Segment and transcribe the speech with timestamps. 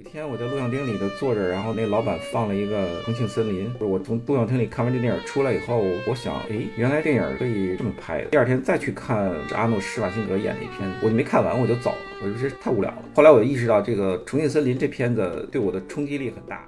[0.00, 3.70] 一天我在录像厅里头坐着，然后那老板放了一个《重庆森林》。
[3.86, 8.24] 我从录像厅里看完这电影出来以后，我想，哎，原来电影可以这么拍。
[8.30, 13.04] 第二天再去看阿诺·施瓦辛格演的一片，我就没看完我就走了，我说这太无聊了。
[13.14, 16.66] 后来我就意识到，这个《重庆森林》这片子对我的冲击力很大。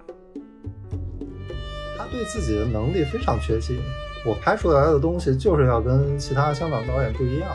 [1.96, 3.78] 他对自己的能力非常确信，
[4.26, 7.48] 我拍出来的东西就是要跟其他香港导演不一样。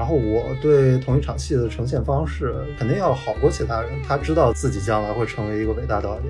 [0.00, 3.90] 然后我对同一场戏的呈现方式肯定要好过其他人。
[4.02, 6.22] 他知道自己将来会成为一个伟大导演。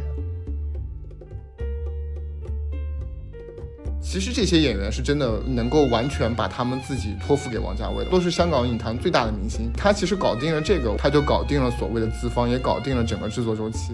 [4.01, 9.71] 其实这些演员是真的能够完全把他们自己托付给王家卫的，都是香港影坛最大的明星。
[9.73, 13.93] 他其实搞定了这个，他就搞定了所谓的资方，也搞定了整个制作周期。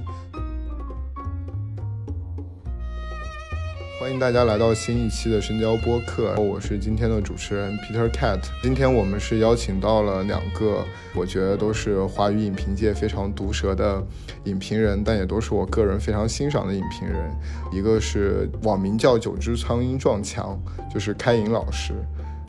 [4.07, 8.39] 欢迎大家来到新一期的深交播客，我是今天的主持人 Peter Cat。
[8.63, 14.01] 今天我们是邀请到了两个，我觉得都是华语影评界非常毒舌的
[14.45, 17.29] 影评人，但也都是我个人非常欣赏的影评人。
[17.73, 20.57] 一个是网名叫“九只苍蝇撞墙”，
[20.95, 21.93] 就是开颖老师。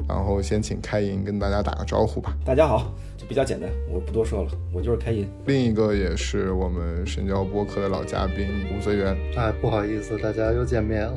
[0.08, 2.38] 然后先请开颖跟大家打个招呼吧。
[2.45, 2.94] 大家好。
[3.17, 5.28] 就比较简单，我不多说了，我就是开银。
[5.47, 9.17] 另一个也是我们深交播客的老嘉宾吴泽源。
[9.35, 11.13] 哎，不好意思，大家又见面了。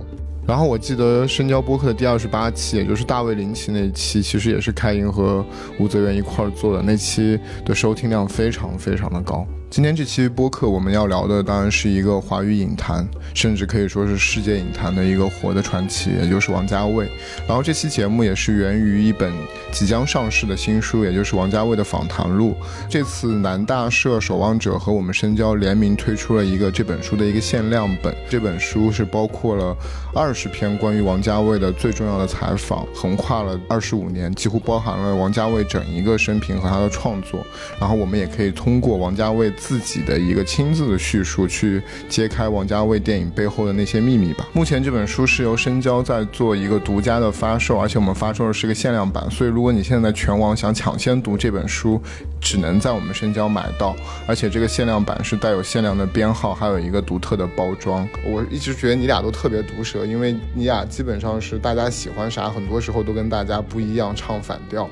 [0.50, 5.46] 然后我记得深交播客的第二十八期，也就是大卫林奇那期，其实也是开莹和
[5.78, 9.46] 吴泽源一块儿做的，那期的收听量非常非常的高。
[9.70, 17.08] 今天这期播客我们要聊的当然是一个华语影坛，甚至可以说是世界影坛的一个活的传奇，也就是王家卫。
[17.46, 19.32] 然后这期节目也是源于一本
[19.70, 22.56] 即将上市的新书，也就是王家卫的访谈录。
[22.88, 28.12] 这次南大社守望者和我们深交联名推出了一个这本书的一个限量本。
[28.28, 29.76] 这本书是包括了
[30.12, 37.38] 二十篇关于王家卫的最重要的采访，横跨了二十五年，几乎包含了王家卫整一个生平和他的创作。
[37.78, 39.52] 然后我们也可以通过王家卫。
[39.60, 44.48] 自己的一个亲自的叙述，去揭开王家卫电影背后的那些秘密吧。
[44.54, 52.00] 目前这本书是由深交在做一个独家的发售，而且我们发售的是个限量版，所以如果你现在全网想抢先读这本书，
[52.40, 53.94] 只能在我们深交买到。
[54.26, 58.08] 而且这个限量版是带有限量的编号，还有一个独特的包装。
[58.24, 64.88] 我一直觉得你俩都特别毒舌，因为你俩基本上是大家喜欢啥，很多时候都跟大家不一样，唱反调。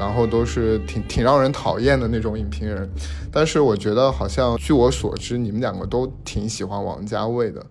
[0.00, 2.90] 然后都是挺挺让人讨厌的那种影评人，
[3.30, 7.66] 但是我觉得好像据我所知，你们两个都挺喜欢王家卫的，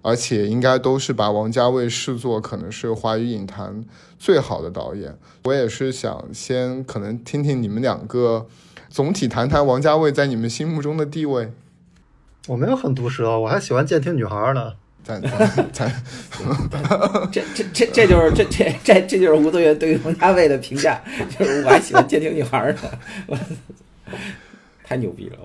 [0.00, 3.84] 而且应该都是把王家卫视作可能是华语影坛
[4.18, 5.18] 最好的导演。
[5.44, 8.46] 我也是想先可能听听你们两个
[8.88, 11.52] 总体谈谈王家卫在你们心目中的地位。
[12.46, 14.72] 我没有很毒舌，我还喜欢监听女孩呢。
[15.08, 15.18] 咱
[15.72, 15.90] 咱，
[17.32, 21.00] 这这这这就是这这这这就是吴泽源对于王家卫的评价，
[21.38, 23.38] 就是我还喜欢监听女孩呢，
[24.84, 25.38] 太牛逼了。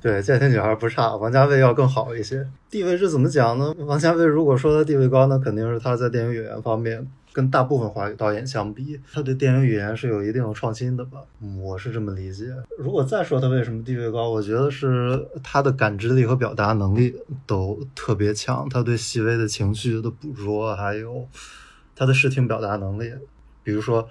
[0.00, 2.46] 对，监听女孩不差，王家卫要更好一些。
[2.70, 3.74] 地位是怎么讲呢？
[3.78, 7.04] 王家卫如果说他地位高，那肯定是他在电影演员方面。
[7.32, 11.20] 跟大部分华语导演相比，他对电影语言是有一定的创新的吧？
[11.62, 12.46] 我是这么理解。
[12.78, 17.14] 如果再说他为什么地位高，我觉得是他的感知力和表达能力
[17.46, 18.68] 都特别强。
[18.68, 21.28] 他对细微的情绪的捕捉，还有
[21.94, 23.12] 他的视听表达能力，
[23.62, 24.08] 比如说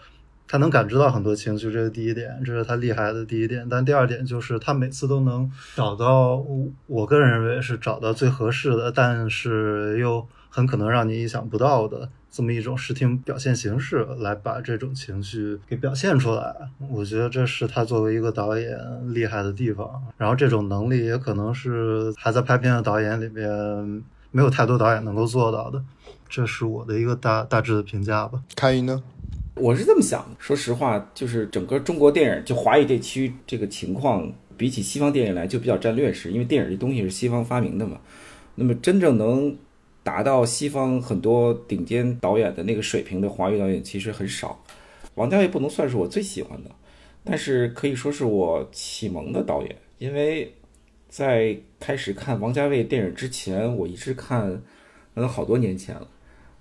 [0.48, 3.68] 他能感知到很多情绪，这是第一点，这是他厉害的第一点。
[3.70, 6.42] 但第二点就是他每次都能找到，
[6.86, 12.10] 我个人认为是找到最合适的，但是又很可能让你意想不到的。
[12.38, 16.56] 这么一种视听表现形式来把这种情绪给表现出来，
[16.88, 18.78] 我觉得这是他作为一个导演
[19.12, 19.90] 厉害的地方。
[20.20, 23.44] 然后这种能力也可能是还在拍片的导演里面
[24.30, 25.84] 没有太多导演能够做到的，
[26.30, 28.40] 这是我的一个大大致的评价吧。
[28.56, 29.02] 开音呢？
[29.56, 37.98] 我是这么想的，说实话，就是整个中国电影就华语地区这个情况，比起西方电影来就比较占劣势，因为电影这东西是西方发明的嘛。
[38.54, 39.58] 那么真正能。
[40.08, 44.64] 达到西方很多顶尖导演的那个水平的华语导演其实很少，
[45.16, 46.72] 王家卫不能算是我最喜欢的，
[47.26, 49.76] 但是可以说是我启蒙的导演。
[49.98, 50.54] 因为
[51.10, 54.62] 在开始看王家卫电影之前，我一直看，
[55.14, 56.08] 那都好多年前了，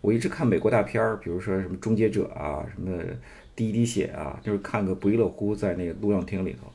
[0.01, 3.01] 我一直看美国大片儿，比如说什么《终结者》啊，什么
[3.55, 6.67] 《第一滴血》啊，就是看个不亦乐乎，在那个录像厅里头。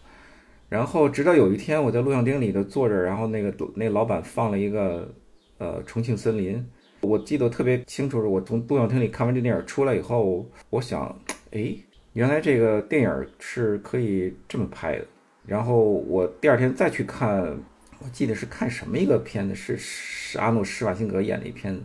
[0.70, 5.14] 然后直到有一天，我在录像厅里头坐着，然后那个那老板放了一个。
[5.62, 6.66] 呃，重庆森林，
[7.02, 11.16] 我记得特别清楚，是我从录像厅里看完这电影出来以后，我想，
[11.52, 11.76] 哎，
[12.14, 15.06] 原来这个电影是可以这么拍的。
[15.46, 17.56] 然后我第二天再去看，
[18.00, 21.80] 我记得是看什么一个片子，是是阿诺·施瓦辛格演的一片，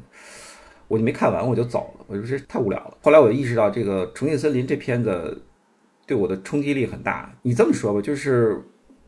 [0.88, 2.96] 我就没看完，我就走了，我说这太无聊了。
[3.02, 5.42] 后来我意识到，这个《重庆森林》这片子
[6.06, 7.30] 对我的冲击力很大。
[7.42, 8.58] 你这么说吧，就是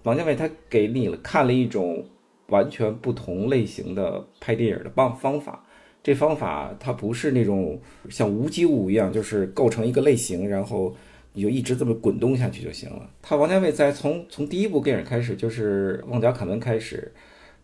[0.03, 2.05] 王家卫他给你了看了一种。
[2.49, 5.65] 完全不同类型的拍电影的方方法。
[6.03, 7.79] 这方法它不是那种
[8.09, 10.95] 像无机物一样，就是构成一个类型，然后
[11.33, 13.11] 你就一直这么滚动下去就行了。
[13.21, 17.13] 他王家卫在从从第一部电影开始，就是《旺角卡门》开始，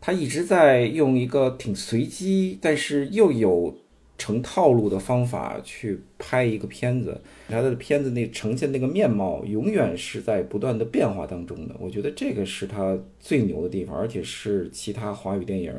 [0.00, 3.74] 他一直在用一个挺随机，但是又有
[4.16, 7.20] 成套路的方法去拍一个片子。
[7.48, 11.74] 他的片子那呈现那个面貌，永远是在不断的变化当中的。
[11.78, 15.74] 我觉得这个是他最牛的地方，而且是其他华语电影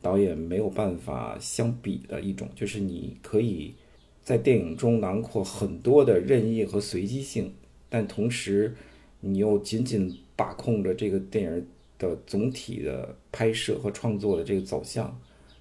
[0.00, 3.74] 导演没有办法相比的一种，就是你可以
[4.22, 7.52] 在电影中囊括很多的任意和随机性，
[7.88, 8.74] 但同时
[9.20, 11.66] 你又紧紧把控着这个电影
[11.98, 15.16] 的总体的拍摄和创作的这个走向，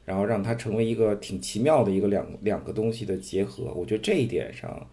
[0.06, 3.74] 然后让它成为一个挺奇妙的一个两两个东西的结合。
[3.76, 4.88] 我觉得这一点上。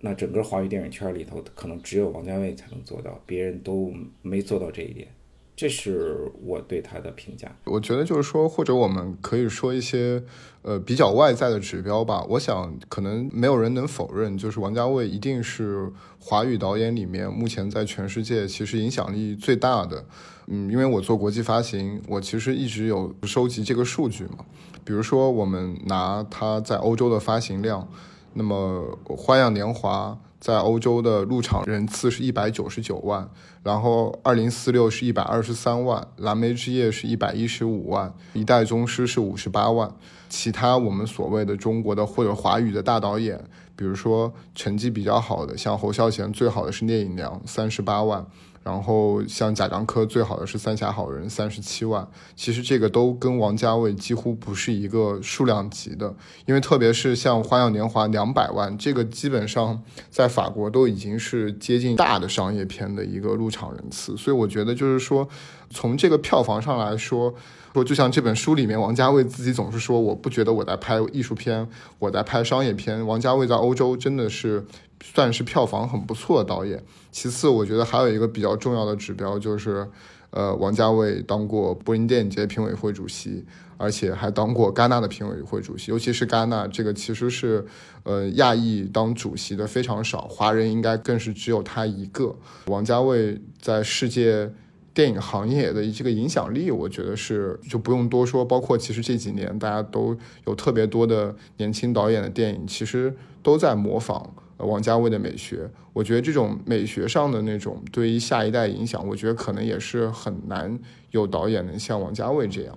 [0.00, 3.92] 那整个华语电影圈里头，可能只有王家卫才能做到，别人都
[4.22, 5.08] 没做到这一点。
[5.56, 7.50] 这是我对他的评价。
[7.64, 10.22] 我觉得就是说，或者我们可以说一些
[10.62, 12.24] 呃比较外在的指标吧。
[12.28, 20.04] 我想，可能没有人能否认，就是王家卫一定是华语导演里面目前在全世界其实影响力最大的。
[20.50, 24.38] 嗯，因为我做国际发行，我其实一直有收集这个数据嘛。
[24.84, 27.86] 比如说，我们拿他在欧洲的发行量。
[28.34, 33.28] 那么，《花样年华》在欧洲的入场人次是一百九十九万，
[33.64, 39.92] 然后《二零四六》是一百二十三万，《蓝莓之夜》是一百一十五万，《一代宗师》是五十八万。
[40.28, 43.42] 其他我们所谓的中国的或者华语的大导演，
[43.74, 48.24] 比如说成绩比较好的，像侯孝贤，最好的是《聂隐娘》，三十八万。
[48.68, 52.06] 然后像贾樟柯最好的是《三峡好人》，三十七万。
[52.36, 64.14] 其实这个都跟王家卫几乎不是一个数量级的，因为特别是像《花样年华》两百万，这个基本上在法国都已经是接近大的商业片的一个入场人次。
[64.18, 65.26] 所以我觉得就是说，
[65.70, 67.34] 从这个票房上来说，
[67.78, 73.06] 说就像这本书里面，王家卫自己总是说，我不觉得我在拍艺术片，我在拍商业片。
[73.06, 74.64] 王家卫在欧洲真的是。
[75.00, 76.82] 算是票房很不错的导演。
[77.12, 79.88] 其次，我觉得还有一个比较重要的指标就是，
[80.30, 83.44] 呃，王家卫当过柏林电影节评委会主席，
[83.76, 85.92] 而且还当过戛纳的评委会主席。
[85.92, 87.64] 尤其是戛纳这个，其实是
[88.02, 92.34] 呃亚裔当主席的非常少，华人应该更是只有他一个。
[92.66, 94.52] 王家卫在世界
[94.98, 98.44] 电影行业的这个影响力，我觉得是就不用多说。
[98.44, 104.34] 包括其实这几年大家都有特别多的年轻导演的电影，其实都在模仿。
[104.56, 110.76] 王家卫的美学，我觉得这种美学上的那种对于下一代影响，我觉得可能也是很难
[111.12, 112.76] 有导演能像王家卫这样。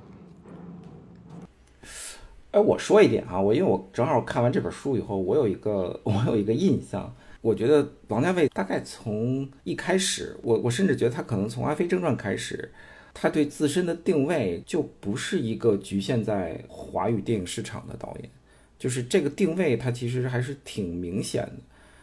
[2.51, 12.71] 哎，我说一点啊，我因为我正好看完这本书以后，我有一个 我有一个印象，我觉得王家卫大概从一开始，我我甚至觉得他可能从《阿飞正传》开始，
[13.13, 18.29] 他对自身的定位就不是一个局限在华语电影市场的导演，
[18.77, 21.53] 就是这个定位，他其实还是挺明显的。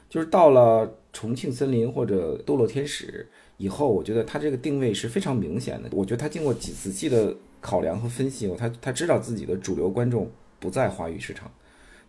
[0.09, 5.89] 就是到了《重庆森林》或者《堕落天使》以后，我觉得他这个定位是非常明显的。
[5.93, 11.49] 我觉得他经过仔仔细的考量和分析，他他知道自己的主流观众不在华语市场。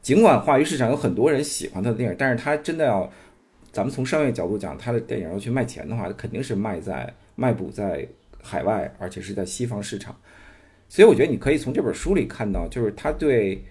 [0.02, 3.12] 尽管华语市场有很多人喜欢他的电影，但是他真的要，
[3.72, 8.08] 咱们从商业角度讲，他的电影要去卖钱的话，肯定是卖在卖补在
[8.42, 10.16] 海外，而且是在西方市场。
[10.88, 13.64] 所以我觉得你可以从这本书里看到，就是他对。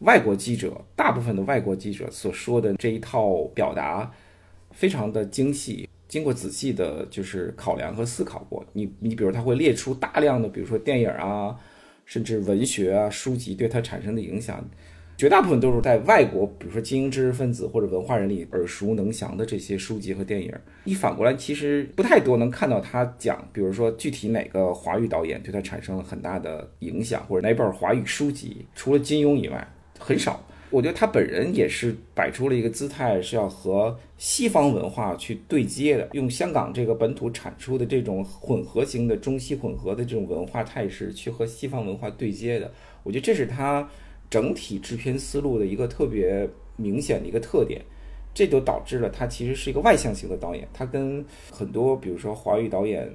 [0.00, 4.10] 外国记者，大部分的外国记者所说的这一套表达，
[4.70, 8.64] 非常的精细，经过仔细的，就是考量和思考过。
[8.72, 11.54] 你你比如他会列出大量的，比如说电影啊，
[12.06, 14.66] 甚至文学啊书籍对他产生的影响，
[15.20, 20.50] 绝大部分都是在外国，比如说精英知识分子或者文化人里耳熟能详的这些书籍和电影。
[20.84, 29.68] 你反过来其实不太多能看到他讲，比如说具体哪个华语导演对他产生了很大的影响，或者哪本华语书籍，除了金庸以外。
[29.98, 42.72] 很少，我觉得他本人也是摆出了一个姿态，是要和西方文化去对接的，用香港这个本土产出的这种混合型的中西混合的这种文化态势去和西方文化对接的。
[43.02, 43.86] 我觉得这是他
[44.30, 47.82] 整体制片思路的一个特别明显的一个特点，
[48.32, 50.66] 这就导致了他其实是一个外向型的导演。
[50.72, 53.12] 他跟很多比如说华语导演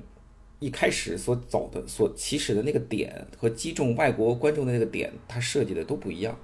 [0.59, 6.37] 一开始所走的、所起始的那个点和击中外国观众的那个点，他设计的都不一样。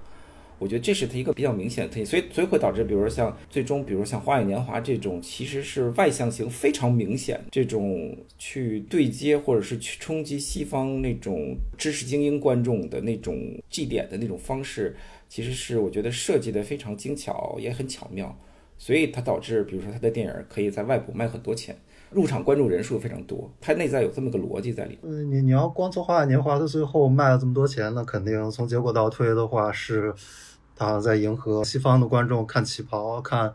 [0.62, 13.36] 我觉得这是它一个比较明显的特点，所以所以会导致，比如说像最终，比如像《花样年华》这种，其实是外向型非常明显，这种去对接或者是去冲击西方那种知识精英观众的那种
[13.68, 14.94] 祭点的那种方式，
[15.28, 18.38] 其实是我觉得设计的非常精巧，也很巧妙。
[18.78, 21.76] 所以它导致，比如说他的电影可以在外部卖很多钱，
[22.10, 24.98] 入场观众人数非常多，它内在有这么个逻辑在里。
[25.02, 30.12] 嗯，你你要光从《花样年华》的最后卖了这么多钱，那肯定从结果倒推的话，是
[30.76, 33.54] 他在迎合西方的观众看旗袍，看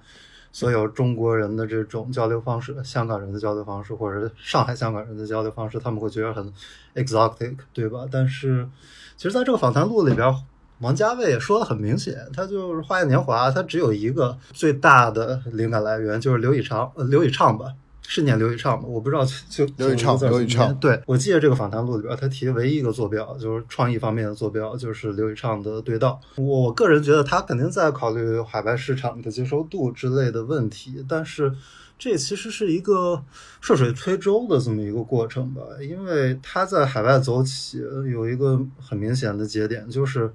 [0.51, 6.53] 所有中国人的这种交流方式，香港人的交流方式，或者上海香港人的交流方式，他们会觉得很
[6.95, 8.05] exotic，对吧？
[8.11, 8.67] 但是
[9.15, 10.33] 其实在这个访谈录里边。
[10.79, 17.73] 王家卫也说的很明显，他就是《花样年华》，他只有一个最大的灵感来源，就是刘以畅，呃，刘以畅吧，
[18.09, 18.87] 是念刘以畅吗？
[18.87, 20.73] 我不知道，就刘以畅，刘以畅。
[20.79, 26.19] 对，我记得这个访谈录里边，他提的唯一一个坐标，就是创意方面的坐标，就是刘以畅的对道。
[26.37, 31.53] 我个人觉得他肯定在考虑海外市场的接受度之类的问题，但是
[31.99, 33.21] 这其实是一个
[33.59, 40.33] 顺水推舟的这么一个过程吧，因为他在海外走起有一个很明显的节点，就是。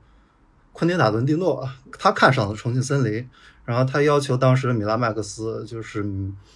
[0.75, 3.23] 昆汀·塔伦蒂诺，他看上了《重庆森林》，
[3.65, 6.05] 然后他要求当时的米拉麦克斯，就是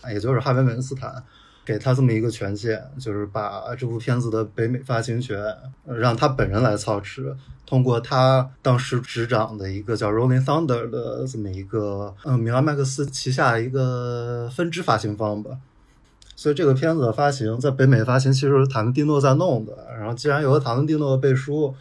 [0.09, 1.23] 也就是哈维·韦恩斯坦，
[1.65, 5.39] 给他这么一个权限，就是把这部片子的北美发行权
[5.85, 15.59] 让他本人来操持，通过他当时执掌的一个叫 Rolling Thunder 的这么一个，嗯，米拉麦克斯旗下一个分支发行方吧。
[16.35, 21.75] 所以这个片子的发行在北美发行其实是塔伦蒂诺在弄的，然后既然有了塔伦蒂诺的背书。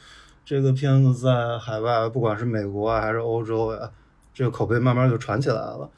[0.48, 3.90] 这个片子在海外，不管是美国啊还是欧洲呀，
[4.36, 5.90] 这个口碑慢慢就传起来了。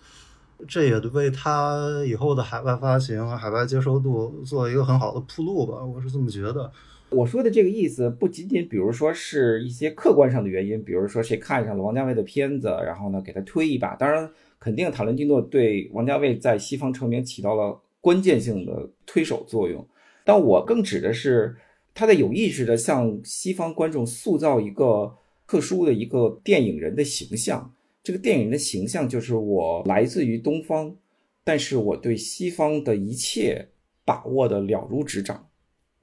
[0.66, 1.76] 这也为他
[2.08, 6.72] 以后的海外发行、海外接受度做一个很好的铺路吧，我是这么觉得。
[7.10, 13.96] 我说的这个意思，不仅仅比如说是一些客观上的原因，比如说谁看上了王家卫的片子，然后呢给他推一把。
[13.96, 14.30] 当然，
[14.60, 19.86] 肯定塔伦蒂诺对王家卫在西方成名起到了关键性的推手作用。
[20.24, 21.56] 但我更指的是。
[22.00, 25.12] 他在有意识的向西方观众塑造一个
[25.48, 27.74] 特殊的一个电影人的形象，
[28.08, 30.96] 这个电影人的形象就是我来自于东方，
[31.44, 33.68] 但是我对西方的一切
[34.06, 35.46] 把握的了如指掌。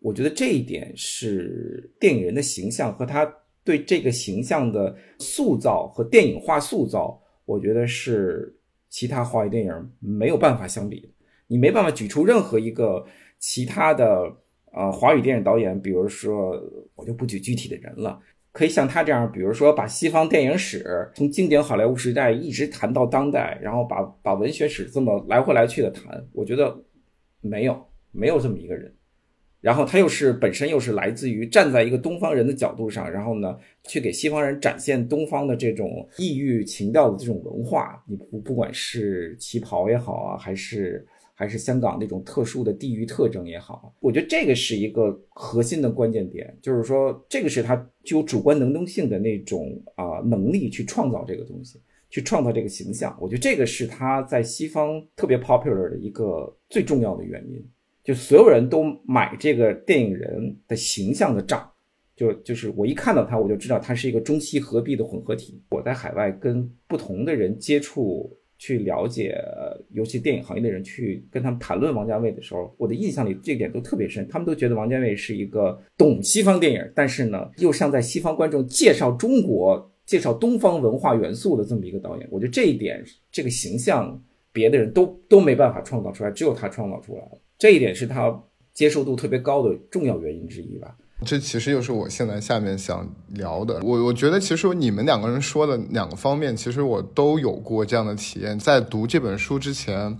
[0.01, 3.25] 我觉得这一点是电影人的形象和他
[3.65, 8.55] 对这个形象的塑造和电影化塑造，我觉得是
[8.91, 11.11] 其他华语电影没有办法相比。
[11.47, 13.03] 你没办法举出任何一个
[13.39, 14.31] 其他的。
[14.77, 16.61] 呃，华语电影导演，比如说，
[16.97, 18.19] 我就不举具体的人了，
[18.55, 26.73] 可以像他这样，比如说把西方电影史从经典好莱坞时代一直谈到当代，然后把把文学史这么来回来去的谈，我觉得
[27.41, 27.77] 没有
[28.13, 28.95] 没有这么一个人。
[29.61, 33.59] 然后他又是本身又是来自于站在一个东方人的角度上，然后呢，
[33.89, 41.05] 去给西方人展现东方的这种异域情调的这种文化，你不不管是旗袍也好啊，还是。
[41.37, 47.75] 还是香港那种特殊的地域特征也好，我觉得这个是一个核心的关键点，就是说这个是他
[48.05, 53.19] 具有主观能动性的那种啊能力去创造这个东西，去创造这个形象。
[53.21, 57.61] 我觉得这个是他在西方特别 popular 的一个最重要的原因，
[58.05, 61.69] 就所有人都买这个电影人的形象的账，
[62.15, 65.61] 就就是我一看到他，我就知道他是一个中西合璧的混合体。
[65.71, 68.39] 我在海外跟不同的人接触。
[68.59, 69.37] 去了解，
[69.91, 74.27] 尤其电影行业的人去跟他们谈论王家卫的时候，我的印象里这一点都特别深。
[74.29, 82.29] 他们都觉得王家卫是一个懂西方电影，但是呢，又像在西方观众介绍中国、介绍东方文化元素的这么一个导演。
[82.31, 87.39] 我觉得这一点，这个形象，别的人都都没办法创造出来，只有他创造出来了。
[87.59, 88.43] 这一点是他
[88.73, 90.97] 接受度特别高的重要原因之一吧。
[91.25, 93.81] 这其实又是我现在下面想聊的。
[93.83, 98.59] 我我觉得，其实你们两个人说的两个方面，其实我都有过这样的体验。
[98.59, 100.19] 在读这本书之前。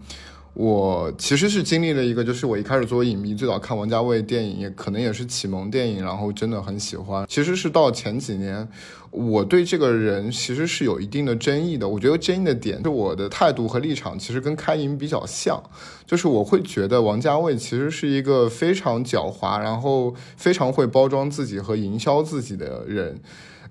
[0.57, 7.27] 我其实是经历了一个，就是我一开始作为影迷，最早看王家卫电影，也可能也是启蒙电影，然后真的很喜欢。
[7.29, 8.69] 其实是到前几年，
[9.15, 11.89] 我对这个人其实是有一定的争议的。
[11.89, 15.63] 我觉得争议的点是我的态度和立场其实跟开营比较像，
[16.05, 23.21] 就是我会觉得王家卫其实是一个非常狡猾，然后非常会包装自己和营销自己的人。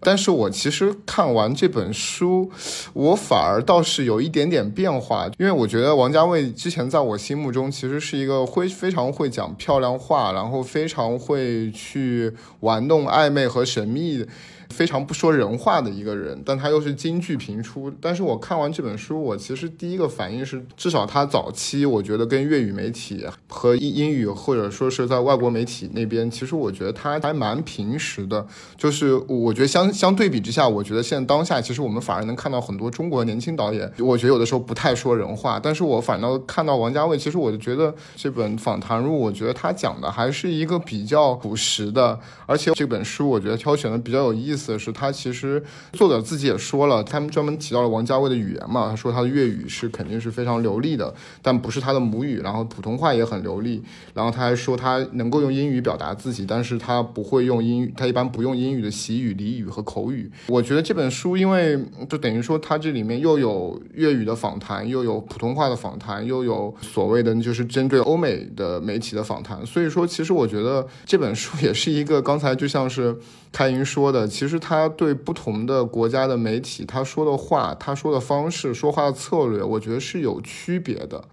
[0.06, 2.52] 但是我其实看完这本书，
[2.94, 14.26] 我反而倒是有一点点变化，因为我觉得王家卫之前在我心目中其实是一个会非常会讲漂亮话，然后非常会去玩弄暧昧和神秘。
[14.74, 17.94] 非常不说人话的一个人，但他又是京剧频出。
[18.01, 28.46] 但是我看完这本书，我其实第一个反应是，至少他早期，我觉得跟粤语媒体和英英语或者说是在外国媒体那边，其实我觉得他还蛮平实的。
[28.75, 35.60] 就是我觉得相相对比之下，我觉得现在当下，其实我们反而能看到很多中国年轻导演，我觉得有的时候不太说人话。
[35.60, 44.62] 但是我反倒看到王家卫，其实我就觉得这本访谈录，我觉得他讲的还是一个比较朴实的，而且这本书我觉得挑选的比较有意思。
[44.77, 45.62] 是，他其实
[45.93, 60.32] 作者自己也说了，他们专门提到了王家卫的语言嘛，他说他的粤语是肯定是非常流利的，但不是他的母语，然后普通话也很流利，然后他还说他能够用英语表达自己，但是他不会用英语，他一般不用英语的习语、俚语和口语。
[60.48, 61.77] 我觉得这本书，因为
[62.08, 73.15] 就等于说他这里面又有粤语的访谈，又有普通话的访谈，又有所谓的就是针对欧美的媒体的访谈，所以说其实我觉得这本书也是一个刚才就像是
[73.51, 81.25] 开云说的，其实他对不同的国家的媒体他说的话、他说的方式、说话的策略，我觉得是有区别的。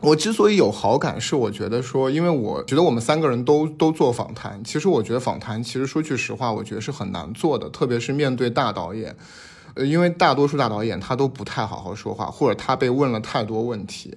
[0.00, 9.16] 我之所以有好感，是我觉得说，因为我觉得我们三个人都都做访谈，其实我觉得访谈其实说句实话，我觉得是很难做的，特别是面对大导演，
[9.74, 14.16] 呃，因为大多数大导演他都不太好好说话，或者他被问了太多问题，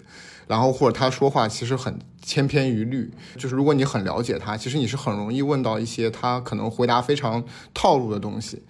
[0.51, 7.41] 然后或者他说话其实很千篇一律，就是如果你很了解他，其实你是很容易问到一些他可能回答非常
[7.73, 8.61] 套路的东西。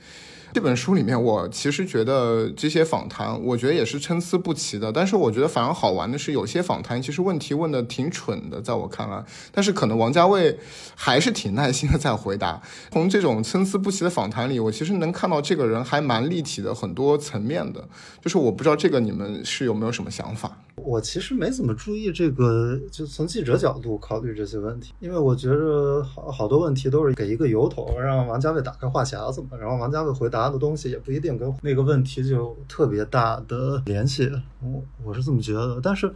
[0.53, 4.91] 这本书里面，我其实觉得这些访谈，我觉得也是参差不齐的。
[4.91, 9.23] 但是我觉得反而好玩的是，有些访谈其实问题问的挺蠢的，在我看来。
[9.51, 10.59] 但是可能王家卫
[10.93, 12.61] 还是挺耐心的在回答。
[12.91, 17.87] 从这种参差不齐的访谈里，我其实能看到这个人还蛮立体的，很多层面的。
[18.21, 20.59] 就是我不知道这个你们是有没有什么想法？
[20.77, 35.79] 我其实没怎么注意这个，就从记者角度考虑这些问题，因为我觉得好好多问题都是给一个由头，让王家卫打开话匣子嘛，然后王家卫回答的东西也不一定跟那个问题就特别大的联系，我我是这么觉得。
[35.81, 36.11] 但是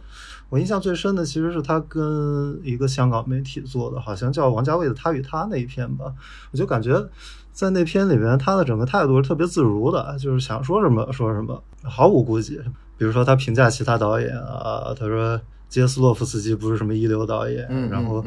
[0.48, 6.12] 我印象最深的其实是他跟一个香港媒体做的，好像叫王家卫的《他与他》那一篇吧，
[6.50, 7.08] 我就感觉
[7.52, 12.60] 在那篇里面他的整个态度是特别自如的，就是想说什么说什么，毫无顾忌。
[12.98, 18.24] 比如说他评价其他导演啊，他说杰斯洛夫斯基不是什么一流导演，嗯然后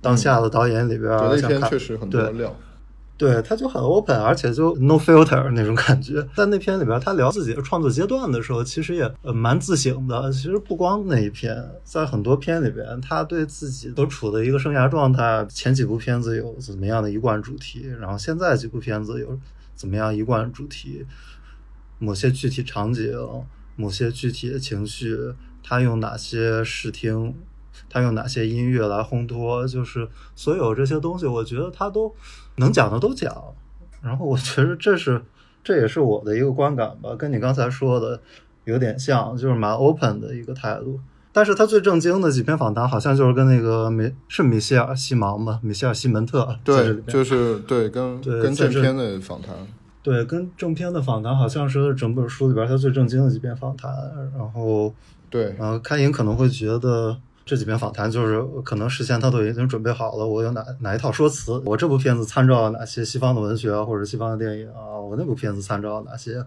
[0.00, 2.56] 当下的导演里边，那像看篇确实很多对料。
[3.18, 6.22] 对，他就很 open，而且就 no filter 那种感觉。
[6.34, 10.30] 在那篇里边，他聊自己的创作阶段的时候，其实也呃蛮自省的。
[10.30, 19.38] 其实不光那一篇，在很多篇里边，他对自己所处的一个生涯状态，前几部片子有怎么样的一贯主题，然后现在几部片子有
[19.74, 21.06] 怎么样一贯主题，
[21.98, 23.10] 某些具体场景，
[23.76, 25.16] 某些具体的情绪，
[25.62, 27.34] 他用哪些视听。
[27.90, 29.66] 他用哪些音乐来烘托？
[29.68, 32.12] 就是所有这些东西，我觉得他都
[32.56, 33.30] 能讲的都讲。
[34.02, 35.22] 然后我觉得这是
[35.62, 38.18] 这也是我的一个观感吧，跟你刚才说的
[38.64, 40.98] 有点像，就是蛮 open 的一个态度。
[41.32, 49.54] 但是他最正经的几篇访谈，好像就是跟那个米是米歇尔西芒吧，米歇尔西门特对就是对跟对跟正片的访谈。
[50.06, 53.90] 对，跟正片的访谈好像是整本书里边他最正经的几篇访谈。
[54.38, 54.94] 然后，
[55.28, 66.40] 对，然后开颖可能会觉得这几篇访谈就是可能事先他都已经准备好了，我有哪哪一套说辞，我这部片子参照了哪些西方的文学啊，或者西方的电影啊，我那部片子参照了哪些。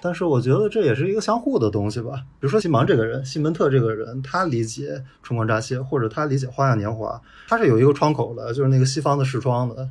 [0.00, 2.12] 但是我觉得这也是一个相互的东西吧。
[2.40, 7.08] 比如说西芒这个人，西门特这个人，他理解《春光乍泄》或者他理解《花样年华》，
[7.46, 9.86] 他是有一个窗口的，就是那个西方的视窗的。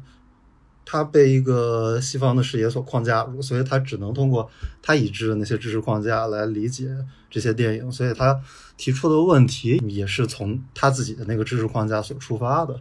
[0.92, 4.50] 他被一个西方的视野所框架住，所以他只能通过
[4.82, 6.88] 他已知的那些知识框架来理解
[7.30, 8.42] 这些电影，所以他
[8.76, 12.76] 提出的问题也是从他自己的那个知识框架所出发的。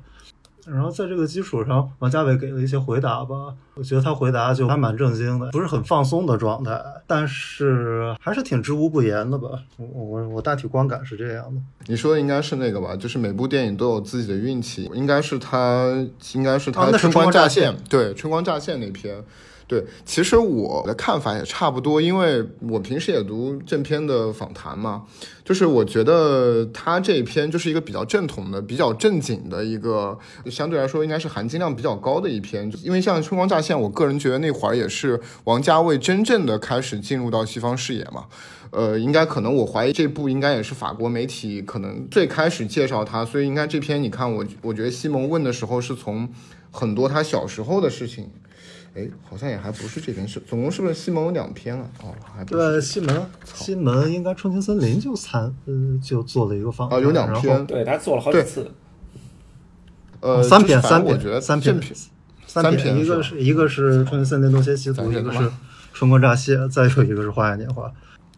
[0.71, 9.49] 然后在这个基础上，王家卫给了一些回答吧，我觉得他回答就还蛮正经的，不是很放松的状态，但是还是挺知无不言的吧。
[9.77, 11.61] 我我我大体观感是这样的。
[11.87, 12.95] 你说的应该是那个吧？
[12.95, 15.87] 就是每部电影都有自己的运气，应该是他，
[16.35, 19.23] 应该是他春光乍现，对，春光乍现那篇。
[19.69, 25.05] 对，其实我的看法也差不多，因为我平时也读正片的访谈嘛，
[25.45, 32.73] 就是我觉得他这一篇就是一个比较正统的、比较正经的一个，相对来说应该是含金量比较高的一篇。
[32.83, 38.25] 因为像《春光乍现》，我个人觉得那会儿也是王家卫真正的开始进入到西方视野嘛。
[38.71, 46.27] 呃，应该可能我怀疑这部应该也是法国媒体可能最开始介绍他，所以应该这篇你看我我觉得西蒙问的时候是从
[46.71, 48.31] 很多他小时候的事情。
[48.99, 51.89] 哎，好像也还不是这篇，是总共是不是西蒙有两篇啊？
[52.03, 58.69] 哦，还不对，是西蒙西蒙应该《春情森林》就参呃就做了一个访谈，啊，有两篇，对他做了好几次，
[60.19, 61.81] 呃，三篇，三篇，我觉得三篇，
[62.47, 65.49] 三三篇一个是一个是《春森林东邪西图三》，篇吗一个是
[65.93, 67.87] 《春光乍泄》，再有一个是《花样年华》。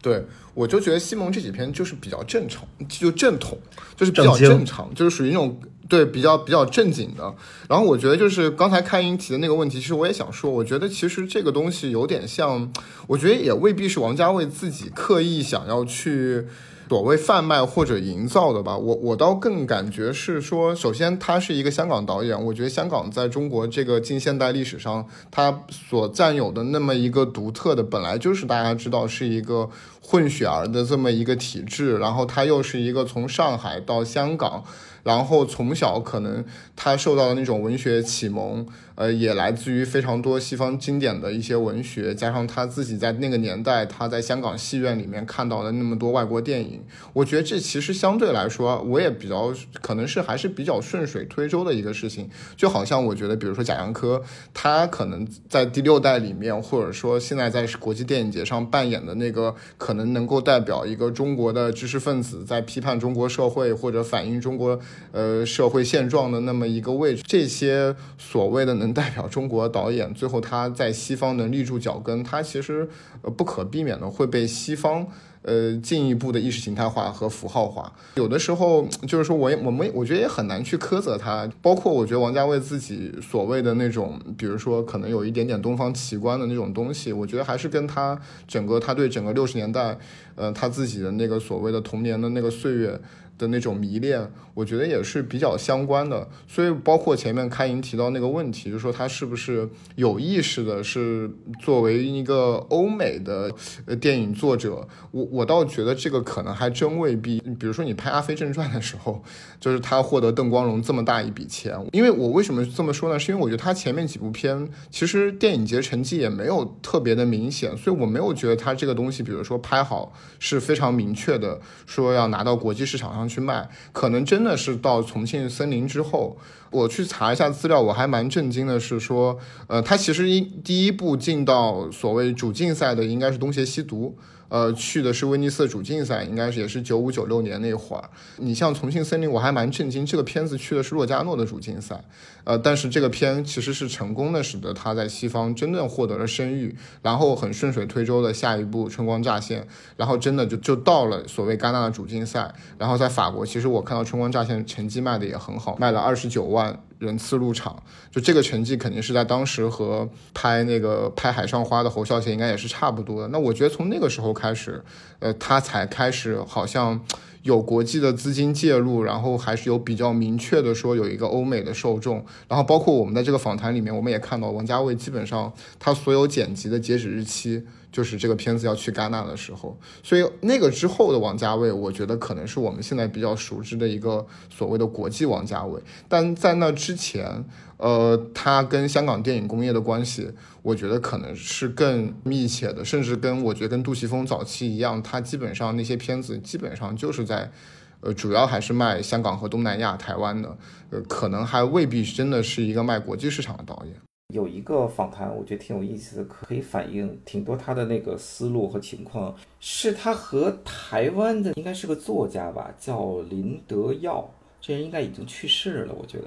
[0.01, 3.57] 对，我就觉得西蒙这几篇就是比较正常，就正统，
[3.95, 5.59] 就是比较正常，就是属于那种
[5.91, 7.35] 对比较比较正经的。
[7.67, 12.71] 然后我觉得就是刚才开英提的那个问题，其实我也想说，我觉得其实这个东西有点像，
[13.07, 16.47] 我觉得也未必是王家卫自己刻意想要去。
[16.91, 18.77] 所谓贩卖或者营造的吧。
[18.77, 29.69] 我我倒更感觉是说，首先他是一个香港导演，我觉得香港在中国这个近现代历史上，他所占有的那么一个独特的，本来就是大家知道是一个
[30.01, 34.61] 混血儿的这么一个体制，然后他又是一个从上海到香港。
[35.03, 36.43] 然后从小可能
[36.75, 38.65] 他受到的那种文学启蒙，
[39.01, 46.79] 呃，也来自于非常多西方经典的一些文学，加上他自己在那个年代他在香港戏院里面看到的那么多外国电影，
[47.11, 52.29] 我觉得这其实相对来说，我也比较可能是还是比较顺水推舟的一个事情。
[52.55, 54.21] 就好像我觉得，比如说贾樟柯，
[54.53, 64.79] 他可能在第六代里面，或者说现在在国际电影节上扮演的那个，可能能够代表一个中国的知识分子在批判中国社会或者反映中国。
[65.11, 72.87] 呃，社会现状的那么一个位置，这些所谓的能代表中国导演，最后他在西方能立住脚跟，他其实
[73.21, 75.07] 呃不可避免的会被西方。
[75.43, 81.49] 呃，进一步的意识形态化和符号化，有的时候就是说，我也我们我觉得也很难去苛责他。
[81.63, 88.15] 包括我觉得王家卫自己所谓的那种，比如说可能有一点点东方奇观的那种东西，我觉得还是跟他
[88.47, 89.97] 整个他对整个六十年代，
[90.35, 93.01] 呃，他自己的那个所谓的童年的那个岁月
[93.39, 96.29] 的那种迷恋，我觉得也是比较相关的。
[96.47, 103.51] 所以，包括前面开莹提到那个问题，就是说他是不是有意识的，是作为一个欧美的
[103.99, 105.31] 电影作者，我。
[105.31, 107.39] 我倒觉得这个可能还真未必。
[107.57, 109.23] 比如说你拍《阿飞正传》的时候，
[109.59, 111.73] 就是他获得邓光荣这么大一笔钱。
[111.93, 113.17] 因为我为什么这么说呢？
[113.17, 123.69] 是因为我觉得他前面几部片其实电影节成绩也没有特别的明显，所以我没有觉得他这个东西，比如说拍好是非常明确的，说要拿到国际市场上去卖。
[123.93, 126.37] 可能真的是到《重庆森林》之后，
[126.69, 129.37] 我去查一下资料，我还蛮震惊的，是说，
[129.67, 134.15] 呃，他其实一第一步进到所谓主竞赛的应该是《东邪西毒》。
[134.51, 138.03] 呃，去的是威尼斯主竞赛，应该是也是九五九六年那会儿。
[138.35, 142.03] 你像《重庆森林》，我还蛮震惊，这个片子去的是洛迦诺的主竞赛。
[142.43, 149.61] 呃，但是这个片其实是成功的，使得他在西方真正获得了声誉，然后很顺水推舟的下一步《春光乍现》，
[149.95, 152.53] 然后真的就就到了所谓戛纳的主竞赛。
[152.77, 156.83] 然后在法国，其实我看到《春光乍现》成绩卖的也很好，卖了二十九万。
[157.01, 163.27] 人次入场，就这个成绩肯定是在当时和拍那个拍《海上花》的侯孝贤应该也是差不多的。
[163.29, 164.83] 那我觉得从那个时候开始，
[165.17, 167.01] 呃，他才开始好像
[167.41, 172.23] 有国际的资金介入，然后还是有比较明确的说有一个欧美的受众。
[172.47, 177.65] 然后包括我们在这个访谈里面，我们也看到王家卫基本上他所有剪辑的截止日期。
[177.91, 185.81] 就是这个片子要去戛纳的时候，所以那个之后的王家卫，我觉得可能是我们现在比较熟知的一个所谓的国际王家卫。
[186.07, 187.43] 但在那之前，
[187.77, 197.51] 呃，他跟香港电影工业的关系，我觉得可能是更密切的，甚至跟我觉得跟杜琪峰早期一样，他基本上那些片子基本上就是在，
[197.99, 200.57] 呃，主要还是卖香港和东南亚、台湾的，
[200.91, 203.95] 呃，可能还未必真的是一个卖国际市场的导演。
[204.31, 209.35] 有一个访谈，我觉得挺有意思的，可以反映挺多他的那个思路和情况。
[209.59, 215.93] 是他和台湾的，应该是个作家吧，叫林德耀，这人应该已经去世了。
[215.93, 216.25] 我觉得，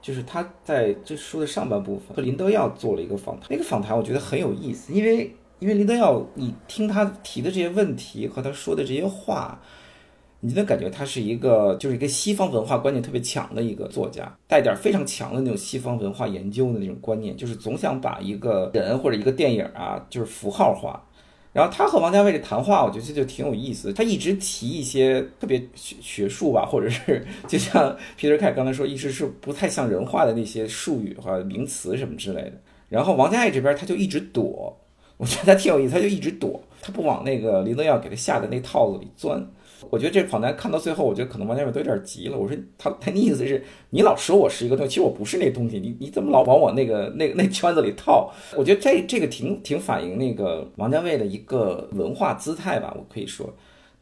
[0.00, 9.60] 就是他在这书的上半部分和林德耀做了一个访谈，那个访谈我觉得很有意思，因为因为林德耀，你听他提的这些问题和他说的这些话。
[10.44, 21.00] 你就能感觉他是一个，就是一个西方文化观念特别强的一个作家，带点非常强的那种西方文化研究的那种观念，就是总想把一个人或者一个电影啊，就是符号化。
[21.52, 23.92] 然后他和王家卫的谈话，我觉得这就挺有意思。
[23.92, 32.52] 他一直提一些特别学学术吧，或者是就像皮特凯刚才说，一直是不太像人话的那些术语和名词什么之类的。
[32.88, 34.76] 然后王家卫这边他就一直躲，
[35.18, 39.46] 我觉得他挺有意思，他就一直躲，他不往那个林德耀给他下的那套子里钻。
[39.90, 42.38] 我觉得这访谈看到最后，我觉得可能王家卫都有点急了。
[42.38, 48.32] 我说他他的意思是你老说我是一个东西，其实我不是那东西，你你怎么老往我那个那那圈子里套？
[48.56, 53.52] 我觉得这这个挺挺反映那个王家卫的一个文化姿态吧，我可以说。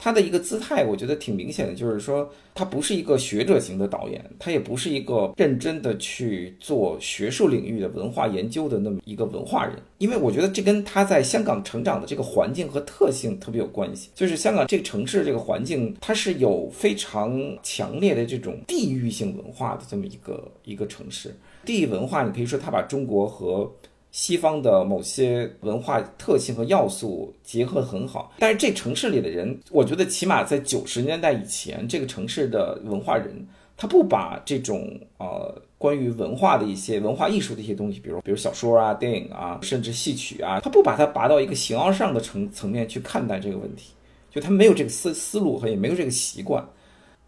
[0.03, 9.77] 他的一个姿态，我觉得挺明显的，就是说他不是一个学者型的导演，他也不是一个认真的去做学术领域的文化研究的那么一个文化人。
[9.99, 14.09] 因为我觉得这跟他在香港成长的这个环境和特性特别有关系。
[14.15, 21.35] 就是香港这个城市这个环境，它是有非常强烈的这种地域性文化的这么一个一个城市。
[21.67, 23.71] 地域文化，你可以说他把中国和
[24.13, 33.47] 西方的某些文化特性和要素结合很好，但是这城市里的人，我觉得起码在九十年代以前，这个城市的文化人，
[33.77, 43.93] 他不把这种呃关于文化的一些文化艺术的一些东西，比如比如小说啊、电影啊，甚至戏曲啊，他不把它拔到一个形而上的层层面去看待这个问题。
[44.33, 46.65] 就他没有这个思思路和也没有这个习惯。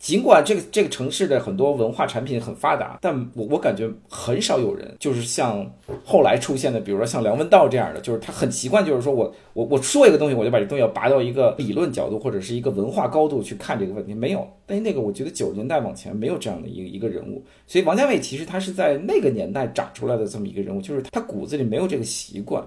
[0.03, 5.65] 尽管这个这个城市的很多文化产品很发达，但我我感觉很少有人就是像
[6.05, 14.45] 后来出现的，比如说像梁文道这样的，就是他很习惯，就是说我我我说一个东西，我就把这东西要拔到一个理论角度或者是一个文化高度去看这个问题，没有。
[14.67, 22.61] 但是那个我觉得九十年代往前没有这样的一个一个人物，所以王家卫其实他是在那个年代长出来的这么一个人物，就是他骨子里没有这个习惯，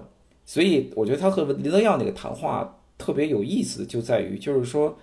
[0.46, 4.96] 所以我觉得他和林德耀那个谈话特别有意思，就在于就是说。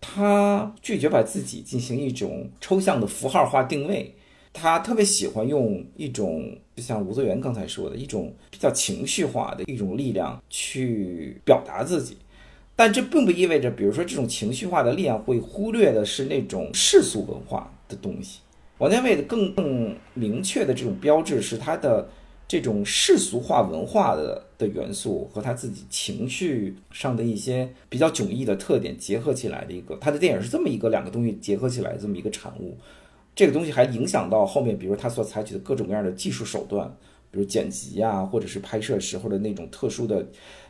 [0.00, 4.14] 他拒绝把自己进行一种抽象的符号化定位，
[4.52, 12.16] 他特别喜欢用一种，就像吴泽元刚才说的一种比较情绪化的一种力量去表达自己，
[12.76, 18.40] 但这并不意味着，比如说这种情绪化的力量会忽略的是那种世俗文化的东西。
[18.78, 22.08] 王家卫的更更明确的这种标志是他的。
[22.48, 32.76] 这种世俗化文化的的元素和他自己情绪上的一些比较迥异的特点结合起来的一个，他的电影是这么一个两个东西结合起来这么一个产物。
[33.36, 36.88] 这个东西还影响到后面，比如他所采取的各种各样的技术手段，
[37.30, 40.26] 比如剪辑啊，或者是拍摄时候的那种特殊的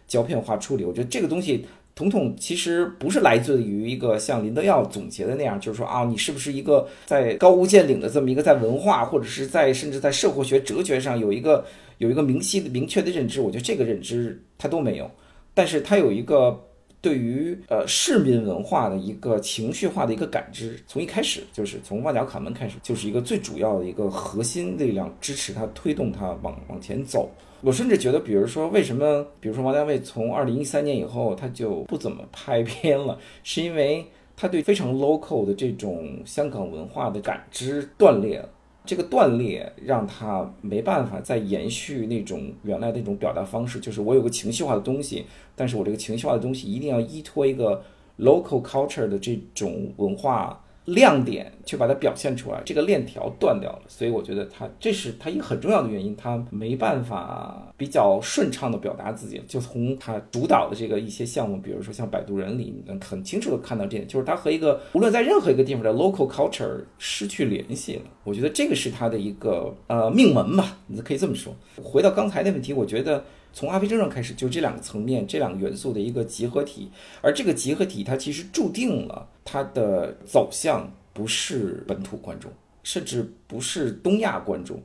[0.06, 0.84] 胶片化处理。
[0.84, 1.64] 我觉得这个东西。
[1.98, 13.40] 统统其实不是来自于一个像林德耀总结的那样，就是说啊，你是不是一个在高屋建瓴的这么一个在文化或者是在甚至在社会学哲学上有一个有一个明晰的明确的认知？
[13.40, 15.10] 我觉得这个认知他都没有，
[15.54, 16.56] 但是他有一个
[17.00, 27.28] 对于呃市民文化的一个情绪化的一个感知，从一开始就是从万角卡门开始，就是一个最主要的一个核心力量支持他推动他往往前走。
[27.60, 38.48] 我甚至觉得，比如说，为什么，比如说王家卫从二零一三年以后他就不怎么拍片了， 是因为他对非常 local 的这种香港文化的感知断裂了。
[38.84, 47.82] 这个断裂让他没办法再延续那种原来那种表达方式，就是我有个情绪化的东西，但是我这个情绪化的东西一定要依托一个
[48.18, 50.64] local culture 的这种文化。
[50.88, 59.40] 亮点去把它表现出来，这个链条断掉了，所以我觉得他这是他一个很重要的原因，他没办法比较顺畅的表达自己。
[59.46, 68.02] 就从他主导的这个一些项目，比如说像《摆渡人》里，你能很清楚的看到这点，就是他和一个无论在任何一个地方的 local culture 失去联系了。
[68.24, 71.54] 我觉得这个是他的一个呃命门吧，你可以这么说。
[71.82, 73.22] 回到刚才的问题，我觉得。
[73.52, 76.88] 从阿飞正传开始，就这两个层面、这两个元素的一个结合体，
[77.20, 84.80] 而这个结合体它其实注定了它的走向不是本土观众，甚至不是东亚观众，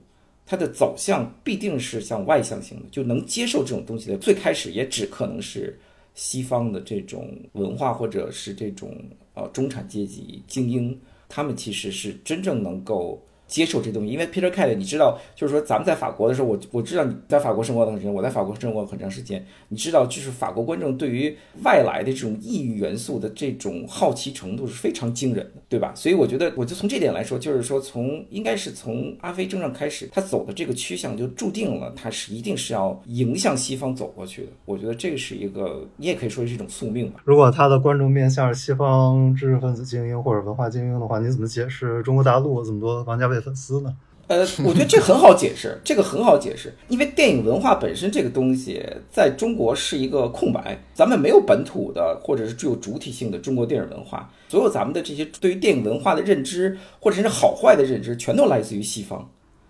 [0.45, 4.17] 它的走向必定是向外向型的，就能接受这种东西的。
[4.17, 5.79] 最开始也只可能是
[6.15, 8.95] 西方的这种文化，或者是这种
[9.35, 10.99] 呃中产阶级精英，
[11.29, 13.23] 他们其实是真正能够。
[13.53, 25.93] 接受这东西，因为 Peter Cat，你知道，就是说咱们在法国的时候，我我知道你在法国生活很长时间，我在法国生活很长时间，你知道，就是法国观众对于外来的这种异域元素的这种好奇程度是非常惊人的，对吧？
[25.93, 34.47] 所以我觉得，我就从这点来说，就是说，从应该是从阿飞正传开始，他走的这个趋向就注定了他是一定是要迎向西方走过去的。
[34.65, 37.21] 我觉得这个是一个，你也可以说是一种宿命吧。
[37.23, 43.42] 如果他的观众面向是西方知识分子精英或者文化精英的话，你怎么解释中国大陆这么多王家卫？
[43.43, 43.93] 粉丝呢？
[44.27, 59.29] 呃，我觉得这很好解释， 这个很好解释，因为电影文化本身这个东西在中国是一个空白，咱们没有本土的或者是具有主体性的中国电影文化，所有咱们的这些对于电影文化的认知或者是好坏的认知，全都来自于西方。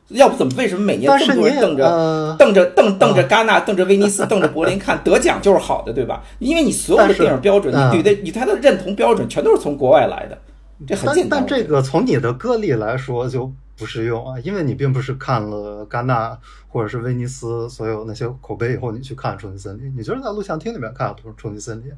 [0.10, 6.22] 要不怎么为什么每年这么多人瞪着瞪着瞪瞪着戛纳、瞪着威尼斯、 瞪着柏林看得奖就是好的，对吧？
[6.38, 10.38] 因为你所有的电影标准，你对的，你他的认同标准全都是从国外来的。
[10.86, 16.38] 这很简单，但这个从你的个例来说就不适用啊，因为你并不是看了戛纳
[16.70, 21.92] 或者是威尼斯所有那些口碑以后，你去看《重庆森林》，你就是在录像厅里面看《重庆森林》。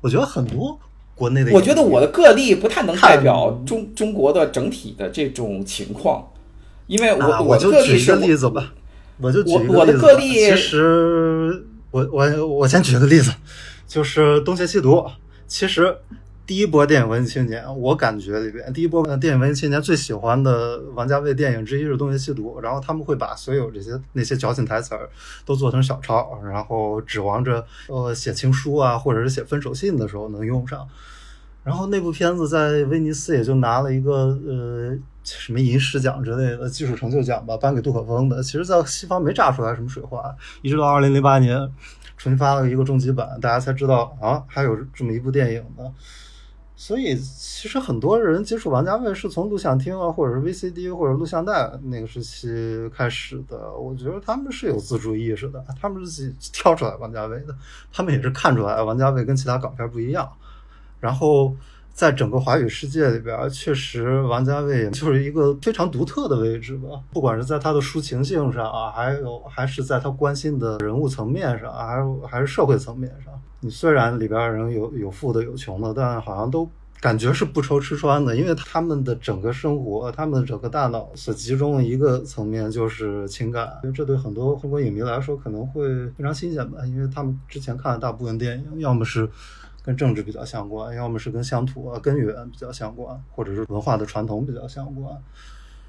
[0.00, 0.78] 我觉得很多
[1.14, 6.24] 国内的，我觉得我的个例不太能代表中中国的整体的这种情况，
[6.86, 8.72] 因为我我就举一个例子吧，
[9.20, 13.32] 我就举我的个例，其实我我我先举个例子，
[13.86, 14.92] 就是《东邪西毒》，
[15.46, 15.96] 其实。
[16.48, 25.10] 第一波电影文艺青年，我感觉里边第一波电影文艺青年最喜欢的王家卫电影之一是《东邪西毒》，然后他们会把所有这些那些矫情台词儿
[25.44, 30.88] 都做成小抄，然后指望着呃写情书啊，或者是写分手信的时候能用上。
[31.64, 38.42] 然后那部片子在威尼斯也就拿了一个呃什么银狮奖之类的技术成就奖吧，颁给杜可风的。
[38.42, 41.58] 其实，在西方没炸出来什么水花，一直到二零零八年
[42.16, 45.84] 重新发了一个终极版，大家才知道啊，还有这么一部电影呢。
[46.80, 53.72] 所以，其实很多人接触王家卫是从录像厅啊，或者是 VCD 或者录像带那个时期开始的。
[53.72, 57.54] 我觉得他们是有自主意识的，他们是自己挑出来王家卫的，
[57.92, 60.30] 他们也是看出来王家卫跟其他港片不一样。
[61.00, 61.52] 然后。
[61.98, 66.90] 在整个华语世界里边，确实王家卫就是一个非常独特的位置吧。
[67.12, 76.68] 不管是在他的抒情性上啊，还有还是在他关心的人物层面上，还是还是社会层面上，你虽然里边人有有富的有穷的，但好像都
[77.00, 83.78] 感觉是不愁吃穿的，因为他们的整个生活，他们的整个大脑所集中的一个层面就是情感。
[83.82, 89.28] 因为这对很多中国影迷来说可能会非常新鲜吧，因为他们之前看的大部分电影，要么是。
[89.80, 95.16] 跟政治比较相关，要么是跟乡土啊根源比较相关，或者是文化的传统比较相关。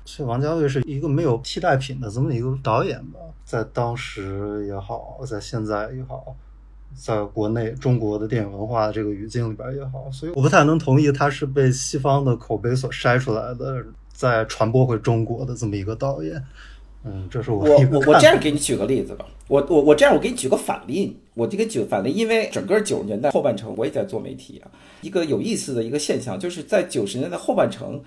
[0.05, 6.33] 所以王家卫是一个没有替代品的这么一个导演吧，在当时也好，在现在也好，
[6.95, 16.43] 在国内中国的电影文化这个语境里边也好，所以我不太能同意他是被西方的口碑所筛出来的，再传播回中国的这么一个导演。
[17.05, 24.67] 嗯，这是我我我我这样给你举个例子吧，我我我这样我给你举个反例，我这个举反例，因为整个九十年代后半程我也在做媒体啊，
[24.99, 28.01] 一个有意思的一个现象就是在九十年代后半程，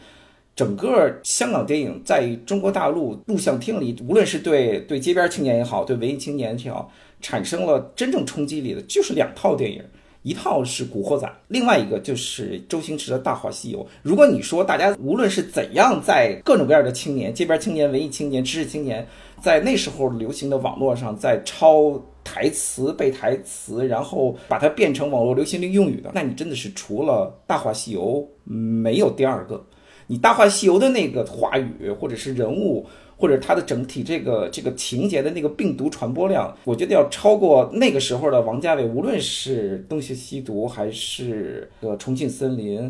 [0.55, 9.83] 整个香港电影在中国大陆录像厅里，无论是对对街边青年也好，对文艺青年也好，产生了真正冲击力的，就是两套电影。
[10.25, 13.81] 一套是《古惑仔》，另外一个就是周星驰的《大话西游》。
[14.03, 19.05] 如果你说大家无论是怎样在各种各样的青年、街边青年、文艺青年、知识青年，
[19.41, 29.67] 在那时候流行的网络上在抄台词、背台词，然后把它变成网络流行语用语的，那你真的是除了《大话西游》没有第二个。
[30.07, 32.87] 你《大话西游》的那个话语或者是人物。
[33.23, 42.81] 或者它的整体这个这个情节的那个病毒传播量，我觉得要超过那个时候的王家卫，无论是《东邪西毒》还是《呃重庆森林》，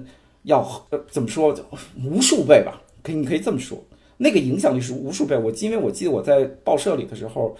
[0.45, 0.67] 要
[1.11, 1.55] 怎么说
[2.03, 2.81] 无数倍吧？
[3.03, 3.79] 可以，你可以这么说，
[4.17, 5.37] 那个影响力是无数倍。
[5.37, 7.55] 我因为我记得我在报社里的时候，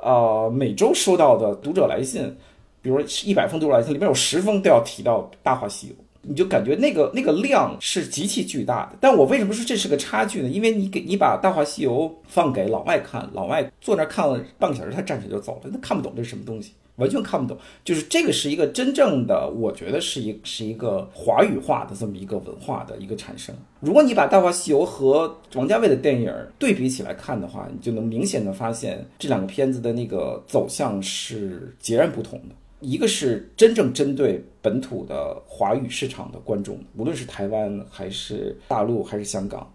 [0.00, 2.36] 呃，每周收到的读者来信，
[2.80, 5.94] 比如一百封读者来信，里面有十封都要提到《大话西游》。
[6.28, 10.48] 你就感觉那个那个量是极其巨大的，但我为什么说这是个差距呢？
[10.48, 17.56] 因为你给你把《大话西游》放给老外看，老外坐那看了半个小时，他站起来就走了，他看不懂这是什么东西，完全看不懂。
[17.84, 23.54] 就是这个是一个真正的，我觉得是一是一个华语化的这么一个文化的一个产生。
[23.80, 32.54] 如果你把《大话西游》和王家卫的电影对比起来看的话，你就能明显的发现这两个片子的那个走向是截然不同的。
[32.80, 39.66] 一个是真正针对本土的华语市场的观众，无论是台湾还是大陆还是香港；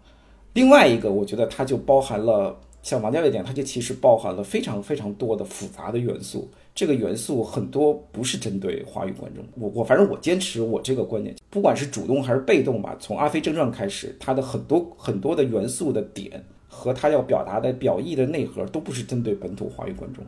[0.54, 6.50] 另外一个，我觉得它就包含了像王家卫电影，它就其实包含了非常非常多的复杂的元素。
[6.74, 12.96] 这个元素很多不是针对华语观众，我我反正我坚持我这个观点，不管是主动还是被动吧。
[13.00, 20.24] 从《阿飞正传》开始，它的很多很多的元素的点和它要表达的表意的内核，都不是针对本土华语观众。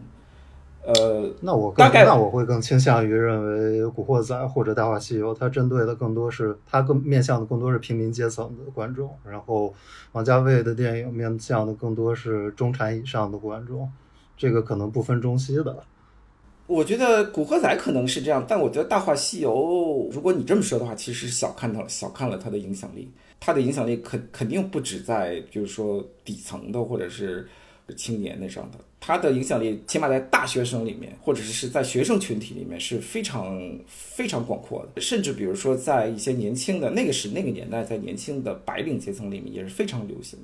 [0.85, 9.73] 呃，那我更那我会更倾向于认为《古惑仔》或者《大话西游》，它针对的更多是它更面向的更多是平民阶层的观众，然后
[10.11, 13.89] 王家卫的电影面向的更多是中产以上的观众，
[14.35, 15.83] 这个可能不分中西的。
[16.65, 19.51] 我觉得《古惑仔》可能是这样，但我觉得《大话西游》，
[20.11, 27.47] 如果你这么说的话，其实小看了小看了它的影响力，它的影响力肯肯定不止在就是说底层的或者是
[27.97, 28.77] 青年那上的。
[28.99, 35.01] 他的影响力，起码在大学生里面，或者是是在学生群体里面是非常非常广阔的。
[35.01, 40.39] 甚至比如说，在一些年轻的那个时那个年代，在年轻的白领阶层里面也是非常流行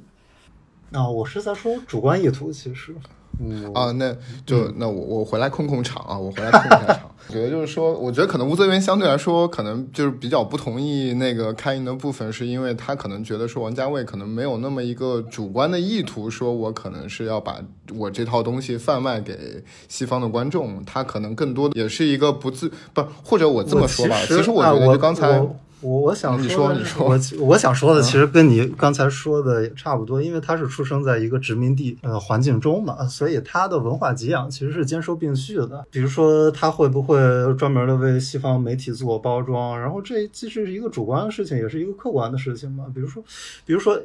[0.91, 0.99] 的。
[0.99, 2.93] 啊，我是在说主观意图，其实。
[3.39, 4.15] 嗯啊，那
[4.45, 7.09] 就那我我回来控控场啊，我回来控一下场。
[7.27, 17.61] 我 觉得就是说，我觉得可能吴泽源相对来说，可能就是比较不同意那个开营的部分，是因为他可能觉得说王家卫可能没有那么一个主观的意图，说我可能是要把
[17.95, 25.41] 我这套东西贩卖给西方的观众，他可能更多的也是一个不自不，或者我这么说吧，其实我觉得就刚才。
[25.81, 35.85] 我我想说，我我想说的其实跟你刚才说的也差不多，因为他是出生在一个殖民地呃环境中嘛，所以他的文化给养其实是兼收并蓄的。
[35.89, 37.17] 比如说他会不会
[37.57, 42.85] 专门的为西方媒体自我包装，然后这既是一个主观的事情，也是一个客观的事情嘛。
[42.93, 43.23] 比如说，
[43.65, 43.99] 比如说。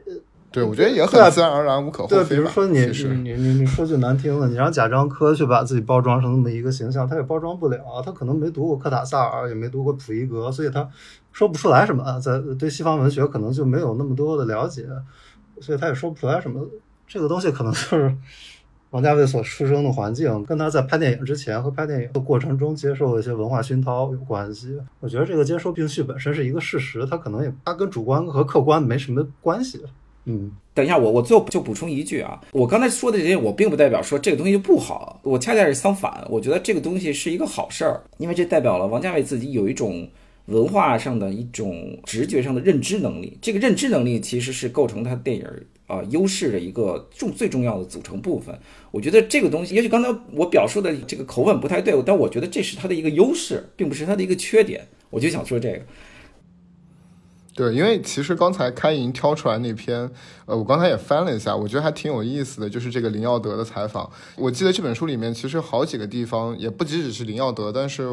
[0.54, 2.14] 对，我觉得也很自然而然，无可厚非。
[2.14, 7.80] 对，比如说你你你你说句难听的，你让贾樟柯去把自己包装成那么一个形象，他也包装不了。
[8.06, 10.88] 他可能没读过科塔萨尔，也没读过普伊格，所以他
[11.32, 12.20] 说不出来什么。
[12.20, 14.86] 在对西方文学可能就没有那么多的了解，
[15.60, 16.64] 所以他也说不出来什么。
[17.08, 18.14] 这个东西可能就是
[18.90, 24.78] 王家卫所出生的环境，跟他在拍电影之前和拍电影的过程中接受的一些文化熏陶有关系。
[25.00, 29.82] 我觉得这个接受并蓄本身是一个事实，它可能也它跟主观和客观没什么关系。
[30.26, 40.08] 嗯，等一下，我我最后就补充一句啊，我刚才说的这些，我并不代表说这个东西就不好，我恰恰是相反，我觉得这个东西是一个好事儿，因为这代表了王家卫自己有一种
[40.46, 43.36] 文化上的一种直觉上的认知能力。
[43.42, 45.46] 这个认知能力其实是构成他电影
[45.86, 48.58] 啊优势的一个重最重要的组成部分。
[48.90, 54.86] 我觉得这个东西，也许刚才我表述的这个口吻不太对，但我觉得这是他的一个优势，并不是他的一个缺点。
[55.10, 55.80] 我就想说这个。
[57.54, 60.10] 对，因为其实刚才开营挑出来那篇，
[60.44, 64.10] 呃，我刚才也翻了一下，我觉得还挺有意思的，就是这个林耀德的采访。
[64.36, 68.08] 我记得这本书里面其实好几个地方，也不仅只是林耀德，但是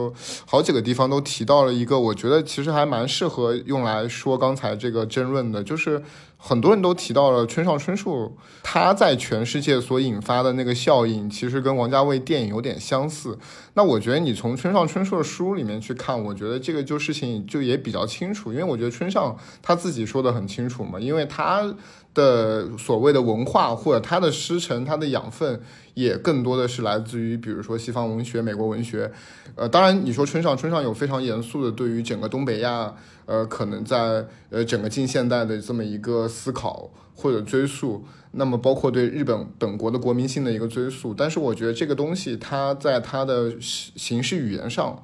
[0.46, 6.04] 好几个地方都提到了一个，我觉得其实还蛮适合用来说刚才这个争论的，就是。
[6.44, 13.38] 很多人都提到了村上春树，他在全世界所引发的那个效应，其实跟王家卫电影有点相似。
[13.76, 21.76] 那我觉得你从村上春树的书里面去看，我觉得这个就事情就也比较清楚，因为我觉得村上他自己说的很清楚嘛，因为他
[22.16, 25.62] 的所谓的文化或者他的师承，他的养分
[25.94, 29.12] 也更多的是来自于比如说西方文学、美国文学。
[29.54, 32.92] 呃，当然你说村上，村上有非常严肃的对于整个东北亚。
[33.32, 45.02] 呃，可能在呃整个近现代的这么一个思考或者追溯，那么包括对日本本国的国民性的一个追溯，但是我觉得这个东西它在它的形式语言上，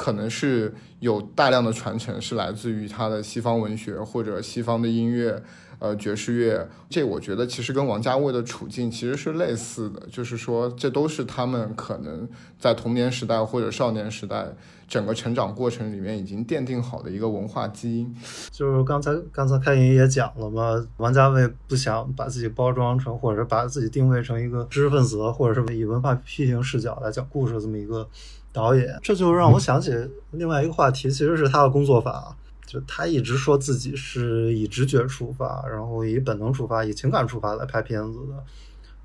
[0.00, 5.42] 可能是有大量的传承，是来自于他的西方文学或者西方的音乐。
[5.78, 12.28] 呃，爵士乐，这我觉得其实跟王家卫的处境其实是类似的，就是说这都是他们可能
[12.58, 14.54] 在童年时代或者少年时代
[14.86, 18.14] 整个成长过程里面已经奠定好的一个文化基因。
[18.50, 28.06] 就是刚才刚才开营也讲了嘛，王家卫不想把自己包装成，或者把自己定位成一个知识分子，或者是以文化批评视角来讲故事这么一个
[28.52, 29.92] 导演，这就让我想起
[30.32, 32.36] 另外一个话题，其实是他的工作法。
[32.66, 38.44] 就他一直说自己是以直觉出发，然后以本能出发，以情感出发来拍片子的，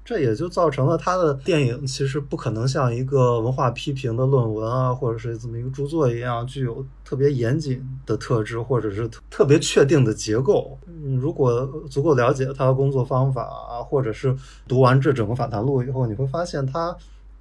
[0.04, 10.78] 这也就造成了他的电影其实不可能像一个文化批评的论文啊，或者是这么一个著作一样，具有特别严谨的特质，或者是特别确定的结构。
[10.86, 13.50] 嗯，如果足够了解他的工作方法，
[13.84, 14.36] 或者是
[14.68, 16.96] 读完这整个访谈录以后，你会发现他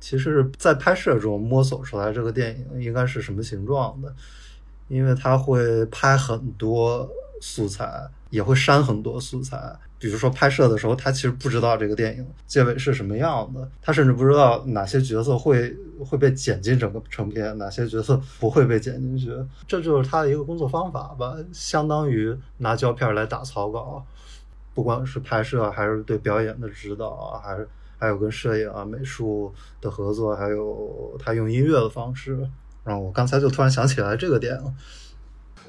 [0.04, 4.14] 其实在拍摄中摸索出来这个电影应该是什么形状的。
[4.88, 7.08] 因为他会拍很多
[7.40, 9.56] 素材，也会删很多素材。
[9.98, 15.74] 比如说拍摄的时候，他其实不知道这个电影结尾是什么样的，他甚至不知道哪些角色会
[16.04, 19.32] 会被剪进整个成片，哪些角色不会被剪进去。
[19.66, 24.04] 这就是他的一个工作方法吧，相当于拿胶片来打草稿，
[24.74, 27.66] 不管是拍摄还是对表演的指导，还是
[28.04, 32.38] 还有跟摄影啊、美术的合作，还有他用音乐的方式。
[32.84, 34.74] 然后我刚才就突然想起来这个点了，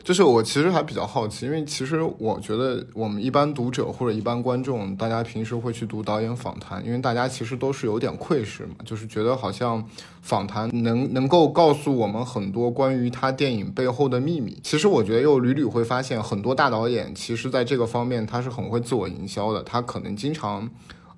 [0.04, 9.82] 就是我其实还比较好奇，因为其实我觉得我们一般读者或者一般观众，大家平时会去读导演访谈，因为大家其实都是有点窥视嘛，就是觉得好像
[10.22, 14.60] 访谈能能够告诉我们很多关于他电影背后的秘密。
[14.62, 20.70] 其实我觉得又屡屡会发现，很多大导演其实在这个方面他是很会自我营销的，他可能经常。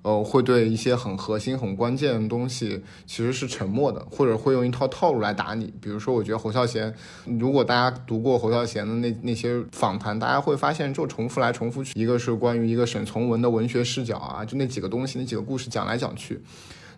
[0.08, 5.70] 呃，会对一些很核心、很关键的东西其实是沉默的，或者会用一套套路来打你。
[5.82, 6.94] 比如说，我觉得侯孝贤，
[7.38, 11.92] 如果大家读过侯孝贤的那那些访谈，大家会发现就重复来重复去。
[12.00, 16.40] 一个是关于一个沈从文的文学视角啊，就那几个东西、那几个故事讲来讲去。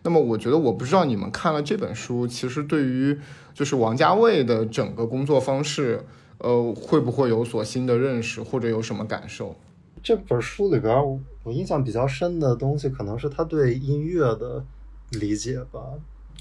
[0.04, 3.18] 那么，我觉得我不知道你们看了这本书，其实对于
[3.52, 6.06] 就是王家卫的整个工作方式，
[6.38, 9.56] 呃，会不会有所新的认识，或者有什么感受？
[10.00, 10.94] 这本书里边，
[11.42, 14.64] 我印象比较深的东西，可能是他对音乐的
[15.12, 15.80] 理解吧。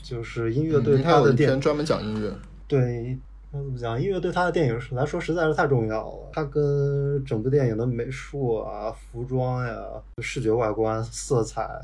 [0.02, 2.34] 就是音乐对他的电影专门讲音乐。
[2.68, 3.18] 对，
[3.52, 4.02] 怎么讲？
[4.02, 6.30] 音乐对他的电影来说实在是太重要了。
[6.32, 9.78] 他跟整部电影的美术啊、服装呀、
[10.20, 11.82] 视觉外观、色彩。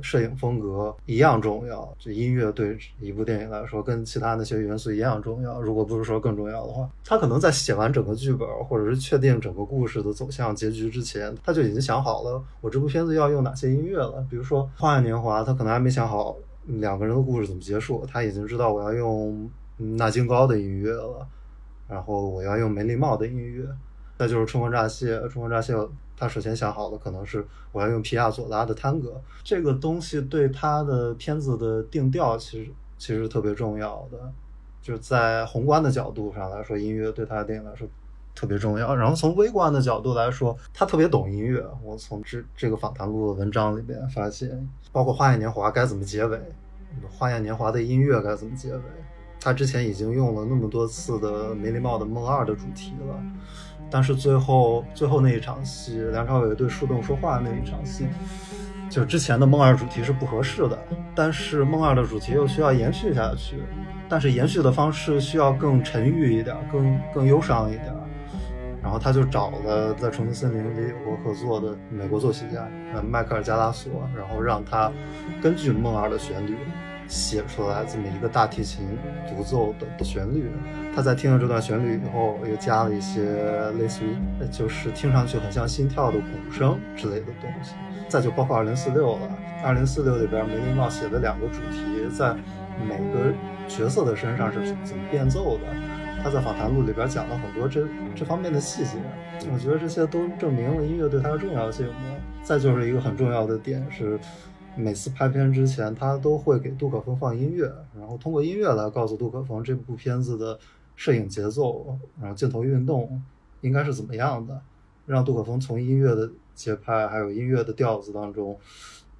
[0.00, 5.60] 摄影风格一样重要，这音乐对一部电影来说，跟其他那些元素一样重要。
[5.60, 14.24] 如果不是说更重要的话，他可能在写完整个剧本，或者是确定整个故事的走向结局之前，他就已经想好了我这部片子要用哪些音乐了。
[14.30, 16.36] 比如说《花样年华》，他可能还没想好
[16.66, 21.26] 两个人的故事怎么结束，他已经知道我要用纳金高的音乐了，
[21.88, 23.66] 然后我要用梅丽茂的音乐。
[24.18, 25.74] 再就是《春光乍泄》，《春光乍泄》。
[26.22, 34.32] 他首先想好的可能是我要用皮亚佐拉的探戈，这个东西对他的片子的定调其实其实特别重要的，
[34.80, 37.88] 就是在宏观的角度上来说，音乐对他的电影来说
[38.36, 38.94] 特别重要。
[38.94, 41.60] 然后从微观的角度来说，他特别懂音乐。
[41.82, 46.36] 我从这这个访谈录的文章里边发现，包括《花样年华》该怎么结尾，
[47.10, 48.82] 《花样年华》的音乐该怎么结尾，
[49.40, 53.20] 他之前已经用了那么多次的梅丽茂的《梦二》的主题了。
[53.92, 58.06] 但是最后最后那一场戏，梁朝伟对树洞说话那一场戏，
[58.88, 60.78] 就之前的梦二主题是不合适的，
[61.14, 63.56] 但是梦二的主题又需要延续下去，
[64.08, 67.92] 但是延续的方式需要更沉郁一点，更更忧伤一点。
[68.82, 74.90] 然后他就找了在《重庆森林》里有过合作的美国作曲家，呃，迈克尔·加拉索，然后让他
[75.40, 76.56] 根据梦二的旋律
[77.08, 78.86] 写出来这么一个大提琴
[79.28, 80.50] 独奏的旋律。
[80.94, 83.22] 他在听了这段旋律以后，又加了一些
[83.78, 84.16] 类似于
[84.50, 87.72] 就是听上去很像心跳的鼓声之类的东西。
[88.08, 92.34] 再就包括二零四六了，二零四六里边梅林茂写的两个主题，在
[92.86, 93.32] 每个
[93.68, 95.64] 角色的身上是怎么变奏的。
[96.22, 97.84] 他在访谈录里边讲了很多这
[98.14, 98.92] 这方面的细节，
[99.52, 101.88] 我觉得这些都证明了音乐对他的重要性。
[102.44, 104.18] 再就是一个很重要的点是，
[104.76, 110.58] 每次拍片之前，他都会给杜可风放音乐，然后通过音乐来告诉杜可风这部片子的
[110.96, 113.22] 摄影节奏，然后镜头运动
[113.60, 114.60] 应该是怎么样的，
[115.06, 118.58] 让杜可风从音乐的节拍还有音乐的调子当中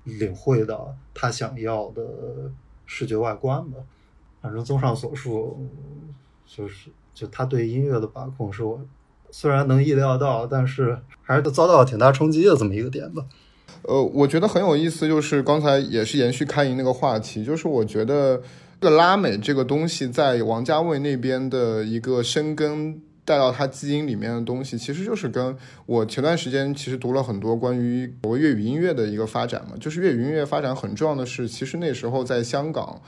[0.05, 2.03] 领会到他想要的
[2.87, 3.79] 视觉外观吧。
[4.41, 5.59] 反正综上所述。
[6.45, 8.79] 就是，就他对音乐的把控是我
[9.31, 13.25] 虽然能意料到，但是还是遭到了挺大冲击的这么一个点吧。
[13.83, 18.41] 呃，我觉得很有意思，就是刚才也是延续开营那个话题，就是我觉得
[18.81, 25.57] 这个拉美这个东西在王家卫那边的一个生根带到他基因里面的东西，其实就是跟
[25.87, 33.01] 我前段时间其实读了很多关于国粤语音乐的一个发展嘛，就是粤语音乐发展很重要的是，其实那时候在香港。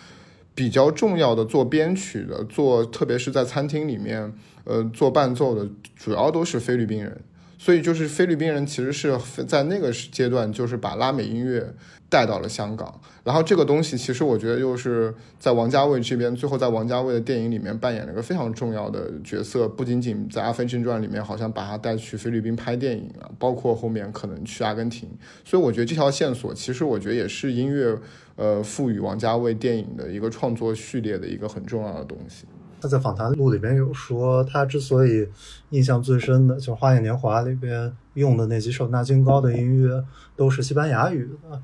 [0.56, 7.20] 比较重要的做编曲的，做特别是在餐厅里面，呃，做伴奏的，主要都是菲律宾人。
[7.64, 11.66] 所以就是菲律宾人其实是在那个阶段，就是把拉美音乐
[12.10, 13.00] 带到了香港。
[13.24, 19.66] 然后这个东西其实我觉得又是在王家卫这边，最后在王家卫的电影里面扮演了一个非常重要的角色。
[19.66, 25.08] 不仅仅在《阿飞正传》里面，好像把他带去菲律宾拍电影了，包括后面可能去阿根廷。
[25.42, 27.98] 所以我觉得这条线索其实我觉得也是音乐，
[28.36, 32.44] 呃，赋予王家卫电影的一个创作序列的一个很重要的东西。
[32.84, 35.26] 他在访谈录里边有说，他之所以
[35.70, 40.04] 印象最深的就是《花样年华》里边用的那几首纳金高的音乐
[40.36, 41.62] 都是西班牙语的，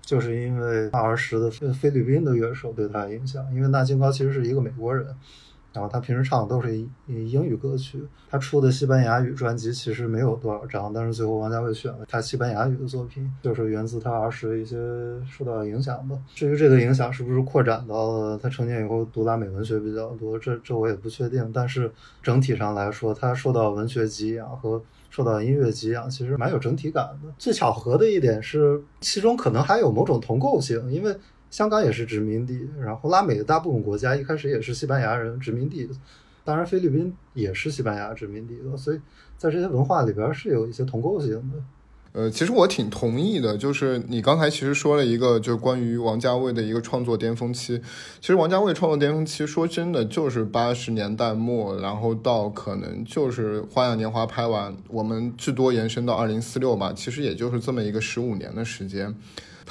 [0.00, 5.04] 就是因为他儿时的菲律宾的乐手对他影响，因为纳金高其实是一个美国人。
[5.72, 14.76] 然后他平时唱的都是英语歌曲，他出的西班牙语专辑其实没有多少张，但是最后王家卫选了他西班牙语的作品，就是源自他儿时的一些
[15.30, 16.18] 受到影响吧。
[16.34, 21.50] 至于这个影响是不是扩展到了他成年以后读拉美文学比较多，这这我也不确定。
[21.52, 21.92] 但是
[22.22, 27.32] 整体上来说，他受到文学给养和受到音乐给养，其实蛮有整体感的。
[27.38, 31.16] 最巧合的一点是，其中可能还有某种同构性，因为。
[31.50, 35.88] 香港也是殖民地，然后拉美的大部分国家一开始也是西班牙人殖民地，
[36.44, 39.00] 当然菲律宾也是西班牙殖民地，所以
[39.36, 41.62] 在这些文化里边是有一些同构性的。
[42.12, 47.80] 呃，其实我挺同意的，就是你刚才其实说了一个，就关于王家卫的一个创作巅峰期。
[48.20, 59.14] 其实王家卫创作巅峰期，说真的就是八十年代末，然后到可能就是《花样年华》拍完，我们至多延伸到二零四六吧，其实也就是这么一个十五年的时间。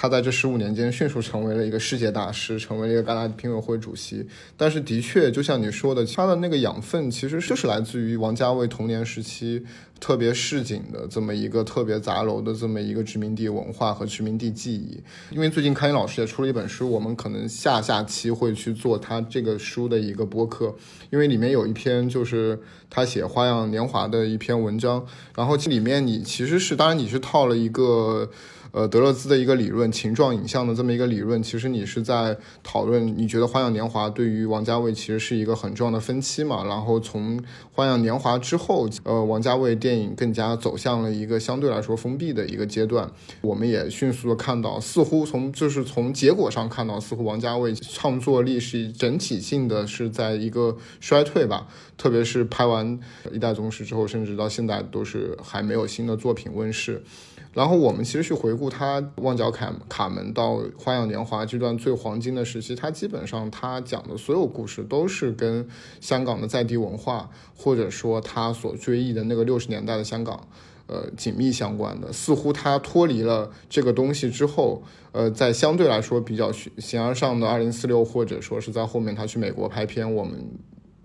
[0.01, 4.25] 他在这十五年间迅速成为了一个世界大师，成为了一个戛纳评委会主席。
[4.55, 9.61] 但是，的确，就像你说的，他的那个养分其实就是来自于王家卫童年时期
[9.99, 15.03] 特别市井的这么一个特别杂糅的这么一个殖民地文化和殖民地记忆。
[15.31, 20.73] 因为最近开英老师也出了一本书，我们可能下下期会去做他这个书的一个播客，
[21.09, 22.57] 因为里面有一篇就是
[22.89, 28.31] 他写《花样年华》的一篇文章，然后这里面你其实是，当然你是套了一个。
[28.71, 36.63] 呃，德勒兹的一个理论，情状影像的这么一个理论，其实你是在讨论，你觉得《花样年华》对于王家卫其实是一个很重要的分期嘛？
[36.65, 37.39] 然后从
[37.71, 43.09] 《花样年华》之后，呃，王家卫电影更加走向了一个相对来说封闭的一个阶段。
[43.41, 51.67] 我们也迅速的看到，似乎从就是从结果上看到，似乎王家卫创作力是整体性的是在一个衰退吧。
[51.97, 52.97] 特别是拍完
[53.33, 57.03] 《一代宗师》之后，甚至到现在都是还没有新的作品问世。
[57.51, 65.67] 然后我们其实去回顾他《旺角卡卡门》到《花样年华》这段最黄金的时期，他基本上他讲的所有故事都是跟
[65.99, 70.47] 香港的在地文化，或者说他所追忆的那个六十年代的香港，
[70.85, 72.13] 呃，紧密相关的。
[72.13, 80.39] 似乎他脱离了这个东西之后，呃，在相对来说比较形而上的二零四六，或者说是在后面他去美国拍片，我们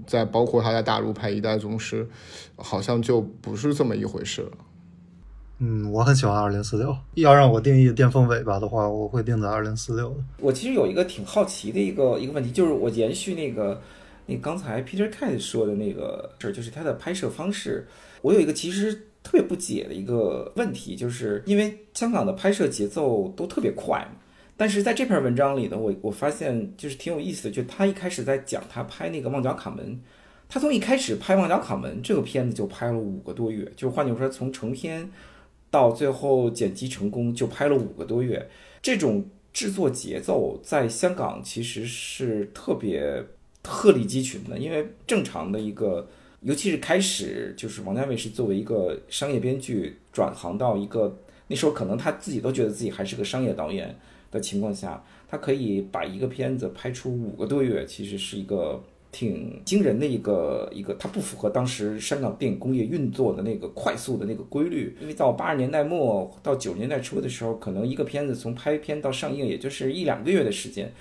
[0.06, 2.04] 在包括他在大陆拍《一代宗师》，
[2.62, 4.52] 好像就不是这么一回事了。
[5.66, 6.94] 嗯，我很喜欢二零四六。
[7.14, 10.14] 要让我定义巅峰尾巴的话，我会定在二零四六。
[10.38, 13.80] 我其实有一个挺好奇的一个一个问题，就是我延续那个
[14.26, 17.86] 那刚才 Peter Kay 说的那个事儿，就是他的拍摄方式。
[18.20, 18.92] 我有一个其实
[19.22, 24.06] 特别不解的一个问题，就是因为香港的拍摄节奏都特别快，
[24.58, 29.86] 但是在这篇文章里呢，我我发现就是挺有意思的，就他一开始在讲他拍那个《旺角卡门》，
[30.46, 35.10] 他从一开始拍《旺角卡门》这个片子就拍了五个多月，就是换句话说，从成片
[35.74, 38.48] 到最后剪辑成功就拍了五个多月，
[38.80, 43.24] 这种制作节奏在香港其实是特别
[43.64, 46.08] 鹤立鸡群的，因为正常的一个。
[46.40, 53.96] 尤其是开始，就是王家卫是作为一个商业编剧转行到一个那时候，可能他自己都觉得自己还是个商业导演
[54.30, 58.84] 的情况下，他可以把一个片子拍出五个多月，其实是一个
[59.14, 60.92] 挺惊人的一个一个。
[60.94, 70.92] 它不符合当时香港电影工业运作的那个快速的那个规律，因为到八十年代末到九十年代初的时候，可能一个片子从拍片到上映，也就是一两个月的时间。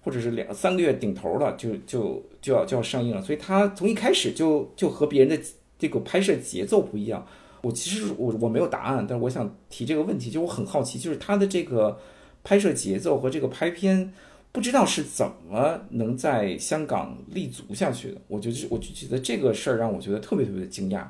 [0.00, 5.44] 或者是两三个月顶头了，就就就要就要上映了，所以他从一开始就就和别人的
[5.78, 7.26] 这个拍摄节奏不一样。
[7.60, 11.98] 我其实我我没有答案，但是我想提这个问题，就我很好奇，就是他的这个
[12.42, 14.14] 拍摄节奏和这个拍片，
[14.52, 18.20] 不知道是怎么能在香港立足下去的。
[18.28, 21.06] 我就我就觉得这个事儿让我觉得特别特别的惊讶。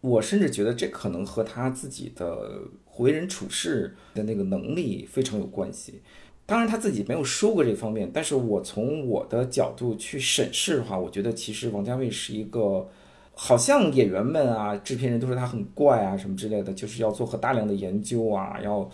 [0.00, 2.62] 我甚至觉得这可能和他自己的
[2.98, 6.00] 为人处事的那个能力非常有关系。
[6.46, 12.88] 当然他自己没有说过这方面，但是我从我的角度去审视的话，我觉得其实王家卫是一个，
[13.34, 18.90] 好像演员们啊、制片人都说他很怪啊什么之类的，就是要做很大量的研究啊，要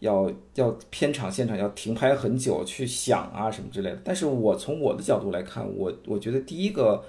[0.00, 4.00] 要要片场现场要停拍很久去想啊什么之类的。
[4.04, 7.02] 但是我从我的角度来看，我我觉得第一个，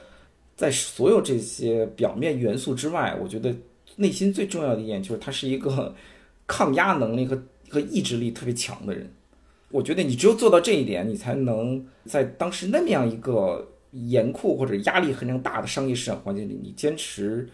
[0.55, 3.53] 在所有这些表面元素之外，我觉得
[3.97, 5.93] 内心最重要的一点就是他是一个
[6.45, 9.11] 抗压能力和和意志力特别强的人。
[9.69, 17.49] 我觉得你只有做到这一点，你才能在当时那么样一个严酷或者压力非常大的商业市场环境里，你坚持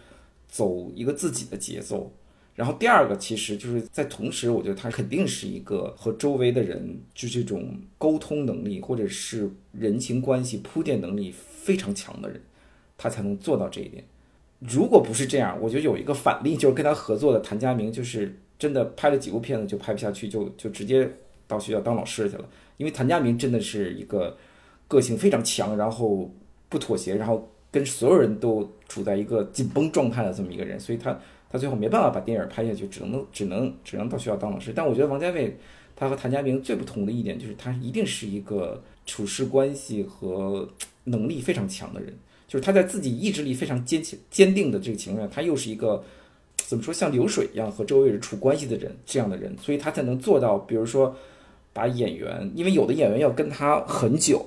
[0.48, 2.12] 走一个自己的节奏。
[2.56, 12.42] 然后第二个，其实就是在同时，我觉得他肯定是一个和周围的人就这种沟通能力或者是人情关系铺垫能力非常强的人，
[12.98, 14.04] 他才能做到这一点。
[14.60, 21.10] 如果不是这样，我觉得有一个反例，就是跟他合作的谭家明，就是真的拍了几部片子就拍不下去，就就直接。
[21.46, 24.36] 到学校当老师去了，因为谭家明真的是一个
[24.88, 26.34] 个性非常强，然后
[26.70, 31.20] 不妥协，然后跟所有人都处在一个紧绷状态的这么一个人，所以他
[31.54, 34.74] 他最后没办法把电影拍下去，只能只能只能到学校当老师。
[34.76, 35.56] 但我觉得王家卫
[35.96, 40.68] 他和谭家明最不同的一点就是他一定是一个处事关系和
[41.06, 42.12] 能力非常强的人，
[42.48, 46.04] 就是他在自己意志力非常坚坚定的这个情况下，他又是一个
[46.58, 51.16] 怎么说像流水一样和周围人处关系的人这样的人，所以他才能做到，比如说。
[51.76, 54.46] 把演员，因为有的演员要跟他很久，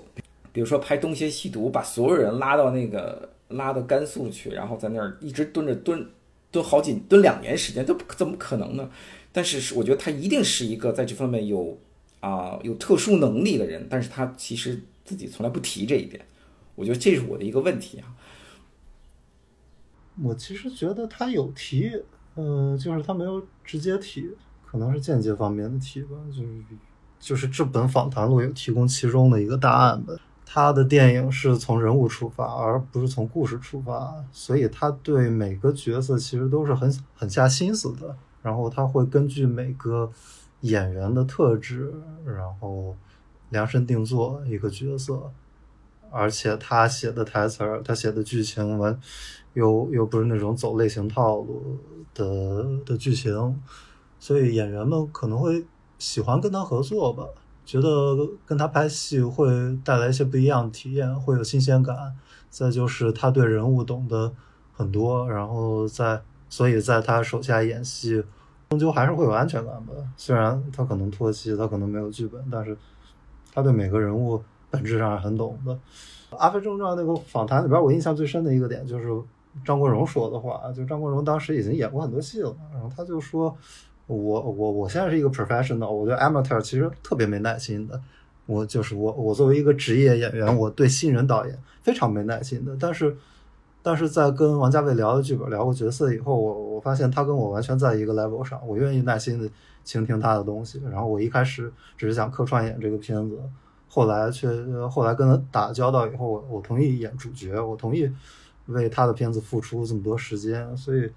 [0.52, 6.07] 比如说拍《东邪西毒》，把所有人拉到那个拉到甘肃去，然后在那儿一直蹲着蹲
[6.51, 8.90] 蹲好几蹲两年时间，都怎么可能呢？
[9.32, 11.78] 但是我觉得他一定是一个在这方面有
[12.20, 16.24] 啊有特殊能力的人，但是他其实自己从来不提这一点，
[16.74, 18.14] 我觉得这是我的一个问题啊。
[20.22, 21.90] 我其实觉得他有提，
[22.34, 24.28] 呃，就是他没有直接提，
[24.64, 26.62] 可能是间接方面的提吧，就是。
[27.18, 30.14] 就是这本访谈录有提供其中的一个答案吧。
[30.47, 38.16] 他的电影是从人物出发，而不是从故事出发，所以他对每个角色其实都是很很下心思的。
[38.40, 40.11] 然后他会根据每个
[40.61, 41.92] 演员的特质，
[42.24, 42.97] 然后
[43.51, 45.30] 量身定做一个角色。
[46.11, 48.99] 而且他写的台词儿，他写的剧情完
[49.55, 51.76] 又又不是那种走类型套路
[52.14, 53.61] 的的剧情，
[54.20, 55.66] 所以演员们可能会。
[55.99, 57.24] 喜欢跟他合作吧，
[57.66, 59.46] 觉得跟他拍戏会
[59.84, 61.94] 带来一些不一样的体验，会有新鲜感。
[62.48, 64.32] 再就是他对人物懂得
[64.72, 68.24] 很多，然后在所以在他手下演戏，
[68.70, 69.92] 终究还是会有安全感吧。
[70.16, 72.74] 虽然他可能脱戏，他可能没有剧本，但是
[73.52, 74.40] 他对每个人物
[74.70, 75.74] 本质上是很懂的。
[76.36, 79.08] 《阿飞正传》那个访谈里边，我印象最深的一个点就是
[79.64, 83.54] 张国荣说的话，就张国荣当时已经演过很多戏了，然后他就说。
[84.07, 88.00] 我我我现在是一个 professional，我对 amateur 其实特别没耐心的。
[88.46, 92.76] 我就是我我作为一个职业演员，我对新人导演非常没耐心的。
[92.78, 93.16] 但是，
[93.82, 98.61] 但是在跟王家卫聊了剧本、聊过角色以后，我我发现他跟我完全在一个 level 上。
[98.64, 99.50] 我愿意耐心的
[99.82, 100.80] 倾听他的东西。
[100.88, 103.36] 然后我一开始只是想客串演这个片子，
[103.88, 104.48] 后来却
[104.88, 108.09] 后来跟他打交道以后，我我同意演主角，我同意
[108.66, 111.11] 为他的片子付出这么多时间，所以。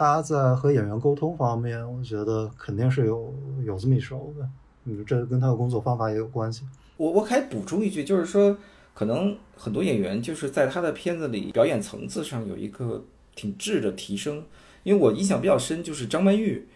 [0.00, 3.34] 他在和演员沟通方面，我觉得肯定是有
[3.66, 4.48] 有这么一手的。
[4.86, 6.62] 嗯，这跟他的工作方法也有关系。
[6.96, 8.56] 我我可以补充一句，就是说，
[8.94, 14.42] 可能很多演员就是在他的片子里表演层次上有一个挺质的提升。
[14.84, 16.66] 因为我印象比较深，就是张曼玉。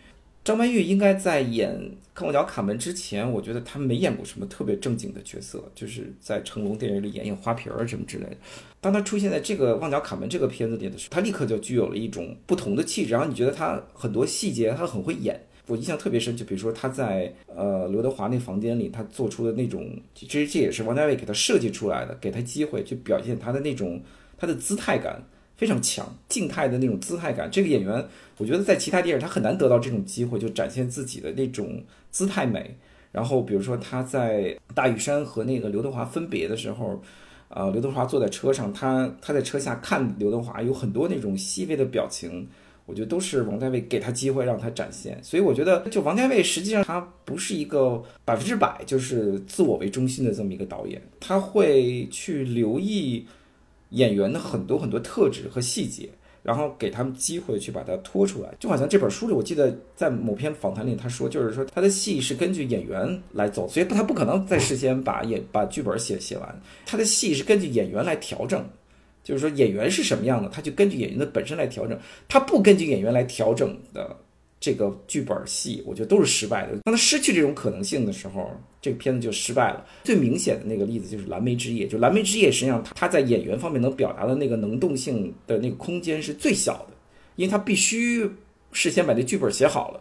[0.44, 1.72] 张曼玉应该在演
[2.12, 8.36] 《看我脚卡门》之前，我觉得她没演过什么特别正经的角色，就是在成龙电影里演演花瓶儿什么之类的。
[8.78, 13.12] 当她出现在这个《旺角卡门》这个片子里的时候，她立刻就具有了一种不同的气质。
[13.12, 15.46] 然后你觉得她很多细节，她很会演。
[15.66, 24.02] 我印象特别深，就比如说她在呃刘德华那房间里，她做出的那种，其实这也是王家卫给她设计出来的，给她机会去表现她的那种
[24.36, 25.26] 她的姿态感。
[25.56, 27.48] 非常强，静态的那种姿态感。
[27.50, 28.04] 这个演员，
[28.38, 32.76] 我觉得在其他电影他很难得到这种机会，就展现自己的那种姿态美。
[33.12, 37.00] 然后，比如说他在大屿山和那个刘德华分别的时候，
[37.48, 42.48] 啊，刘德华坐在车上，他他在车下看刘德华，有很多那种细微的表情，
[42.86, 45.16] 我觉得都是王家卫给他机会让他展现。
[45.22, 53.24] 所以我觉得，就王家卫实际上他不是一个百分之百就是自我为中心的这么一个导演，他会去留意。
[53.90, 56.08] 演员的很多很多特质和细节，
[56.42, 68.64] 然后给他们机会去把它拖出来，就好像这本书里，我记得在某篇访谈里他说，就是说他的戏是根据演员来走，所以他不可能在事先把演把剧本写写完，他的戏是根据演员来调整，
[69.22, 74.16] 就是说演员是什么样的，他就根据演员的本身来调整，他不根据演员来调整的。
[74.64, 76.74] 这个剧本戏，我觉得都是失败的。
[76.84, 78.50] 当他失去这种可能性的时候，
[78.80, 79.84] 这个片子就失败了。
[80.04, 86.94] 最明显的那个例子就是《蓝莓之夜》，就《蓝莓之夜》实际上他在演员方面能表达的那个能动性的那个空间是最小的，
[87.36, 88.26] 因为他必须
[88.72, 90.00] 事先把这剧本写好了，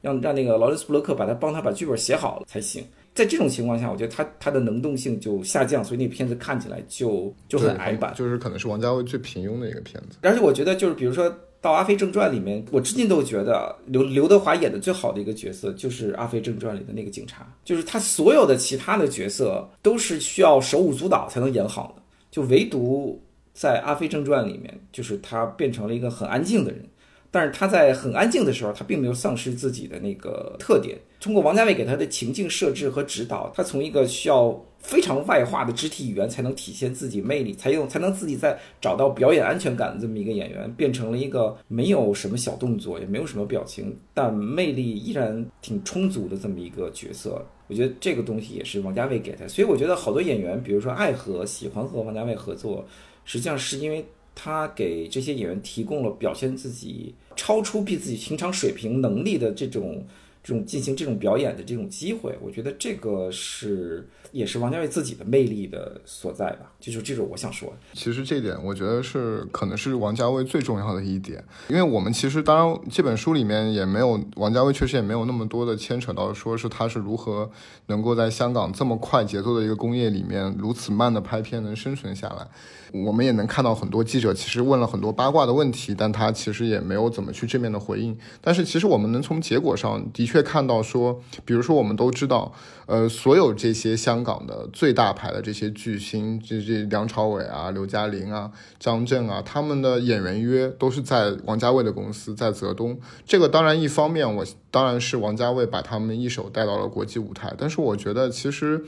[0.00, 2.84] 让让那个劳伦斯·布洛克把他帮他把剧本写好了才行。
[3.16, 10.18] 在这种情况下，我觉得他他的能动性就下降，所以那片子看起来就就很矮板，就是可能是王家卫最平庸的一个片子。
[10.22, 11.36] 而且我觉得就是比如说。
[11.64, 23.18] 到《阿飞正传》里面，我至今都觉得刘刘德华演的最好的一个角色就是《阿飞正传》里的那个警察，就是他所有的其他的角色都是需要手舞足蹈才能演好的，就唯独
[23.54, 26.86] 在《阿飞正传》里面，就是他变成了一个很安静的人。
[27.30, 30.98] 但是他在很安静的时候，他并没有丧失自己的那个特点。
[31.18, 47.42] 通过王家卫给他的情境设置和指导，他从一个需要非常外化的肢体语言才能体现自己魅力，才用才能自己在找到表演安全感的这么一个演员，变成了一个没有什么小动作，也没有什么表情，但魅力依然挺充足的这么一个角色。
[47.66, 49.48] 我觉得这个东西也是王家卫给他。
[49.48, 52.86] 所以我觉得好多演员，比如说爱和喜欢和王家卫合作，
[53.24, 54.04] 实际上是因为。
[54.36, 60.04] 他给这些演员提供了表现自己超出比自己平常水平能力的这种。
[60.44, 66.70] 这种进行这种表演的这种机会，我觉得这个是也是王家卫自己的魅力的所在吧。
[66.78, 77.50] 就是这种我想说，其实这点我觉得是可能是王家卫最重要的一点，因为我们其实当然这本书里面也没有王家卫确实也没有那么多的牵扯到说是他是如何
[77.86, 82.46] 能够在香港这么快节奏的一个工业里面如此慢的拍片能生存下来。
[82.92, 88.16] 我们也能看到很多记者其实问了很多八卦的问题，但他其实也没有怎么去正面的回应。
[88.40, 90.33] 但是其实我们能从结果上的确。
[90.34, 92.52] 却看到说，比如说我们都知道，
[92.86, 102.98] 呃，所有这些香港的最大牌的这些巨星，这这梁朝伟啊、刘嘉玲啊、张震啊，他们的演员约都是在王家卫的公司，在泽东。
[103.24, 107.54] 这个当然一方面，我当然是王家卫把他们一手带到了国际舞台。
[107.56, 108.84] 但是我觉得，其实，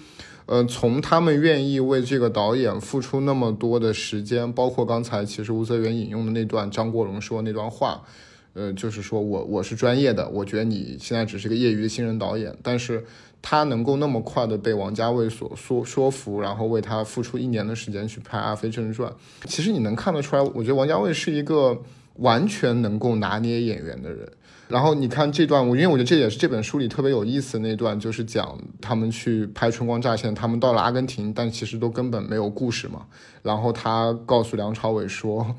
[0.47, 8.03] 呃，从他们愿意为这个导演付出那么多的时间，包括刚才其实吴泽元引用的那段张国荣说那段话。
[8.57, 13.04] 呃，就是说我我是专业的，我觉得你现在只是个业余的新人导演，但是
[13.42, 19.12] 他能够那么快的被王家卫所说说服，然后为他付出一年的时间去拍《阿飞正传》，
[19.44, 21.78] 其实你能看得出来，我觉得王家卫是一个
[22.14, 24.26] 完全能够拿捏演员的人。
[24.68, 33.06] 然后你看这段，我因为我觉得这也是这本书里特别有意思的那段，就是讲他们去拍《春光乍现》，他们到了阿根廷，但其实都根本没有故事嘛。
[33.42, 35.54] 然后他告诉梁朝伟说。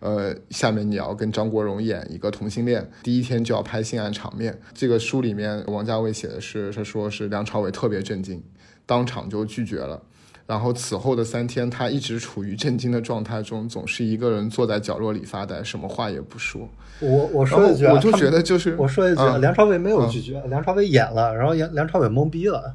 [0.00, 4.58] 呃，下面你要跟张国荣演一个同性恋，第一天就要拍性爱场面。
[4.72, 8.42] 这个书里面，王家卫写的是，他说是梁朝伟特别震惊，
[8.86, 10.02] 当场就拒绝了。
[10.50, 16.68] 然后此后的三天，他一直处于震惊的状态中，总是一个人坐在角落里发呆，什么话也不说。
[16.98, 22.74] 我我说一句，我就觉得就是我说一句，梁朝伟没有拒绝，梁朝伟演了，然后梁梁朝伟懵逼了。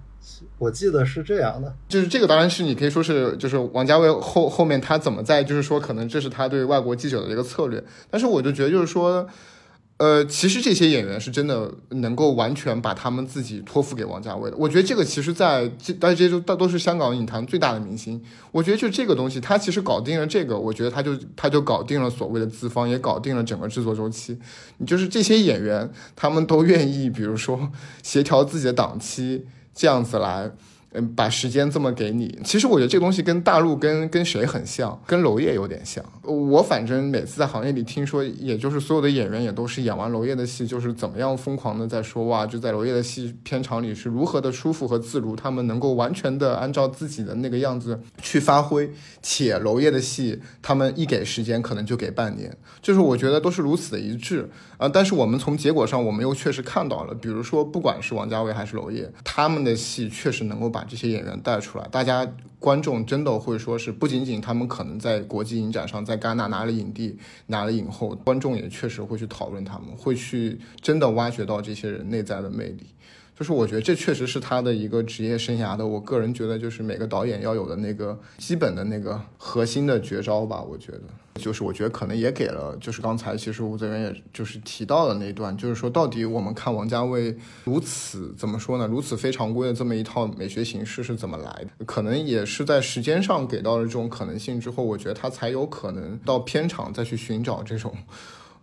[0.57, 9.27] 我记得是这样的，就是这个当然是你可以说是，就是王家卫后后面他怎么在，就是说可能这是他对外国记者的一个策略，但是我就觉得就是说。
[9.97, 14.57] 呃，其实这些演员是真的能够完全把他们自己托付给王家卫的。
[14.57, 18.21] 我觉得这个其实，在这大家都大都是香港影坛最大的明星。
[18.51, 24.37] 我觉得就这个东西，他其实搞定了这个，我觉得他就他就搞定了所谓的资方，也搞定了整个制作周期。
[24.79, 27.71] 你就是这些演员，他们都愿意，比如说
[28.03, 30.51] 协调自己的档期，这样子来。
[30.97, 36.03] 嗯，把时间这么给你，其实我觉得这个东西跟大陆跟跟谁很像，跟娄烨有点像。
[36.23, 48.89] 我反正每次在行业里听说，也就是所有的演员也都是演完娄烨的戏，就是怎么样疯狂的在说哇，就在娄烨的戏片场里是如何的舒服和自如，他们能够完全的按照自己的那个样子去发挥。
[49.21, 54.87] 且娄烨的戏，他们一给时间可能就给半年，就是我觉得都是如此的一致啊。
[54.87, 62.25] 但是我们从结果上，我们又确实看到了，比如说不管是王家卫还是娄烨，他们的戏确实能够把这些演员带出来，大家
[62.59, 67.17] 观众真的会说是不仅仅他们可能在国际影展上在戛纳拿了影帝
[67.47, 72.85] 拿了影后，观众也确实会去讨论他们，会去真的挖掘到这些人内在的魅力。
[73.37, 80.61] 就是我觉得这确实是他的一个职业生涯的，我个人觉得就是每个导演要有的那个基本的那个核心的绝招吧。
[80.61, 81.01] 我觉得，
[81.35, 88.87] 就是我觉得可能也给了，就是刚才其实吴泽源也就是提到的那段，就是说到底我们看王家卫如此怎么说呢？
[88.87, 91.83] 如此非常规的这么一套美学形式是怎么来的？
[91.85, 97.93] 可能也是在时间上给到了这种可能性之后，我觉得他才有可能到片场再去寻找这种。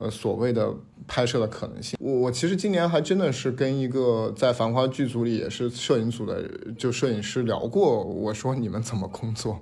[0.03, 0.68] 呃，所谓的
[1.07, 6.42] 拍摄的可能性，我我其实今年还真的是跟一个在繁花剧组里也是摄影组的
[6.76, 9.61] 就摄影师聊过，我说你们怎么工作？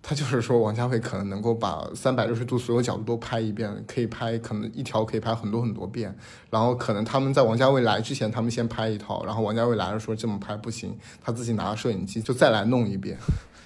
[0.00, 6.16] 他就是说王家卫可能能够把三百六十度所有角度都拍一遍，可以拍可能一条可以拍很多很多遍，
[6.50, 13.16] 然后可能他们在王家卫来之前，他们先拍一套，然后王家卫来了说这么拍不行，他自己拿摄影机就再来弄一遍。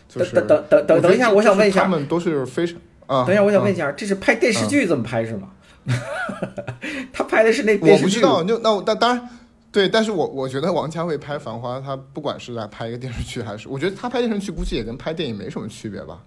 [0.08, 5.50] 就是等等等等等一下，我想问一下，他们都是非常啊，等一下，我想问一下，这是拍电视剧这么拍是吗？
[7.12, 8.44] 他拍的是那电视剧，我不知道。
[8.44, 9.28] 就那我那当然
[9.70, 16.22] 对，但是我我觉得王家卫拍《繁花》，他不管是在拍一个电视剧，还是我觉得他拍电视剧，估计也跟拍电影没什么区别吧。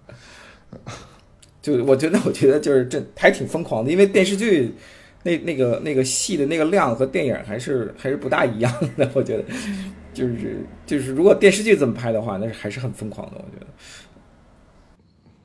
[1.60, 4.74] 就我觉得，我觉得就是这还挺疯狂的，因为电视剧
[5.24, 9.10] 那那个那个戏的那个量和电影还是还是不大一样的。
[9.14, 9.44] 我觉得
[10.14, 13.34] 就是就是，如果电视剧这么拍的话，那是还是很疯狂的。
[13.36, 13.66] 我觉得。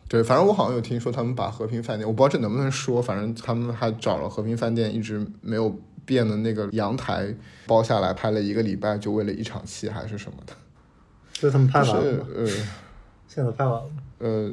[0.08, 5.76] 对，反正我好像有听说他们把和平饭店，我不知道这能不能说，反正他们还找了和平饭店一直没有
[6.06, 7.34] 变的那个阳台
[7.66, 10.54] 包下来拍了一个礼拜，就为了一场戏还是什么的。
[11.34, 12.48] 就他们拍完了呃，
[13.28, 13.84] 现在拍完了。
[14.20, 14.52] 呃，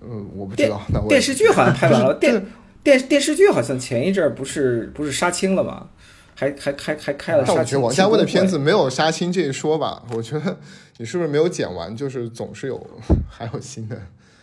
[0.00, 0.80] 呃，我不知道。
[0.90, 2.46] 那我电视剧好像拍完了，电
[2.84, 5.88] 电电视剧好像前一阵儿不是不是杀青了吗？
[6.34, 7.42] 还还还还开了。
[7.46, 10.02] 但我觉得王家卫的片子没有杀青这一说吧？
[10.12, 10.58] 我觉得
[10.98, 11.96] 你是不是没有剪完？
[11.96, 12.86] 就是总是有
[13.28, 13.98] 还有新的。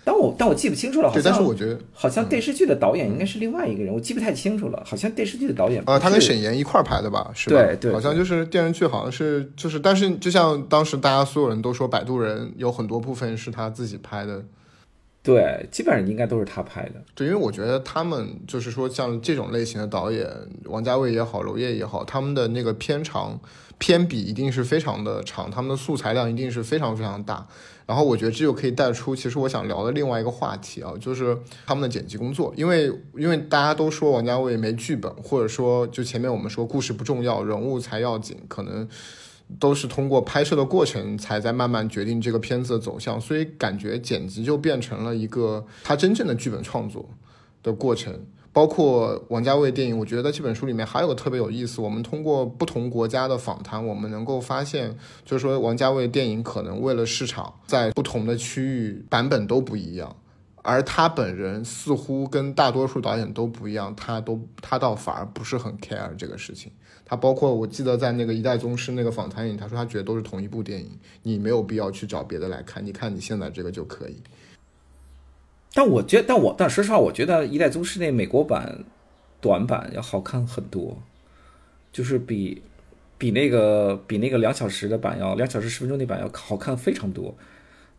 [0.05, 4.83] 但我但我记不清楚了，好像但是我觉得好像电视剧的导演应该是另外一个人，我记不太清楚了。
[4.85, 7.31] 好像电视剧的导演啊，他跟沈岩一块儿拍的吧？
[7.33, 7.55] 是吧？
[7.55, 14.43] 对对，好像就是电视剧，好像是就是，但是就像当时大家所有人都说，摆渡人有很多部分是他自己拍的。
[15.21, 17.01] 对，基本上应该都是他拍的。
[17.15, 20.29] 对，因为我觉得他们就是说，像这种类型的导演，
[20.65, 23.39] 王家卫也好，娄烨也好，他们的那个片长
[23.77, 27.47] 片比一定是非常的长，他们的素材量一定是非常非常大。
[27.85, 32.53] 然后我觉得这就可以带出，其实我想聊的另外一个话题啊，就是他们的剪辑工作。
[32.55, 38.87] 因为因为大家都说王家卫没剧本，或者说就前面我们说故事不重要，人物才要紧，可能。
[39.59, 47.07] 都是通过拍摄的过程，才在慢慢决定这个片子的走向，所以感觉剪辑就变成了一个他真正的剧本创作
[47.61, 48.25] 的过程。
[48.53, 51.81] 包括王家卫电影，我觉得这本书里面还有个特别有意思。
[51.81, 54.95] 我们通过不同国家的访谈，我们能够发现，
[55.25, 60.15] 就是说王家卫电影可能为了市场，在不同的区域版本都不一样。
[60.61, 66.71] 而他本人似乎跟大多数导演都不一样，他都他倒反而不是很 care 这个事情。
[67.03, 74.21] 他包括我记得在那个一代宗师那个访谈里，他说他觉得都是同一部电影，你没有必要去找别的来看，你看你现在这个就可以。
[75.73, 78.83] 但我觉得，但我但说实话，我觉得一代宗师那美国版
[79.41, 80.97] 短版要好看很多，
[81.91, 82.61] 就是比
[83.17, 87.33] 比那个比那个两小时的版要两小时十分钟那版要好看非常多。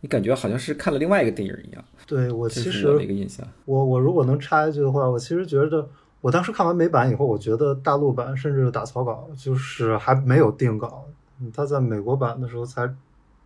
[0.01, 1.83] 你感觉好像是看了另外一个电影一样。
[2.05, 5.89] 对我其实一个印象，我我如果能插一句的话，我其实觉得，
[6.21, 11.05] 我当时看完美版以后，我觉得大陆版甚至打草稿就是还没有定稿，
[11.51, 12.87] 他在美国版的时候才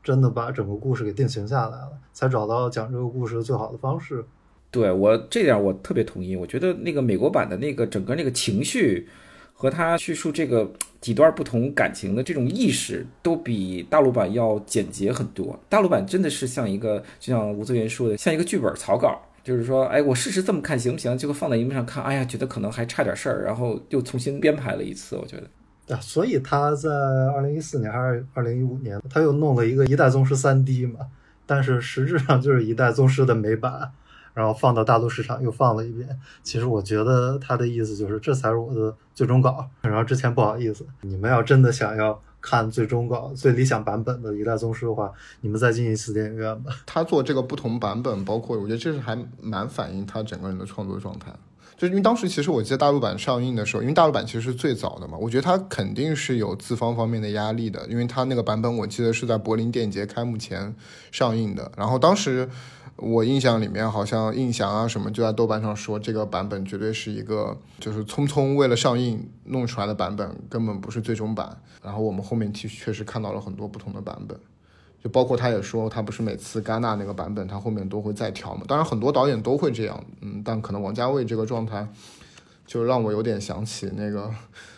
[0.04, 4.24] 真的把整个故事给定型下来了，才找到讲这个故事的最好的方式。
[4.72, 9.08] 对我这点我特别同意，我觉得那个美国版的那个整个那个情绪。
[9.62, 10.72] 和他叙述这个
[11.02, 15.60] 几段不同感情的这种意识，都比大陆版要简洁很多。
[15.68, 21.18] 大陆版真的是像一个，就像吴泽源说的，像一个剧本草稿，就是说，哎，我试试这么看行不行？
[21.18, 25.18] 结果放在荧幕上看，哎呀，觉得可能还差点事儿，然后又重新编排了一次。
[25.18, 25.44] 我觉得，
[25.90, 31.00] 啊，所以他在二零一四年还是二零一五年，他又弄了一个一代宗师三 D 嘛，
[31.46, 33.92] 但是实质上就是一代宗师的美版。
[34.36, 36.08] 然后放到大陆市场又放了一遍，
[36.44, 39.68] 其实我觉得他的意思就是这才是我的最终稿。
[39.82, 45.12] 然后之前不好意思，你们要真的想要看最终稿、最理想版本的一代宗师的话，
[45.42, 46.72] 你们再进一次电影院吧。
[46.86, 51.34] 他做这个不同版本，包括我觉得这是还蛮反映他整个人的创作状态。
[51.80, 60.76] 就因为当时其实我记得大陆版上映的时候，因为大陆版其实是最早的嘛，我觉得它肯定是有资方方面的压力的，因为它那个版本我记得是在柏林电影节开幕前
[61.10, 62.50] 上映的，然后当时
[62.98, 71.58] 我印象里面好像印象啊什么就在豆瓣上说这个版本绝对是一个就是匆匆为了上映弄出来的版本，根本不是最终版。
[71.82, 74.38] 然后我们后面其实确实看到了很多不同的版本。
[75.04, 78.64] 就包括他也说，他不是每次戛纳那个版本，他后面都会再调嘛。
[78.68, 81.88] 当然，很多导演都会这样，嗯，但可能王家卫这个状态，
[82.66, 84.30] 就让我有点想起那个，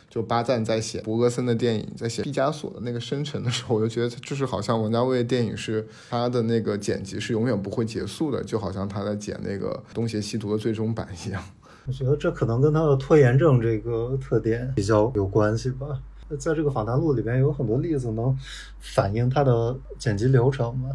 [0.09, 11.43] 就巴赞在写博格森的电影，在写毕加索的那个《生辰》的时候，我就觉得就是好像王家卫电影是他的那个剪辑是永远不会结束的，就好像他在剪那个《东邪西毒》的最终版一样。
[11.87, 15.99] 我觉得这可能跟他的拖延症这个特点比较有关系吧。
[16.37, 18.37] 在这个访谈录里边有很多例子能
[18.79, 20.89] 反映他的剪辑流程嘛？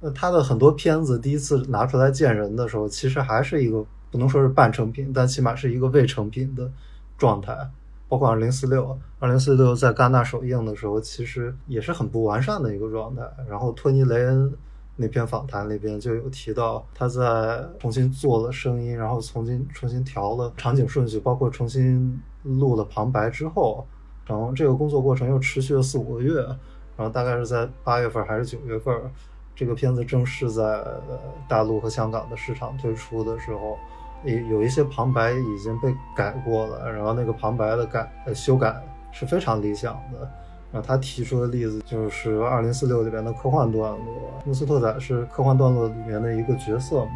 [0.00, 6.70] 那他的很多片子第一次拿出来见人的时候，其实还是一个不能说是半成品，但起码是一个未成品的
[7.16, 7.68] 状态。
[8.08, 13.22] 包括二零四六，二零四六在戛纳首映的时候，其实也是很不完善的一个状态。
[13.48, 14.50] 然后托尼雷恩
[14.96, 23.84] 那篇访谈里边就有提到，他在重新做了声音，然后重新重新调了场景顺序，包括重新录了旁白之后。
[24.28, 26.42] 然后这个工作过程又持续了四五个月，
[26.96, 28.94] 然后大概是在八月份还是九月份，
[29.56, 30.84] 这个片子正式在
[31.48, 33.78] 大陆和香港的市场推出的时候，
[34.24, 38.76] 有有一些旁白已经被改过了，然后那个旁白的改修改
[39.12, 40.30] 是非常理想的。
[40.70, 47.12] 然后他提出的例子就是《二零四六》里边的科幻段落，穆斯特仔是科幻段落里面的一个角色嘛，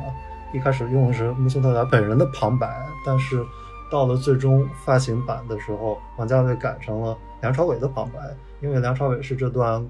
[0.54, 3.44] 一开始用的是穆斯特仔本人的旁白，但是。
[3.92, 8.18] 到了最终发行版的时候，王家卫改成了梁朝伟的旁白，
[8.62, 9.86] 因为梁朝伟是这段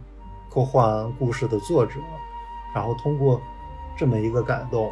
[0.53, 2.01] 科幻故事的作者。
[2.75, 3.41] 然后通过
[3.97, 4.91] 这么一个改动，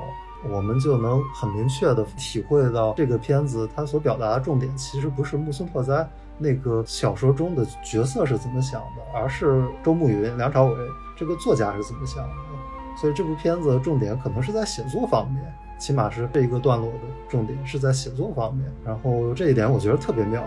[0.48, 6.08] 我们就能很明确的体会到这个片子它所表达的重点，其实不是木村拓哉
[6.38, 10.76] 那个小说中的角色是怎么想的，而是周慕云、梁朝伟
[11.16, 12.34] 这个作家是怎么想的。
[12.96, 15.52] 所以这部片子的重点可能是在写作方面。
[15.80, 20.40] 起码是这一个段落的重点是在写作方面，然后这一点我觉得特别妙。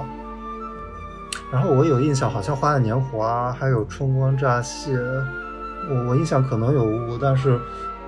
[1.51, 4.95] 然后我有印象，好像《花样年华》还有《春光乍泄》，
[5.89, 7.59] 我我印象可能有误，但是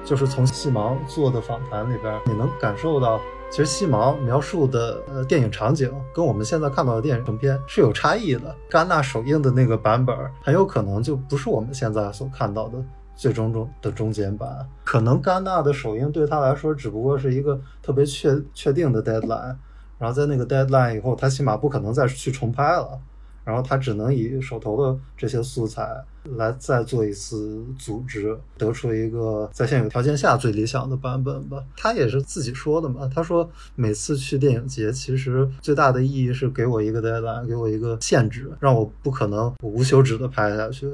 [0.04, 3.20] 就是从细芒做的访谈里边，你能感受到，
[3.52, 8.56] 其实细芒描述的呃电影场景跟我们现在看到的电影成片是有差异的。
[8.70, 12.78] 戛纳首映的那个版本很有可能就不是我们现在所看到的。
[13.16, 19.56] 最终中的中间版，可能戛纳的首映对他来说只不过是一个特别确确定的 deadline，
[19.98, 23.00] 然后在那个 deadline 以后，他起码不可能再去重拍了，
[23.44, 26.04] 然后他只能以手头的这些素材
[26.36, 31.64] 来再做一次组织，得出一个在现有条件下最理想的版本吧。
[31.78, 40.92] 他也是自己说的嘛，他说每次去电影节，其实最大的意义是给我一个 deadline，给我一个限制，让我不可能无休止的拍下去。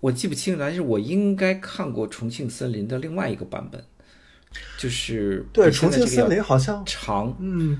[0.00, 3.82] 我记不清了，但是我应该看过《重庆森林》的另外一个版本，
[4.78, 7.76] 就是对《重庆森林》好像长，嗯，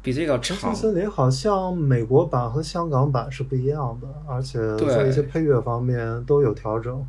[0.00, 0.56] 比这个长。
[0.60, 7.04] 《重庆森林》好像美国版和香港版是不一样的，而且在一些配乐方面都有调整，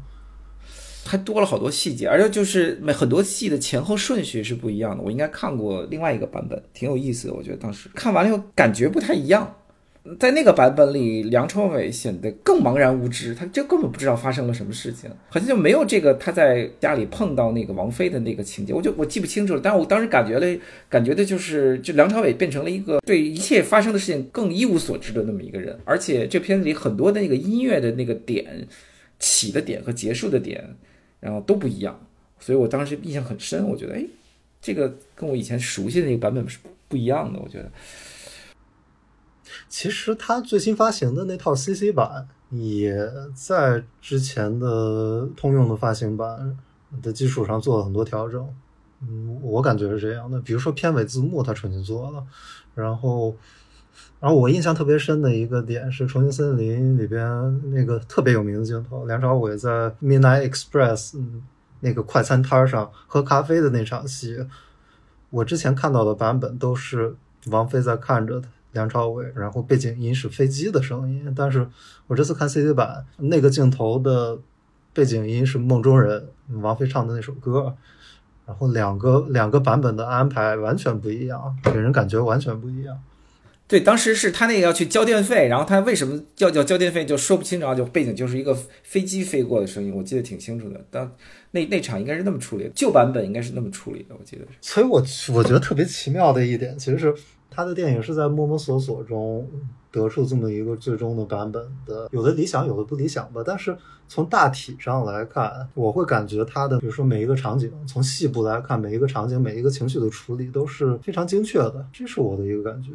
[1.06, 5.04] 还多了好多细节，而且就是每很多戏的前后顺序是不一样的。
[5.04, 7.34] 我应该看过另外一个版本，挺有意思的。
[7.36, 9.56] 我觉得当时看完了以后感觉不太一样。
[10.20, 19.62] 在那个版本里，梁朝伟显得更茫然无知，他就根本不知道发生了什么事情，好像就没有这个他在家里碰到那个王菲的那个情节，我就我记不清楚了。
[19.64, 28.68] 但我当时感觉了，感觉的就是，就梁朝伟变成了一个对一切发生的事情更一无所知的那么一个人，而且这片子里很多的那个音乐的那个点，
[29.20, 30.68] 起的点和结束的点，
[31.20, 32.08] 然后都不一样，
[32.40, 33.68] 所以我当时印象很深。
[33.70, 34.04] 我觉得，哎，
[34.60, 37.72] 这个跟我以前熟悉的那个版本是不一样的，我觉得。
[39.72, 46.58] 其实他最新发行的那套 CC 版，也在之前的通用的发行版
[47.02, 48.46] 的基础上做了很多调整。
[49.02, 50.42] 嗯，我感觉是这样的。
[50.42, 52.22] 比如说片尾字幕，他重新做了。
[52.76, 53.34] 然后，
[54.20, 61.18] 然后我印象特别深的一个点是《重庆森林》里边那个特别有名的镜头，梁朝伟在 Midnight Express
[61.80, 64.46] 那个快餐摊上喝咖啡的那场戏。
[65.30, 67.16] 我之前看到的版本都是
[67.46, 68.50] 王菲在看着他。
[68.74, 71.68] 梁朝伟，然后背景音是飞机的声音，但是
[72.08, 74.40] 我这次看 CD 版，那个镜头的
[74.94, 76.28] 背景音是《梦中人》
[76.60, 77.76] 王菲唱的那首歌，
[78.46, 82.98] 然后两个两个版本的安排完全不一样，给人感觉完全不一样。
[83.68, 88.54] 对，当时是他那个要去交电费，然后他为什么要叫交电费就说不清，然后就背景就是一个
[88.84, 90.86] 飞机飞过的声音，我记得挺清楚的。
[90.92, 91.10] 当
[91.52, 94.58] 那那场应该是那么处理，旧版本应该是那么处理的，我记得是。
[94.60, 95.02] 所以我
[95.34, 97.16] 我觉得特别奇妙的一点，其实是
[97.54, 99.46] 他的电影是在摸摸索索中
[99.92, 103.44] 得出这么一个最终的版本的，有的理想，有的不理想吧。
[103.46, 103.78] 但是
[104.08, 112.92] 从大体上来看，我会感觉他的，比如说每一个场景，从细部来看，每一个场景、每一个情绪的处理都是非常精确的，这是我的一个感觉。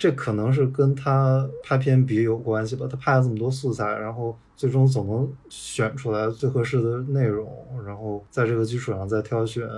[0.00, 2.86] 这可能是跟他拍片比有关系吧。
[2.90, 7.46] 他拍了这么多素材，然后最终总能选出来最合适的内容，
[7.84, 9.68] 然后在这个基础上再挑选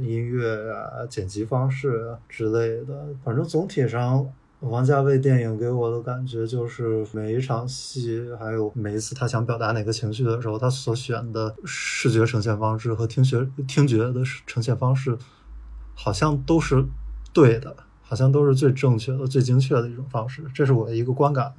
[0.00, 3.06] 音乐啊、剪辑方式啊之类的。
[3.22, 15.16] 反正总体上，王家卫电影给我的感觉就是每一场戏，还有每一次他想表达哪个情绪的时候，他所选的视觉呈现方式和听觉听觉的呈现方式，
[15.94, 16.84] 好像都是
[17.32, 17.76] 对的。
[18.10, 21.54] 好像都是最正确的、最精确的一种方式，这是我的一个观感。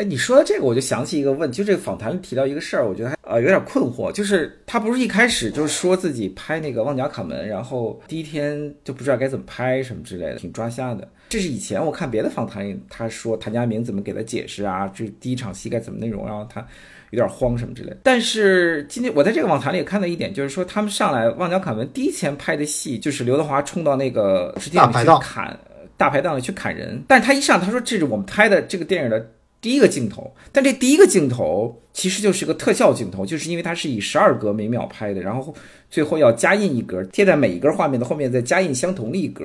[0.00, 11.06] 哎，你说到这个，我就想起一个问题，就这个访谈里提到一个事儿，我觉得还呃有点困惑，就是他不是一开始就是说自己拍那个《旺角卡门》，然后第一天就不知道该怎么拍什么之类的，挺抓瞎的。
[11.28, 16.66] 这是以前我看别的访谈里他说谭家明怎么给他解释啊，这第一场戏该怎么内容，然后他。
[17.10, 25.58] 有点慌什么之类的，但是今天我在这个访谈里也看到一点，就是说他们上来《旺角卡门》第一天拍的戏，就是刘德华冲到那个大排档砍
[25.96, 29.28] 大排档里去砍人，但是他一上他说这是我们拍的这个电影的
[29.60, 35.54] 第一个镜头，但这第一个镜头其实就是个特效镜头，就是因为它是以十二格每秒拍的，然后
[35.90, 39.44] 最后要加印一格，贴在每一格画面的后面再加印相同的一格。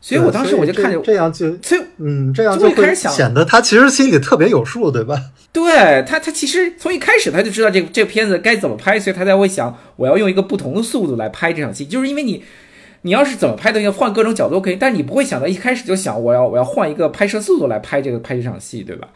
[0.00, 5.18] 所以我当时我就看见这样就，所以嗯，这样就会显得他其实心里特别有数，对吧？
[5.50, 11.86] 对他，他其实从一开始他就知道这个这个片子该怎么拍，所以他才会想我要用一个不同的速度来拍这场戏。
[11.86, 12.44] 就是因为你，
[13.04, 19.06] 你要是怎么拍都要换各种角度可以，但你不会想到一开始就想我要我要换一个拍摄速度来拍这个拍这场戏，对吧？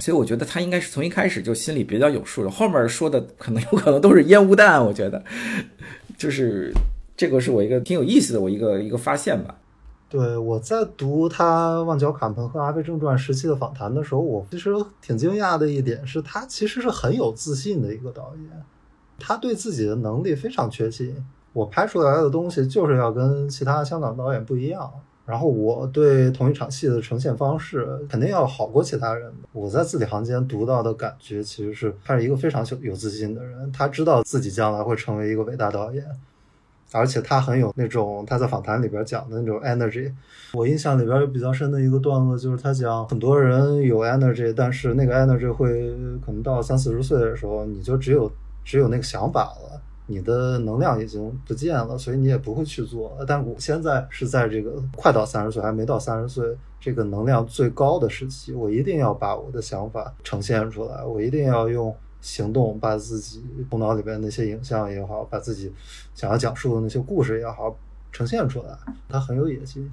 [0.00, 4.84] 所以我觉得他应该是从一开始就心里比较有数的，后面说的可能有可能都是烟雾弹。
[4.84, 5.22] 我觉得，
[6.18, 6.72] 就是
[7.16, 9.54] 这个是我一个挺有意思的我一个一个发现吧。
[10.08, 14.70] 对，我在读他《旺角卡门》和《阿飞正传》时期的访谈的时候，我其实
[15.00, 18.62] 挺惊讶的一点是他其实是很有自信的一个导演，
[19.20, 21.14] 他对自己的能力非常确信。
[21.56, 24.92] 我拍出来的东西就是要跟其他香港导演不一样，
[25.24, 29.32] 然后我对同一场戏的呈现方式肯定要好过其他人。
[29.54, 36.04] 我在字里行间读到的感觉其实是他是一个非常有有自信的人，他知道自己将来会成为一个伟大导演。
[36.92, 40.12] 而且他很有那种他在访谈里边讲的那种 energy。
[40.52, 45.90] 我印象里边有比较深的一个段落，就是他讲很多人有 energy，但是那个 energy 会
[46.24, 48.30] 可能到三四十岁的时候，你就只有
[48.62, 53.16] 只有那个想法了，你的能量已经不见了，所以你也不会去做。
[53.26, 61.94] 但我现在是在这个快到三十岁还没到三十岁这个能量最高的时期，我一定要把我的想法呈现出来，我一定要用。
[62.22, 65.72] 行动，把自己头脑里边那些影像也好，把自己
[66.12, 67.76] 想要讲述的那些故事也好，
[68.10, 68.76] 呈现出来。
[69.08, 69.88] 他很有野心。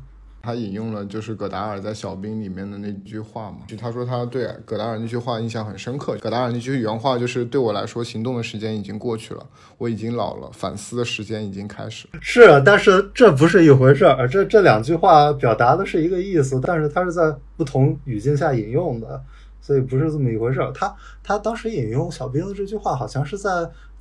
[0.45, 6.17] 他引用了就是葛达尔在《小兵》里面的那句话嘛，就他说他对葛达尔那句话印象很深刻。
[6.19, 14.27] 葛达尔那句原话就是：“对我来说，行动的时间已经过去了，我已经老了，反思的时间已经开始。”是，但是这不是一回事儿。
[14.27, 19.23] 这这两句话表达的是一个意思，但是他是在不同语境下引用的。
[19.61, 20.73] 所以不是这么一回事儿。
[20.73, 23.49] 他他当时引用小兵的这句话，好像是在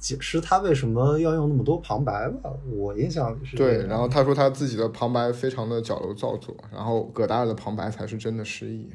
[0.03, 2.51] 解释他为什么要用那么多旁白吧？
[2.77, 3.57] 我印象里是。
[3.57, 8.89] 对，然后他说他自己的旁白非常的矫揉造作，然后葛达尔的旁白才是真的诗意。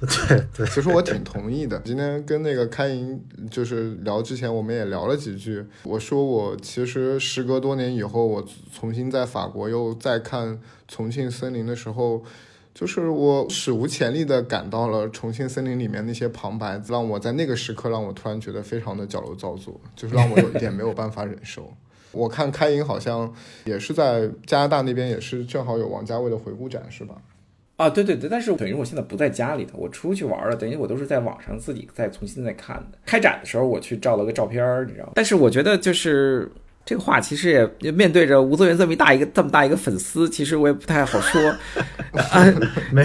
[0.00, 1.78] 对对，其实我挺同意的。
[1.84, 5.62] 今天跟那个开营就是聊之前，我们也聊了几句。
[5.82, 8.42] 我说我其实时隔多年以后，我
[8.72, 10.48] 重新在法国又再看
[10.88, 12.22] 《重庆森林》的时候。
[12.74, 21.72] 就是我史无前例的感到了《重庆森林》里面那些旁白，让我在那个时刻让我突然觉得非常的矫揉造作，就是让我有一点没有办法忍受。
[22.10, 23.32] 我看开营好像
[23.64, 27.14] 也是在加拿大那边，也是正好有王家卫的回顾展，是吧？
[27.76, 32.98] 啊，对对对，但是等于我现在不在家里头，我出去玩了，等于我都是在网上自己再重新再看的。
[33.06, 35.12] 开展的时候我去照了个照片，你知道？
[35.14, 36.50] 但是我觉得就是。
[36.86, 41.40] 这个话其实也面对着吴泽源这么一大一个这么大一个粉丝，其实我也不太好说。
[42.30, 42.44] 啊，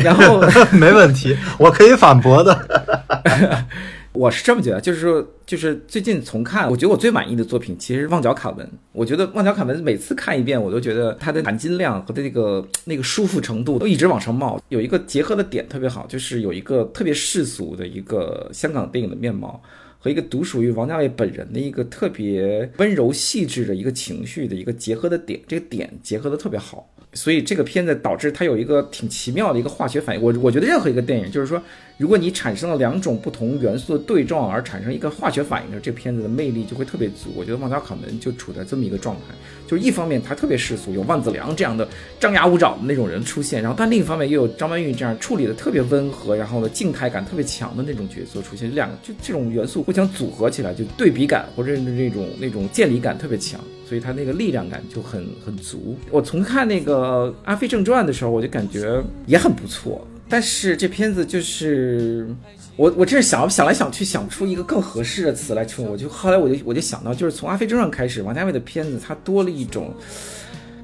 [0.03, 0.41] 然后
[0.77, 3.65] 没问题，我可以反驳的。
[4.11, 8.65] 我是这么觉得，就是说，就是最近重看，我觉得我最满意的作品其实是《旺角卡门》。
[8.91, 14.59] 我觉得《旺角卡门》每次看一遍，我都觉得它的含金量和它那个那个舒服程度都一直往上冒。
[14.69, 19.61] 有一个结合的点特别好，就是有一个特别世俗的一个香港电影的面貌。
[19.99, 26.89] 和一个独属于王家卫本人的一个特别温柔细致的一个情绪的一个结合的点，这个点结合的特别好。
[27.13, 30.21] 所以这个片子导致它有一个挺奇妙的一个化学反应。
[30.21, 31.59] 我我觉得任何一个电影，就是说，
[31.97, 37.31] 如果你产生了两种不同元素的对撞而产生一个化学反应的，这片子的魅力就会特别足。
[37.35, 39.33] 我觉得《旺角卡门》就处在这么一个状态，
[39.67, 41.87] 就是一方面它特别世俗，有万梓良这样的
[42.19, 53.59] 张牙舞爪的那种人出现，然后但另一方面又有张曼玉这样处理的特别温和，然后呢静态感特别强的那种角色出现，两个就这种元素互相组合起来，就对比感或者那种那种建立感特别强。
[53.89, 55.97] 所以它那个力量感就很很足。
[56.11, 60.07] 我从看那个《阿飞正传》的时候，我就感觉也很不错。
[60.29, 62.29] 但是这片子就是
[62.75, 65.83] 我我真是想想来想去想不出一个更合适的词来称。
[65.83, 69.91] 我就后来我就我就想到，就是从《阿飞正传》开始，王家卫的片子它多了一种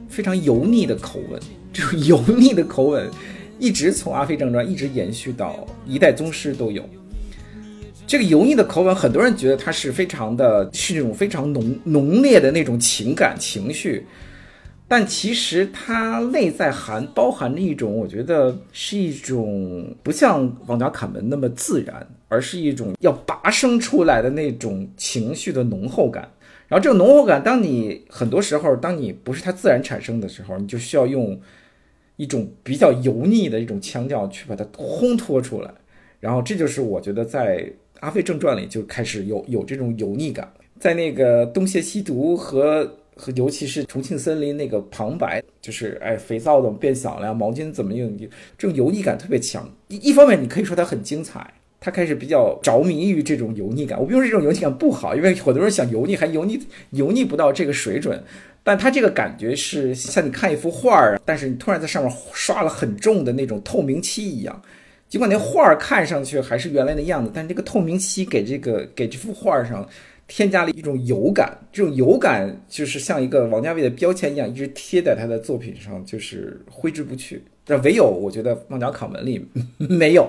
[0.09, 1.39] 非常油腻的口吻。
[1.71, 3.07] 这种油腻的口吻
[3.59, 6.83] 一直从《阿飞正传》一直延续到《一代宗师》都有。
[8.07, 14.05] 这个油腻的口吻，很多人觉得它是非常的，是那种非常浓浓烈的那种情感情绪，
[14.87, 26.29] 但其实它内在含包含着一种，我觉得是一种不像《王家卡门》那么自然，而是一种要拔生出来的那种情绪的浓厚感。
[26.67, 31.39] 然后这个浓厚感，当你很多时候，当你不是它自然产生的时候，你就需要用
[32.17, 35.73] 一种比较油腻的一种腔调去把它烘托出来。
[36.19, 37.57] 然后这就是我觉得在。
[38.01, 48.17] 《阿飞正传》里就开始有有这种油腻感，在那个东邪西毒和和尤其是重庆森林那个旁白，就是哎肥皂怎么变小了呀，毛巾怎么用，
[48.57, 49.69] 这种油腻感特别强。
[49.87, 53.99] 一一方面你可以说它很精彩，他开始比较着迷于这种油腻感。
[53.99, 56.59] 我不用这种油腻感不好，因为很多人想油腻还油腻
[56.91, 58.21] 油腻不到这个水准，
[58.63, 64.61] 但他这个感觉是像你看一幅画儿，但是你突然在上面刷了很重的那种透明漆一样。
[65.07, 69.87] 尽管那画儿看上去还是原来的样子，但是这个透明漆给这个给这幅画上
[70.27, 77.41] 添加了一种油感，这种油感就是像一个王家卫的标签一样，一直贴在他的作品上，就是挥之不去。
[77.67, 79.43] 但唯有我觉得《旺角卡门》里
[79.77, 80.27] 没有，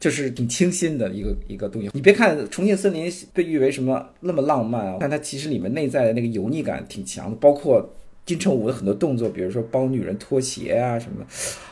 [0.00, 1.90] 就是挺清新的一个一个东西。
[1.92, 11.26] 你别看《重庆森林》被誉为什么那么浪漫啊，但它其实里面内在的那个油腻感挺强的，包括金城武的很多动作，比如说帮女人脱鞋啊什么的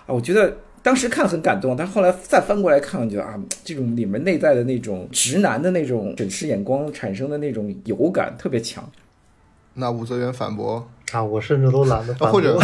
[0.07, 0.53] 啊， 我觉得。
[0.83, 8.85] 当时看很感动，但是后来再翻过来看，觉得啊，这种里面内在的那种直男的那种审视眼光产生的那种油感特别强。
[9.75, 12.63] 那武则元反驳啊，我甚至都懒得反驳，或者我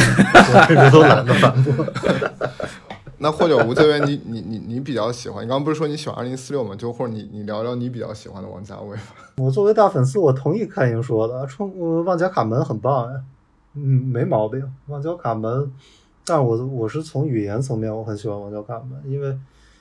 [0.67, 1.87] 甚至都懒得反驳。
[3.21, 5.45] 那或者吴泽源，你你你你比较喜欢？
[5.45, 6.75] 你刚刚不是说你喜欢二零四六吗？
[6.77, 9.03] 就或者你你聊聊你比较喜欢的王家卫吧。
[9.39, 13.21] 我作为大粉丝，我同意看英说的，冲旺角卡门很棒呀，
[13.75, 15.73] 嗯，没毛病，旺角卡门。
[16.29, 19.35] 但我我是从语言层面，我很喜欢王家卫的，因为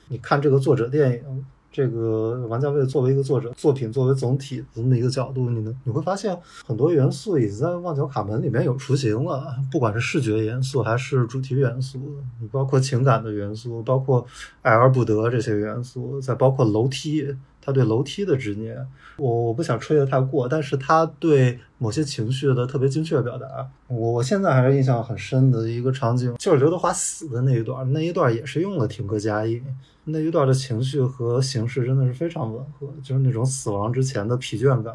[0.08, 6.34] 你看这个作者电影，这个王家卫作为一个作者作品作为总体这么一个角度，你能你会发现
[6.66, 11.98] 很多元素已经在《旺角卡门》里面有雏形了，不管是视觉元素还是主题元素，
[12.40, 14.26] 你包括情感的元素，包括
[14.62, 17.36] 爱而不得这些元素，再包括楼梯。
[17.68, 18.74] 他对楼梯的执念，
[19.18, 23.46] 我我不想吹得太过，但是他对某些情绪的特别精确表达，
[23.88, 29.62] 我我现在还是印象很深的一个场景，就是刘德华死的那一段，那一段也是用了停格加印，
[30.04, 34.94] 那一段的情绪和形式真的是非常吻合，就是那种死亡之前的疲倦感，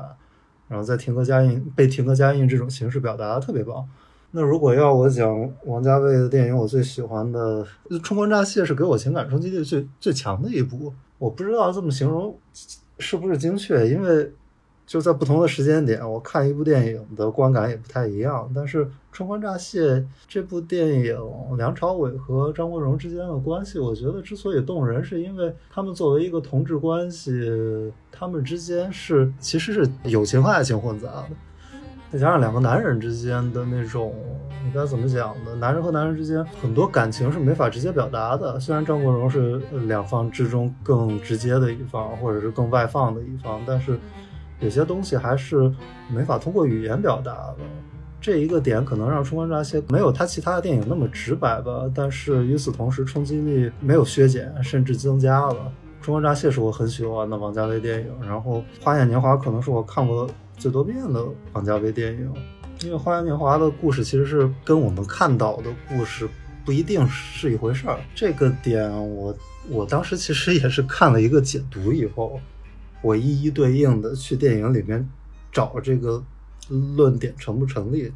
[0.67, 3.87] 然后在停格加印被停格加印这种形式表达特别棒。
[4.31, 7.63] 那如果要我讲王家卫的电影，我最喜欢的
[8.01, 10.91] 《冲冠乍泄》是给我情感冲击力最最强的一部。
[11.23, 12.37] 我不知道这么形容
[12.99, 14.29] 是不是精确，因为
[14.85, 18.51] 就在不同的时间点，我看一部电影的观感也不太一样。
[18.53, 19.81] 但是《春光乍泄》
[20.27, 21.17] 这部电影，
[21.55, 27.31] 梁朝伟和张国荣之间的关系，我觉得之所以动人，是因为他们作为一个同志关系，
[28.11, 31.29] 他们之间是其实是友情和爱情混杂的。
[32.13, 34.13] 再加上两个男人之间的那种，
[34.63, 35.55] 你该怎么讲呢？
[35.55, 38.59] 男人和男人之间很多感情是没法直接表达的。
[38.59, 39.57] 虽然张国荣是
[39.87, 43.97] 两方之中更直接的一方，或者是更外放的一方，但是
[44.59, 45.73] 有些东西还是
[46.07, 47.63] 没法通过语言表达的。
[48.21, 55.55] 这一个点可能让《春光乍泄》没有他其他的电影那么直白吧，但是与此同时，冲击力没有削减，甚至增加了。
[56.05, 60.29] 《春光乍泄》是我很喜欢的王家卫电影，然后《花样年华》可能是我看过。
[60.57, 62.33] 最多变的王家卫电影，
[62.81, 66.27] 因为《花样年华》的故事其实是跟我们看到的故事
[66.65, 67.99] 不一定是一回事儿。
[68.15, 69.35] 这个点，我
[69.69, 72.39] 我当时其实也是看了一个解读以后，
[73.01, 75.07] 我一一对应的去电影里面
[75.51, 76.23] 找这个
[76.95, 78.11] 论点成不成立。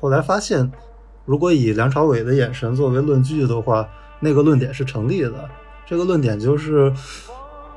[0.00, 0.70] 后来发现，
[1.26, 3.86] 如果以梁朝伟的眼神作为论据的话，
[4.20, 5.48] 那个论点是成立的。
[5.86, 6.92] 这个论点就是。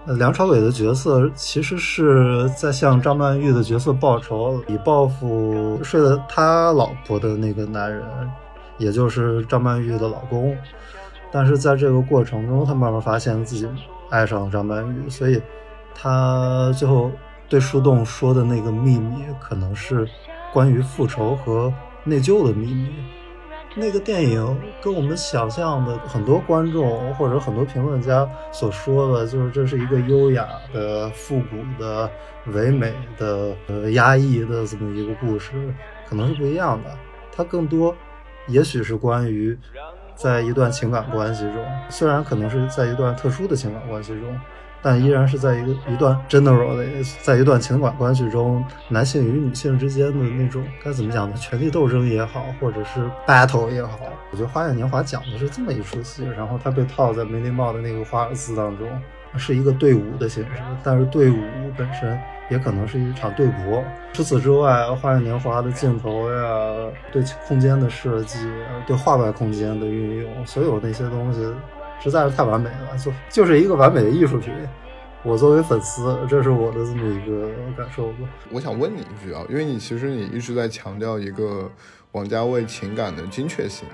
[0.06, 8.04] 梁朝伟的角色其实是在向张曼玉的角色报仇，以报复睡了他老婆的那个男人。
[8.80, 10.58] 也就是张曼玉的老公。
[11.32, 13.68] 但是在这个过程中，他慢慢发现自己
[14.10, 15.42] 爱上了张曼玉，所以
[15.96, 17.12] 他最后
[17.48, 20.08] 对树洞说的那个秘密，可能是
[20.52, 21.72] 关于复仇和
[22.04, 22.90] 内疚的秘密。
[23.76, 32.10] 那个电影跟我们想象的很多观众或者很多评论家所说的，就是这是一个优雅的、复古的、
[32.48, 35.52] 唯美的、呃压抑的这么一个故事，
[36.08, 36.90] 可能是不一样的。
[37.36, 37.95] 它更多，
[38.48, 39.58] 也许是关于
[40.16, 44.40] 在一段情感关系中，虽然可能是在一段特殊的情感关系中。
[44.84, 46.85] 但依然是在一个一段 general 的，
[47.22, 51.35] 在一段情感关系中，男性与女性之间的那种该怎么讲呢？
[51.38, 53.97] 权力斗争也好，或者是 battle 也好，
[54.31, 56.26] 我觉得《花样年华》讲的是这么一出戏。
[56.26, 58.85] 然后它被套在梅林茂的那个华尔兹当中，
[59.38, 61.38] 是一个队伍的形式，但是队伍
[61.77, 62.19] 本身
[62.49, 63.81] 也可能是一场对搏。
[64.11, 68.38] 除此之外，《花样年华》的镜头呀，对空间的设计，
[68.85, 71.41] 对画外空间的运用，所有那些东西。
[72.04, 74.54] 实在是太完美了，就就是一个完美的艺术品。
[75.24, 77.48] 我作为粉丝，这是我的这么一个
[77.78, 78.30] 感受吧。
[78.52, 81.72] 我想问你一句啊，因为你其实你一直在强调一个
[82.12, 83.88] 王家卫情感的精确性，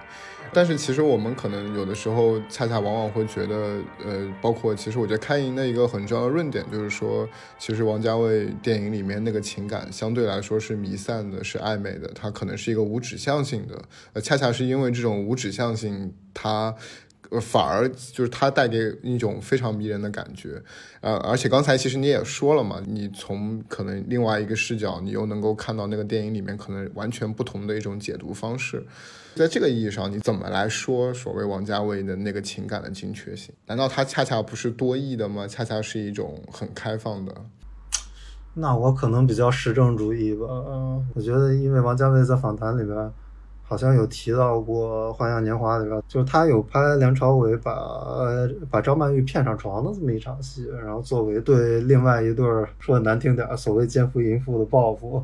[0.52, 7.30] 但是其实我们可能有的时候恰恰往往会觉得，呃，包括其实我觉得开营的一个很重要的论点就是说，
[7.60, 13.80] 其实王家卫电影里面那个情感相对来说是弥散的，是暧昧的，它可能是一个无指向性的，
[14.14, 16.73] 呃，恰恰是因为这种无指向性，它。
[17.30, 20.61] 呃，反而就是它带给一种非常迷人的感觉，
[21.01, 28.84] 呃，而且刚才其实你也说了嘛，你从可能另外一个视角，你又能够看到那个电影里面可能完全不同的一种解读方式，
[29.35, 33.53] 在这个意义上，你怎么来说所谓王家卫的那个情感的精确性？
[33.68, 35.47] 难道它恰恰不是多义的吗？
[35.47, 37.35] 恰恰是一种很开放的？
[38.56, 43.11] 那我可能比较实证主义吧，嗯，我觉得因为王家卫在访谈里边。
[43.69, 47.71] 好像有提到过《花样年华》里边，就是他有拍梁朝伟把
[48.67, 52.43] 把张曼玉骗上床的这么一场戏，然后作为对另外一对
[52.79, 55.23] 说的难听点所谓奸夫淫妇的报复。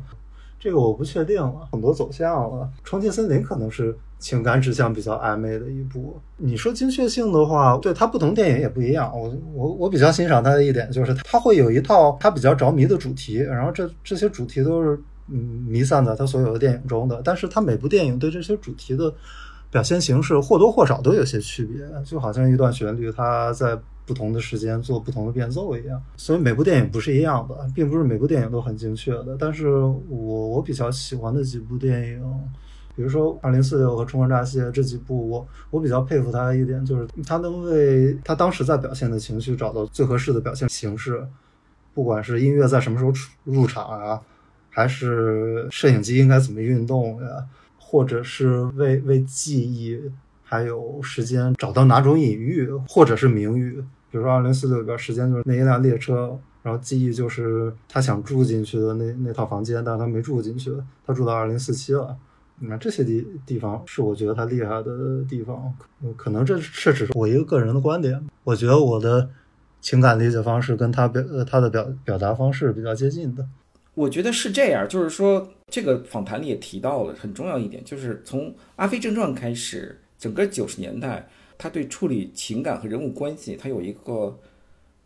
[0.60, 1.42] 这个我不确定，
[1.72, 2.64] 很多走向了。
[2.84, 6.16] 《重庆森林》可能是情感指向比较暧昧的一部。
[6.36, 9.12] 你说精确性的话，对他不同电影也不一样。
[9.12, 14.96] 我我我比较欣赏他的一点就是他会有一套他比较着迷的主题，然后这这些主题都是。
[15.28, 19.12] 嗯，弥散在他所有的电影中的，但是他每部电影对这些主题的
[19.70, 23.76] 表现形式或多或少都有些区别，就好像一段旋律，它在
[24.06, 26.00] 不同的时间做不同的变奏一样。
[26.16, 29.36] 所以每部电影不是一样的，并不是每部电影都很精确的。
[29.36, 32.22] 但是我我比较喜欢的几部电影，
[32.94, 41.26] 比如说《二零四六》和《冲冠乍泄》这几部，我我比较佩服他一点，就是他能为他当时在表现的情绪找到最合适的表现形式，
[41.92, 44.22] 不管是音乐在什么时候出入场啊。
[44.76, 47.46] 还是摄影机应该怎么运动呀？
[47.78, 49.98] 或者是为为记忆
[50.42, 53.82] 还有时间找到哪种隐喻，或者是明喻？
[54.10, 60.70] 比如说《二零四六》里边，时间就是那一辆列车，然后记忆就是他想住进去的那那套房间，但是他没住进去，
[61.06, 62.14] 他住到二零四七了。
[62.58, 65.72] 那这些地地方是我觉得他厉害的地方。
[66.18, 68.22] 可能这这只是我一个个人的观点。
[68.44, 69.30] 我觉得我的
[69.80, 73.46] 情感理解方式跟他表呃他的表表达方式比较接近的。
[73.96, 84.38] 我觉得是这样，就是说，这个访谈里也提到了很重要一点，就是从《阿飞正传》开始，整个九十年代，他对处理情感和人物关系，他有一个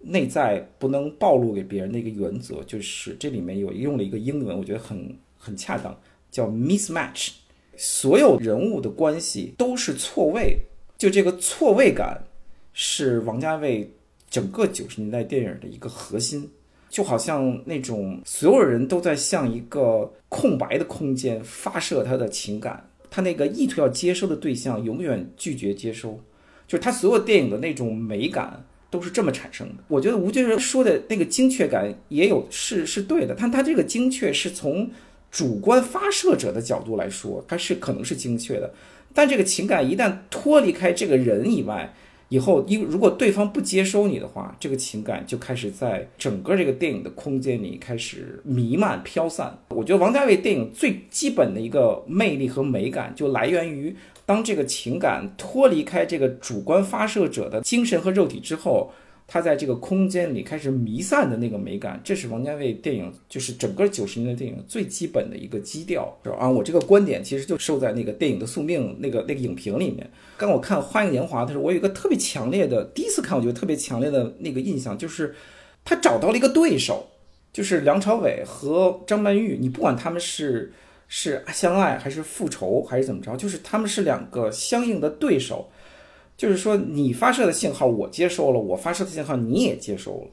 [0.00, 5.96] 内在不能暴露给别人的一个原则，就是这里面有用了一个英文，我觉得很很恰当，
[6.28, 7.28] 叫 mismatch，
[7.76, 10.58] 所有人物的关系都是错位，
[10.98, 12.24] 就这个错位感
[12.72, 13.88] 是王家卫
[14.28, 16.50] 整个九十年代电影的一个核心。
[16.90, 26.18] 就好像那种所有人都在向一个空白的空间发射他的情感，他那个意图要接收的对象永远拒绝接收，
[26.66, 29.84] 就是他所有电影的那种美感都是这么产生的。
[29.86, 34.90] 我觉得吴军说的那个精确感也有是是对的，但他这个精确是从
[35.30, 38.68] 主观发射者的角度来说，他是可能是精确的，
[39.14, 41.94] 但这个情感一旦脱离开这个人以外。
[42.30, 49.58] 以后，因如果对方不接收你的话，这个情感就开始在整个这个电影的空间里开始弥漫飘散。
[49.68, 53.94] 我觉得王家卫电影最基本的一个魅力和美感，就来源于
[54.24, 58.90] 当这个情感脱离开这个主观发射者的精神和肉体之后。
[59.32, 66.36] 他在这个空间里开始弥散的那个美感，这是王家卫电影，就是整个九十年代电影最基本的一个基调，是吧？
[66.40, 70.10] 啊，我这个观点其实就受在那个电影的宿命那个那个影评里面。
[70.36, 75.32] 刚我看《花样年华》的时候，我有一个特别强烈的，第一次看我觉得特别强烈的那个印象，就是
[75.84, 77.06] 他找到了一个对手，
[77.52, 79.56] 就是梁朝伟和张曼玉。
[79.60, 80.72] 你不管他们是
[81.06, 83.36] 是相爱还是复仇还是怎么着？
[83.36, 85.70] 就是他们是两个相应的对手，
[86.40, 90.30] 就是说你发射的信号我接收了，我发射的信号你也接收了。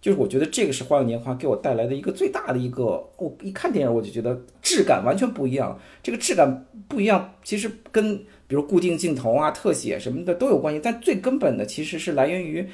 [0.00, 5.76] 就是我觉得这个是《花样年华》给我带来的一个最大的一个，我一看电影我就觉得质感完全不一样。
[6.00, 8.16] 这个质感不一样，其实跟
[8.46, 12.64] 比如固定镜头啊、特写什么的都有关系，但最根本的其实是来源于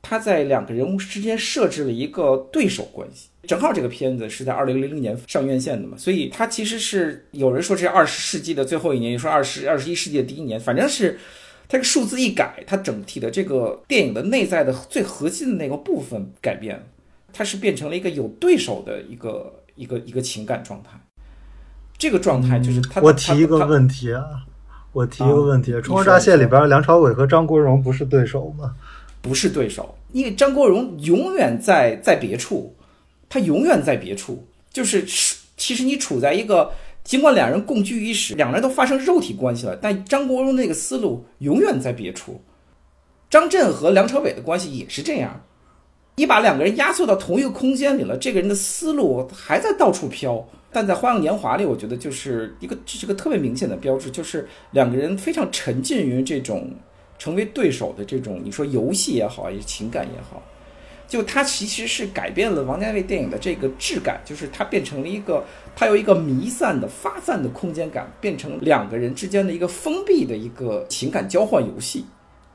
[0.00, 3.28] 他在两个人物之间设置了一个对手关系。
[3.42, 11.18] 正好这个片子是在二零零零年上院线的嘛，所以它其实是有人说是二十世纪的最后一年，也说二十二十一世纪的第一年，反正是。
[11.70, 16.82] 这个数字一改，它整体的这个电影的内在的最核心的那个部分改变了，
[17.32, 20.98] 它是变成了一个有对手的一个一个一个情感状态。
[21.96, 23.00] 这个状态就是他。
[23.00, 24.24] 我提一个问题啊，
[24.92, 28.74] 我提一个问题：《冲锋乍泄》里边梁朝伟和张国荣不是对手吗？
[29.22, 32.74] 不是对手，因为张国荣永远在在别处，
[33.28, 34.44] 他永远在别处。
[34.72, 35.04] 就是
[35.56, 36.72] 其实你处在一个。
[37.02, 42.40] 尽管两人共居一室，两人都发生肉体关系了，但张国荣那个思路永远在别处。
[43.28, 45.44] 张震和梁朝伟的关系也是这样，
[46.16, 50.46] 你把两个人压缩到同一个空间里了，这个人的思路还在到处飘。
[50.72, 56.70] 但在《花样年华》里，我觉得就是一个这是个特别明显的标志，就是两个人非常沉浸于这种
[57.18, 60.40] 成为对手的这种，你说游戏也好，还是情感也好。
[61.10, 72.04] 就它其实是改变了王家卫电影的这个质感，就是它变成了一个，它由一个弥散的发散的空间感，变成两个人之间的一个封闭的一个情感交换游戏。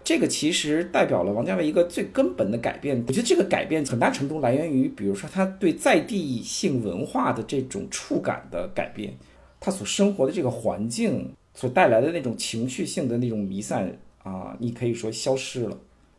[0.05, 3.03] 这个其实代表了王家卫一个最根本的改变。
[3.07, 9.13] 我觉得这个改变很大程度来源于，比如说他对在地性文化的这种触感的改变，
[9.59, 13.91] 他所生活的这个环境所带来的那种情绪性的那种弥散
[14.23, 15.77] 啊，你可以说消失了。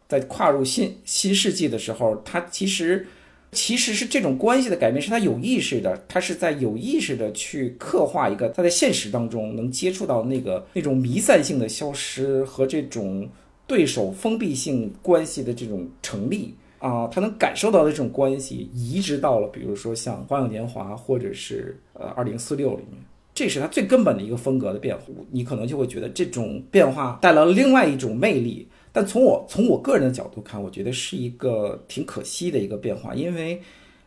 [0.08, 3.06] 在跨入新新世纪的时候，他其实
[3.52, 13.28] 其实是这种关系的改变，是他有意识的，他是在有意识的去刻画一个他在现实当中能接触到那个那种弥散性的消失和这种
[13.66, 23.00] 对手封闭性关系的这种成立啊，他能感受到的这种关系移植到了，比如说像《花样年华》或者是呃《二零四六》里面，
[23.34, 25.02] 这是他最根本的一个风格的变化。
[25.30, 28.68] 你可能就会觉得这种变化带来了另外一种魅力。
[28.96, 33.60] 但从我从我个人的角度看，我觉得是一个挺可惜的一个变化，因为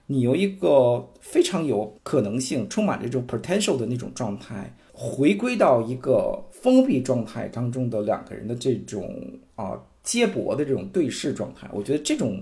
[0.07, 9.15] 你由一个非常有可能性、充满这种 potential 的那种状态，回归到一个封闭状态当中的两个人的这种
[9.53, 12.41] 啊接驳的这种对视状态，我觉得这种。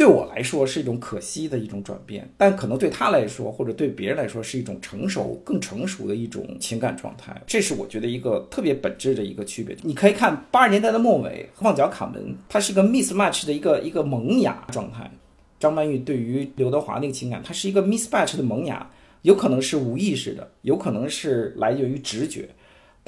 [0.00, 7.38] 对我来说是一种可惜的一种转变，但可能对他来说或者对别人来说是一种成熟、更成熟的一种情感状态。
[7.46, 9.76] 这是我觉得一个特别本质的一个区别。
[9.82, 12.18] 你可以看八十年代的末尾，《旺角卡门》，
[12.48, 15.10] 它是一个 mismatch 的一个一个萌芽状态。
[15.58, 18.90] 张曼玉对于刘德华那个情感，它是一个 mismatch 的萌芽，
[19.20, 22.48] 有可能是无意识的，有可能是来源于直觉。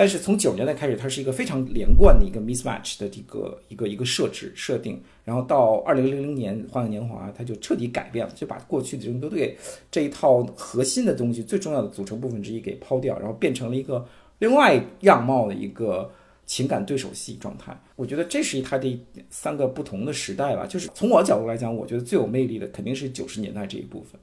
[0.02, 9.56] 但是从九十年代开始，它是一个非常连贯的一个 mismatch 的这个一个一个设置设定，然后到二零零零年《花样年华》，它就彻底改变了，就把过去的这种都对
[9.92, 14.04] 这一套核心的东西最重要的组成部分之一给抛掉，然后变成了一个
[14.40, 16.10] 另外样貌的一个
[16.46, 17.80] 情感对手戏状态。
[17.94, 19.00] 我觉得这是它的
[19.30, 20.66] 三个不同的时代吧。
[20.66, 24.20] 就是从我角度来讲，我觉得最有魅力的肯定是九十年代这一部分。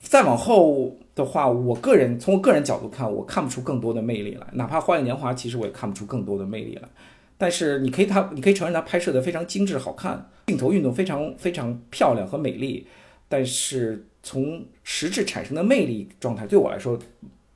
[0.00, 4.46] 再往后的话，我个人从我个人角度看，我看不出更多的魅力来。
[4.54, 6.88] 哪怕《花样年华》，其实我也看不出更多的魅力来。
[7.36, 12.86] 但是你可以他，你可以承认他拍摄的非常精致好看，镜头运动非常非常漂亮和美丽。
[13.28, 16.98] 但是从实质产生的魅力状态，对我来说，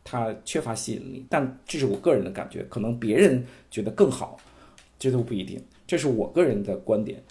[0.05, 1.27] 它缺乏吸引力。
[1.29, 4.37] 但这是我个人的感觉，可能别人觉得更好，
[4.99, 5.61] 这都不一定。
[5.87, 7.23] 这是我个人的观点。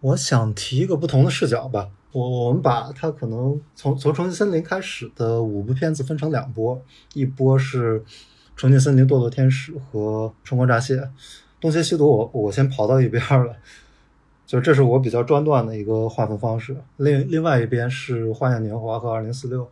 [0.00, 1.90] 我想提一个不同的视角吧。
[2.14, 6.80] 我我们把它可能从从《重庆森林》开始的五部片子分成两波，
[7.12, 7.98] 一波是
[8.54, 10.94] 《重庆森林》《堕落天使》和《春光乍泄》，
[11.60, 13.56] 东邪西毒我我先跑到一边了，
[14.46, 16.76] 就这是我比较专断的一个划分方式。
[16.98, 19.62] 另另外一边是《花样年华》和《二零四六》，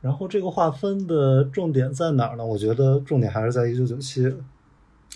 [0.00, 2.46] 然后这个划分的重点在哪儿呢？
[2.46, 4.32] 我觉得重点还是在一九九七。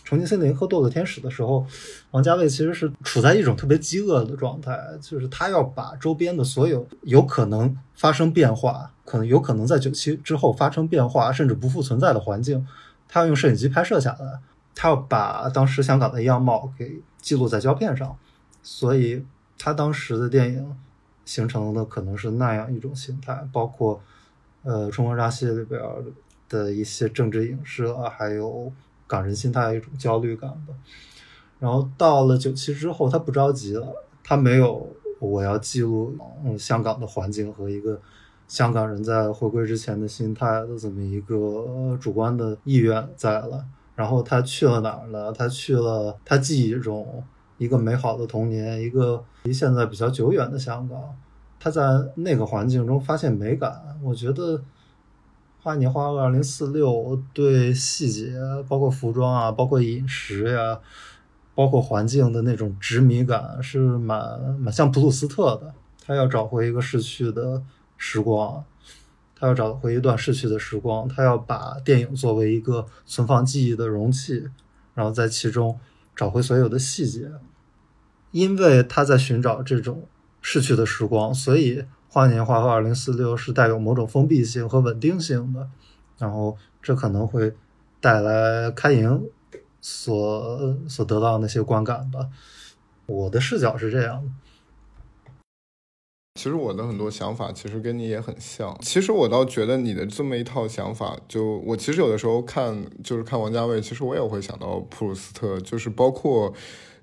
[0.06, 1.66] 重庆森林和堕落天使的时候，
[2.12, 12.64] 王家卫其实是处在一种特别饥饿的状态，就是他要把周边的所有有可能发生变化、可能有可能在九七之后发生变化甚至不复存在的环境，
[13.08, 14.38] 他要用摄影机拍摄下来，
[14.76, 18.16] 他要把当时香港的样貌给记录在胶片上，
[18.62, 19.24] 所以
[19.58, 20.76] 他当时的电影
[21.24, 24.00] 形成的可能是那样一种形态，包括
[24.62, 25.82] 呃《春光乍泄》里边
[26.48, 28.72] 的一些政治影射，还有。
[29.06, 30.74] 港人心态一种焦虑感吧，
[31.58, 33.86] 然后到了九七之后，他不着急了，
[34.24, 34.88] 他没有
[35.18, 38.00] 我要记录嗯香港的环境和一个
[38.48, 43.64] 香港人在回归之前的心态的这么一个主观的意愿在了。
[43.94, 45.32] 然后他去了哪儿呢？
[45.32, 47.24] 他去了他记忆中
[47.56, 51.00] 一个美好的童年，一个离现在比较久远的香港。
[51.58, 51.82] 他在
[52.16, 53.98] 那个环境中发现美感。
[54.02, 54.58] 我觉得
[55.66, 56.88] 《花年华二零四六》
[57.32, 58.32] 对细节，
[58.68, 60.78] 包括服装啊，包括饮食呀，
[61.56, 65.74] 包括环境的那种执迷感，是蛮蛮像普鲁斯特的。
[66.00, 67.60] 他要找回一个逝去的
[67.96, 68.64] 时光。
[69.34, 74.46] 他要找回一段逝去的时光，他要把电影作为一个存放记忆的容器，
[74.94, 75.76] 然后在其中
[76.14, 77.28] 找回所有的细节。
[78.30, 80.06] 因为他在寻找这种
[80.40, 81.80] 逝去的时光，所以
[82.16, 85.68] 《花年华》和《二零四六》是带有某种封闭性和稳定性的。
[86.16, 87.54] 然后这可能会
[88.00, 89.28] 带来开营
[89.82, 92.30] 所所得到那些观感吧。
[93.04, 94.30] 我的视角是这样的。
[96.36, 98.74] 其实我的很多想法其实跟你也很像。
[98.80, 106.54] 其实我倒觉得你的这么一套想法，就我其实有的时候看，就是看王家卫，其实我也会想到普鲁斯特，就是包括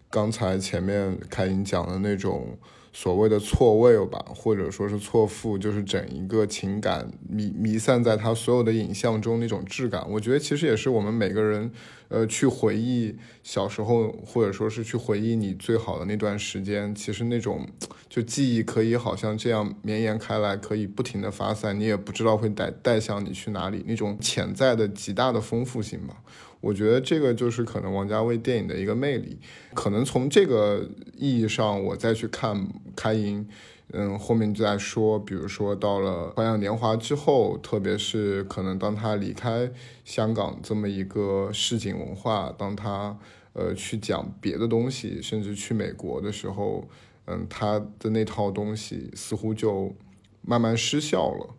[0.09, 2.57] 刚才前面凯英讲的那种。
[2.95, 10.07] 所谓的错位吧，或者说是错付，就是整一个情感弥弥散在他所有的影像中那种质感。
[10.11, 11.71] 我觉得其实也是我们每个人，
[12.09, 17.67] 呃，去回忆小时候，或者说是去回忆你最好的那段时间，其实那种
[18.07, 26.21] 就记忆可以好像这样绵延开来，可以不停的发散，你也不知道会带带向你去哪里，那种潜在的极大的丰富性吧。
[26.63, 29.37] 我觉得这个就是可能王家卫电影的一个魅力，
[29.73, 32.55] 可能从这个意义上，我再去看
[32.95, 33.43] 《开营》，
[33.91, 39.69] 嗯，后面就在说，比如说到了《花样年华》之后，特别是可能当他离开
[40.05, 43.19] 香港这么一个市井文化，当他
[43.51, 46.87] 呃去讲别的东西，甚至去美国的时候，
[47.25, 49.93] 嗯，他的那套东西似乎就
[50.41, 51.53] 慢慢失效了。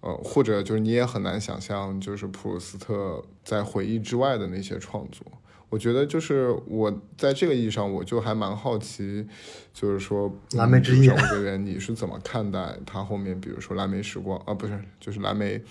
[0.00, 5.26] 呃，或者就是你也很难想象，就是普鲁斯特在回忆之外的那些创作。
[5.70, 9.26] 我觉得就是我在这个意义上，我就还蛮好奇，
[9.74, 15.62] 就是说蓝莓之夜这边你是怎么看待他后面，比如说蓝莓时光啊，不是，就是蓝莓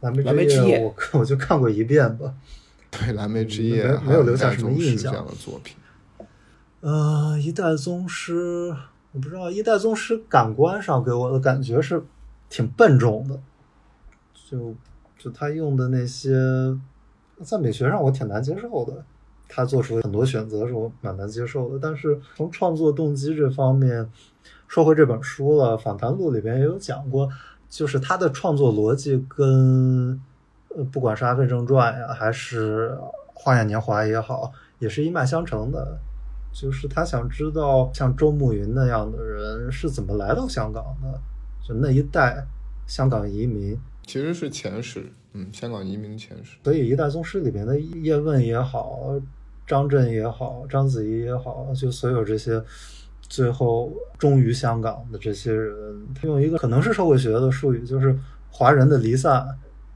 [0.00, 2.32] 蓝莓之夜，我我就看过一遍吧。
[2.92, 5.76] 对，蓝莓之夜没有留下什么印象这样的作品。
[6.80, 8.72] 呃，一代宗师，
[9.12, 12.04] 我不知道一代宗师感官上给我的感觉是
[12.48, 13.40] 挺笨重的。
[14.52, 14.74] 就
[15.18, 16.30] 就他用的那些，
[17.42, 19.02] 在美学上我挺难接受的。
[19.48, 21.78] 他做出很多选择是我蛮难接受的。
[21.80, 24.06] 但是从创作动机这方面，
[24.68, 27.26] 说回这本书了，访谈录里边也有讲过，
[27.66, 30.20] 就是他的创作逻辑跟
[30.76, 32.90] 呃，不管是《阿飞正传》呀，还是
[33.32, 35.98] 《花样年华》也好，也是一脉相承的。
[36.52, 41.18] 就是他想知道像周慕云那样的人是怎么来到香港的，
[41.66, 42.46] 就那一代
[42.86, 43.78] 香港移民。
[44.04, 46.56] 其实是前十，嗯，香港移民前十。
[46.64, 49.20] 所以《一代宗师》里面的叶问也好，
[49.66, 52.62] 张震也好，章子怡也好，就所有这些
[53.22, 55.74] 最后忠于香港的这些人，
[56.14, 58.18] 他用一个可能是社会学的术语，就是
[58.50, 59.46] 华人的离散，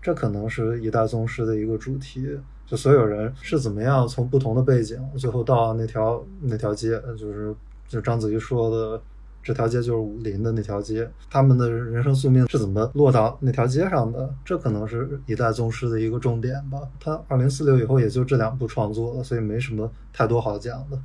[0.01, 2.39] 这可能是《一代宗师》的一个主题。
[2.65, 7.55] 就所有人是怎么样从不同的背景，最后到那条那条街，就是
[7.89, 9.03] 就章子怡说的。
[9.47, 14.28] 这条街就是武林的那条街，他们的人生宿命是怎么落到那条街上的？
[14.44, 16.81] 这可能是一代宗师的一个重点吧。
[16.98, 20.98] 他二零四六以后也就这两部创作了，所以没什么太多好讲的。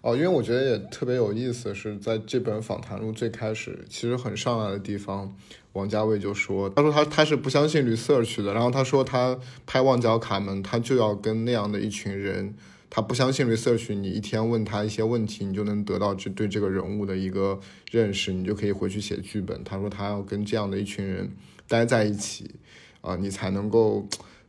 [0.00, 5.32] 哦，因为我觉得也特别有意思，是在这本访谈录最开始，其实很上来的地方，
[5.74, 12.54] 王家卫就说，他说他他是不相信绿色区的，然后他说他拍《旺角卡门》，他就要跟那样的一群人。
[12.94, 17.58] 他不相信 research，你一天问他一些问题，你就能得到这对这个人物的一个
[17.90, 19.64] 认识，你就可以回去写剧本。
[19.64, 21.28] 他说他要跟这样的一群人
[21.66, 22.54] 待在一起，
[23.00, 24.06] 啊，你才能够。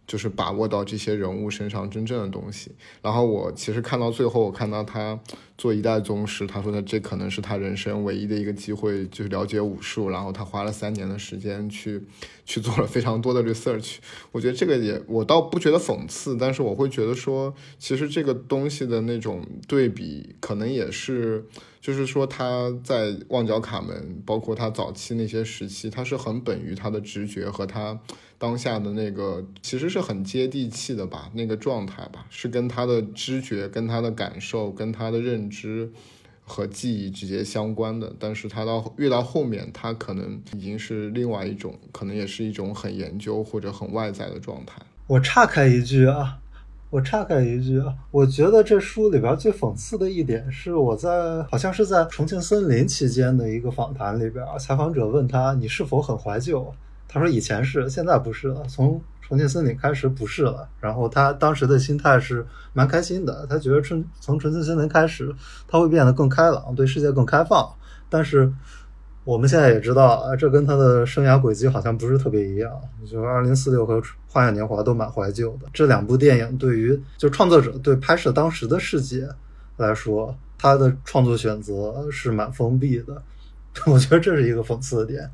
[0.07, 2.71] 就是把握到这些人物身上真正的东西。
[3.01, 5.19] 然后我其实看到最后，我看到他
[5.57, 10.09] 做一代宗师，他说的这可能是他人生唯一的一个机会，就是了解武术。
[10.09, 12.03] 然后他花了三年的时间去
[12.45, 13.95] 去做了非常多的 research。
[14.31, 21.45] 我觉得这个也我倒不觉得讽刺，但是我会觉得说，其实这个东西的那种对比，可能也是，
[21.81, 27.99] 就是说他在旺角卡门，包括他早期那些时期，他是很本于他的直觉和他。
[28.37, 35.89] 当下的那个其实是很接地气的吧，那个状态吧，是跟他的知觉、跟他的感受、跟他的认知
[36.43, 38.13] 和记忆直接相关的。
[38.19, 44.81] 但是他到越到后面，他可能已经是另外一种，可能也是一种很研究或者很外在的状态。
[45.07, 46.37] 我岔开一句啊，
[46.89, 56.73] 我岔开一句啊，我觉得这书里边最讽刺的一点是，我在好像是在重庆森林期间的一个访谈里边，采访者问他：“你是否很怀旧？”
[57.07, 58.63] 他说以前是，现在不是了。
[58.67, 60.67] 从重庆森林开始不是了。
[60.79, 65.33] 然后他当时的心态是蛮开心的，他觉得春从重庆森林开始，
[65.67, 67.73] 他会变得更开朗，对世界更开放。
[68.09, 68.51] 但是
[69.23, 72.71] 我们现在也知道，啊，这跟他的生涯轨迹好像不是特别一样。
[73.05, 75.67] 就二零四六和花样年华都蛮怀旧的。
[75.73, 79.27] 这两部电影对于就创作者对拍摄当时的世界
[79.77, 83.21] 来说，他的创作选择是蛮封闭的。
[83.87, 85.29] 我觉得这是一个讽刺的点。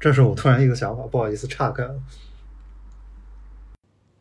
[0.00, 1.94] 这是我突然一个想法，不好意思岔开了。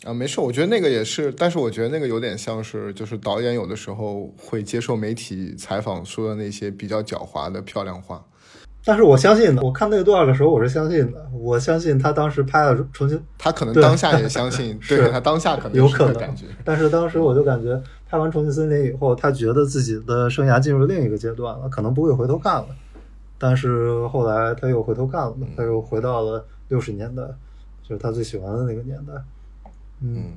[0.06, 8.24] 啊，没事，我觉得那个也是，但是我觉得那个有点像是，就是导演有的时候会接受媒体采访说的那些比较狡猾的漂亮话。
[8.86, 16.46] 但是我相信的，我看那个段的时候，我是相信的，我相信他当时拍了重新，他可能当下也相信， 对他当下可能有可能感觉。
[16.64, 22.68] 但是当时我就感觉拍完《重庆森林》以后，他觉得自己的生涯进入另一个阶段了，可能不会回头看了。
[23.40, 27.22] 但是后来他又回头干了，他又回到了六十年代，
[27.84, 29.14] 就是他最喜欢的那个年代。
[30.02, 30.34] 嗯，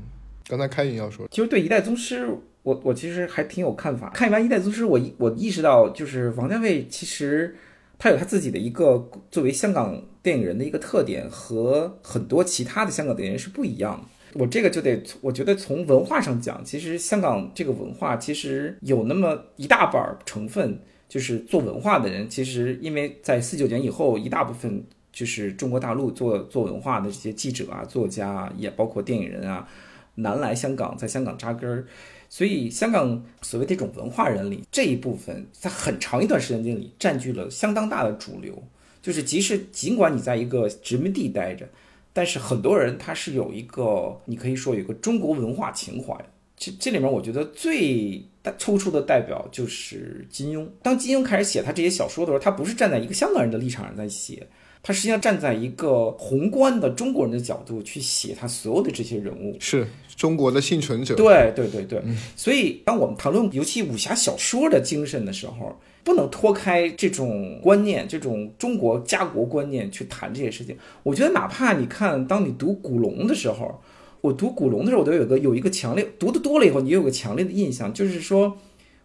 [0.47, 2.27] 刚才开云要说，其实对《一代宗师》，
[2.63, 4.11] 我我其实还挺有看法。
[4.11, 7.57] 看完《一代宗师》，我我意识到，就是王家卫其实
[7.99, 14.39] 他有他自己的一个作为香港电影人的一个特点，和很多其他的香港电影人是不一样的。
[14.39, 20.79] 我这个就得，我觉得从文化上讲，其实香港这个文化其实有那么一大半成分。
[21.11, 29.69] 就是做文化的人，其实因为在四九年以后，一大部分就是中国大陆做做文化的这些记者啊、作家啊，也包括电影人啊，
[30.15, 31.85] 南来香港，在香港扎根儿，
[32.29, 38.63] 所以香港所谓这种文化人里这一部分，在很长一段时间里占据了相当大的主流。
[39.03, 41.69] 就是即使尽管你在一个殖民地待着，
[42.13, 46.15] 但是很多人他是有一个，你可以说有个中国文化情怀。
[46.61, 48.23] 这这里面，我觉得最
[48.59, 50.69] 突出的代表就是金庸。
[50.83, 54.47] 当金庸开始写他这些小说的时候，他不是站在一个香港人的立场上在写，
[54.83, 61.15] 他实际上站在一个宏观的中国人的角度去写他所有的这些人物，是中国的幸存者。
[61.15, 62.03] 对对对对。
[62.37, 65.75] 所以，当我们谈论尤其武侠小说的精神的时候，
[66.05, 70.77] 不能脱开这种观念，这种中国家国观念去谈这些事情。
[71.05, 73.81] 我觉得，哪怕你看，当你读古龙的时候。
[74.21, 78.57] 我读古龙的时候，我都有个有一个强烈读的多了以后，你有个强烈的印象，就是说，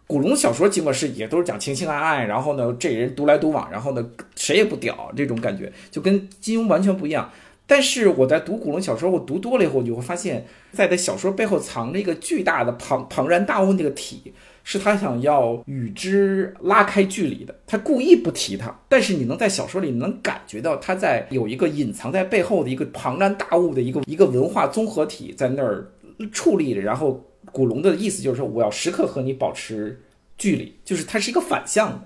[0.06, 7.30] 古龙小说尽管是也都是讲情情爱爱，然后呢，这人独来独往，然后呢，谁也不屌这种感觉，就跟金庸完全不一样。
[7.66, 14.32] 但是我在读古龙小说，我读多了以后，你会发现，在他小说背后藏着一个巨大的庞庞然大物那个体。
[14.68, 25.88] 是他想要与之拉开距离的，他故意不提他，但是你能在小说里能感觉到他在有一个隐藏在背后的一个庞然大物的一个一个文化综合体在那儿
[26.32, 26.80] 矗立着。
[26.80, 30.02] 然后古龙的意思就是说，我要时刻和你保持
[30.36, 32.00] 距离，就是它是一个反向的。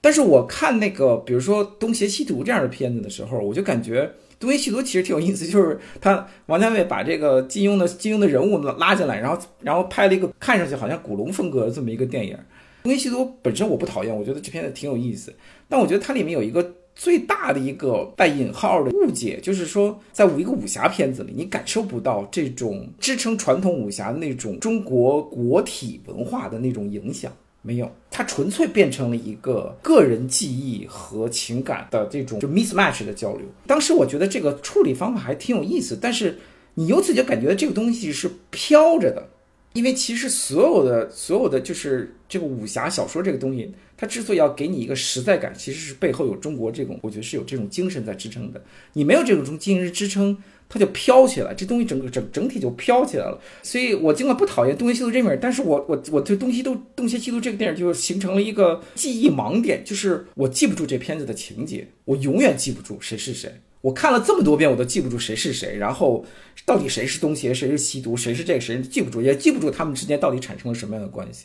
[0.00, 4.08] 但是我看那个，比如说《东邪西毒》这样的片子的时候，我就感觉。
[4.42, 12.36] 东邪西毒其实挺有意思，就是他王家卫把这个金庸的金庸的人物拉进来，然后然后拍了一个看上去好像古龙风格的这么一个电影。
[12.82, 15.32] 东邪西毒本身我不讨厌，我觉得这片子挺有意思，
[15.68, 27.32] 但我觉得它里面有一个最大的一个带引号的误解，就是说在一个武侠片子里，你感受不到这种支撑传统武侠的那种中国国体文化的那种影响。
[27.64, 33.46] 没有，它纯粹变成了一个个人记忆和情感的这种就 mismatch 的交流。
[33.68, 36.36] 当时我觉得这个处理方法还挺有意思，但是
[36.74, 39.28] 你由此就感觉这个东西是飘着的，
[39.74, 48.60] 因为其实所有的所有的就是这个武侠小说这个东西，它之所以要给你一个实在感，其实是背后有中国这种，我觉得是有这种精神在支撑的。
[48.94, 50.36] 你没有这种精神支撑。
[50.72, 53.38] 它就飘起来，这东西整个整整体就飘起来了。
[53.62, 63.52] 所以我尽管不讨厌《东邪西毒》这名，但是我我我对《东西都东邪西毒》这个电影就形成了一个记忆盲点，就是我记不住这片子的情节，我永远记不住谁是谁。
[63.82, 66.24] 我看了这么多遍，我都记不住谁是谁，然后
[66.64, 71.44] 到底谁是东邪，谁是西毒，谁是这个谁记不住，也记不住他们之间到底产生了什么样的关系。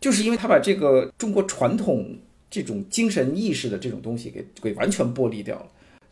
[0.00, 2.18] 就是因为他把这个中国传统
[2.48, 5.66] 这种精神意识的这种东西给给完全剥离掉了。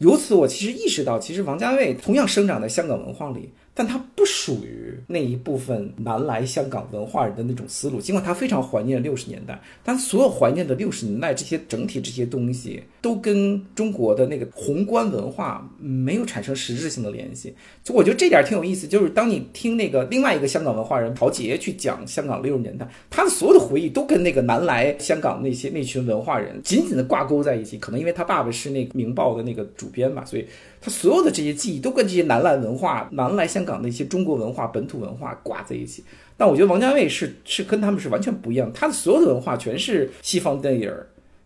[0.05, 3.49] 由此，我其实意识到，其实王家卫同样生长在香港文化里。
[3.75, 8.01] 但他不属于那一部分南来香港文化人的那种思路。
[8.01, 17.53] 尽管他非常怀念六十年代，但所有怀念的六十年代这些整体这些东西，都跟中国的那个宏观文化没有产生实质性的联系。
[17.83, 27.77] 就我觉得这点挺有意思，就是当你听那个另外一个香港文化人陶杰去讲香港六十年代，他的所有的回忆都跟那个南来香港那些那群文化人紧紧的挂钩在一起。
[27.79, 30.47] 可能因为他爸爸是那个《明报》的那个主编吧，所以。
[30.85, 36.05] 他所有的这些记忆都跟这些南来文化、南来香港的一些中国文化、本土文化挂在一起。
[36.37, 40.93] 但我觉得王家卫是是跟他们是完全不一样，他的所有的文化全是西方电影、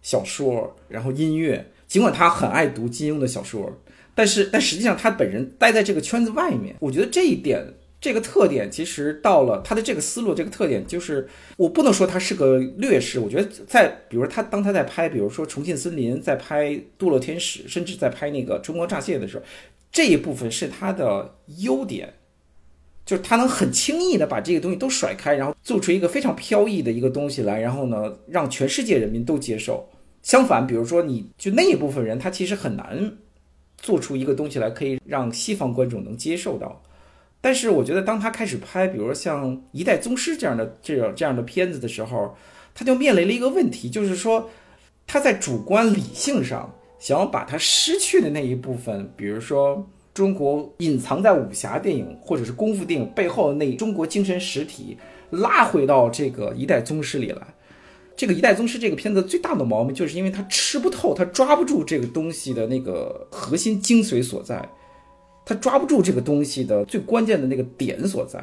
[0.03, 1.65] 小说，然后音乐。
[1.87, 3.73] 尽管他很爱读金庸的小说，
[4.13, 7.65] 但是但实际上他本人待在这个圈子外面，我觉得这一点。
[8.01, 13.19] 这个特点其实到了他的这个思路，这个特点就是我不能说他是个劣势。
[13.19, 16.67] 我觉得在比如他当他在拍，比如说《重庆森林》，在拍
[16.97, 19.43] 《堕落天使》，甚至在拍那个《春光乍泄》的时候，
[19.91, 22.15] 这一部分是他的优点，
[23.05, 29.89] 就是他能很轻易的把这个东西都甩开，然后做出一个非常飘逸的一个东西来，然后呢，让全世界人民都接受。
[30.23, 33.13] 相反，比如说你就那一部分人，他其实很难
[33.77, 36.81] 做出一个东西来，可以让西方观众能接受到。
[37.41, 42.35] 但是我觉得，当他开始拍，比如说像《一代宗师》这样的这种这样的片子的时候，
[42.75, 44.51] 他就面临了一个问题，就是说
[45.07, 54.99] 他在主观理性上想要把他失去的那一部分，比如说中国隐藏在武侠电影或者是功夫电影背后的那中国精神实体
[55.31, 57.43] 拉回到这个《一代宗师》里来。
[58.17, 64.69] 这个《一代宗师》这个片子最大的毛病，就是因为他吃不透，他抓不住这个东西的那个核心精髓所在。
[65.49, 68.39] 他抓不住这个东西的最关键的那个点所在，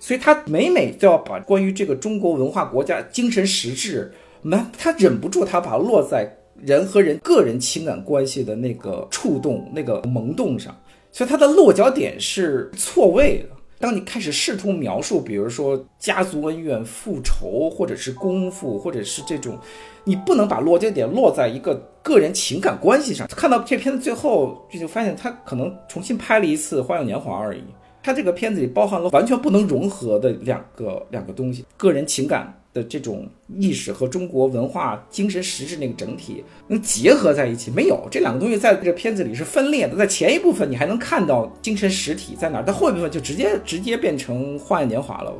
[0.00, 4.10] 所以他每每都要把关于这个中国文化国家精神实质，
[4.40, 10.74] 那他忍不住他把落在人和人个人情感关系的那个触动、那个萌动上，
[11.12, 13.57] 所以他的落脚点是错位的。
[13.80, 19.56] 当你开始试图描述，比如说家族恩怨、复仇，或者是功夫，或者是这种，
[20.04, 23.28] 你不能把落脚点落在一个个人情感关系上。
[23.28, 27.62] 看到这片子最后，就就发现他可能重新拍了一次《花样年华》而已。
[28.02, 32.52] 他这个片子里包含了完全不能融合的两个两个东西：个人情感。
[32.74, 33.28] 的这种
[33.58, 38.06] 意识和中国文化精神实质那个整体能结合在一起没有？
[38.10, 39.96] 这两个东西在这片子里是分裂的。
[39.96, 45.32] 在前一部分你还能看到精神实体在哪，但后一部分就直接直接变成《花样年华》了，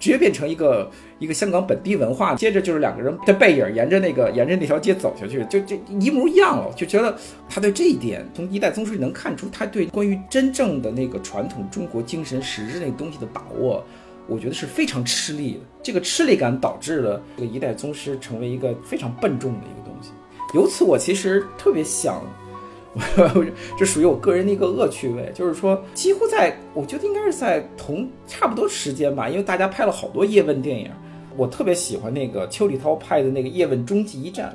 [0.00, 2.34] 直接变成一个一个香港本地文化。
[2.34, 6.72] 接着就是两个人的背影沿着那个沿着那条街走下去，就就一模一样了。
[6.74, 7.16] 就觉得
[7.48, 13.84] 他对这一点从一代宗师里能看出他对关于真正的那个传统中国精神实质那个东西的把握。
[14.28, 20.10] 我觉得是非常吃力的，这个吃力感导致了这个一代宗师成为一个非常笨重的一个东西。
[20.54, 22.22] 由此，我其实特别想，
[23.78, 30.90] 这属于我个人的一个恶趣味，就是说，几乎在我觉得应该是在同差不多时间吧，因为大家拍了好多叶问电影，
[31.36, 34.50] 我特别喜欢那个邱礼涛拍的那个《叶问终极一战》，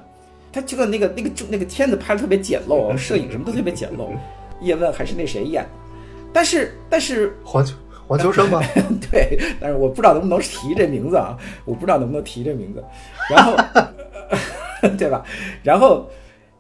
[0.53, 4.09] 他这个那个那个那个片子拍的特别简陋，摄影什么都特别简陋，
[4.61, 5.67] 叶问还是那谁演，
[6.31, 7.73] 但是但是黄秋。
[8.07, 8.61] 黄秋生吗？
[9.11, 12.81] 对，但是我不知道能不能提这名字啊，我不知道能不能提这名字，
[13.29, 13.53] 然后，
[14.97, 15.25] 对吧？
[15.61, 16.09] 然后，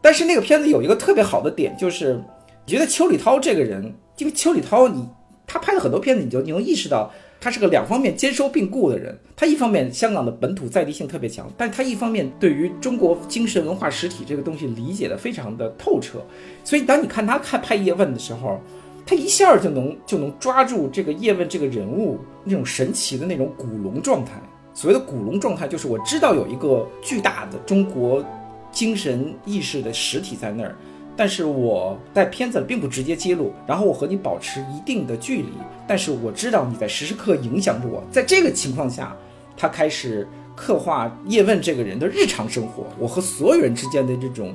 [0.01, 2.21] 但是那个片子有一个特别好的点，就是
[2.65, 5.07] 你觉得邱礼涛这个人，因为邱礼涛，你
[5.47, 7.09] 他拍了很多片子，你就你能意识到
[7.39, 9.17] 他是个两方面兼收并顾的人。
[9.37, 16.19] 他一方面香港的本土在地性特别强，但他一方面对于中国精神文化实体这个东西理解的非常的透彻。
[16.65, 18.59] 所以当你看他看拍叶问的时候。
[19.07, 24.33] 他一下就能就能抓住这个叶问这个人物那种神奇的那种古龙状态。
[24.73, 28.21] 所谓的古龙状态，就是我知道有一个巨大的中国
[28.69, 30.75] 精神意识的实体在那儿，
[31.15, 35.53] 但是我在片子里并不直接揭露，然后我和你保持一定的距离，
[35.87, 38.03] 但是我知道你在时时刻影响着我。
[38.11, 39.15] 在这个情况下，
[39.55, 44.53] 他开始刻画叶问这个人的日常生活，我和所有人之间的这种。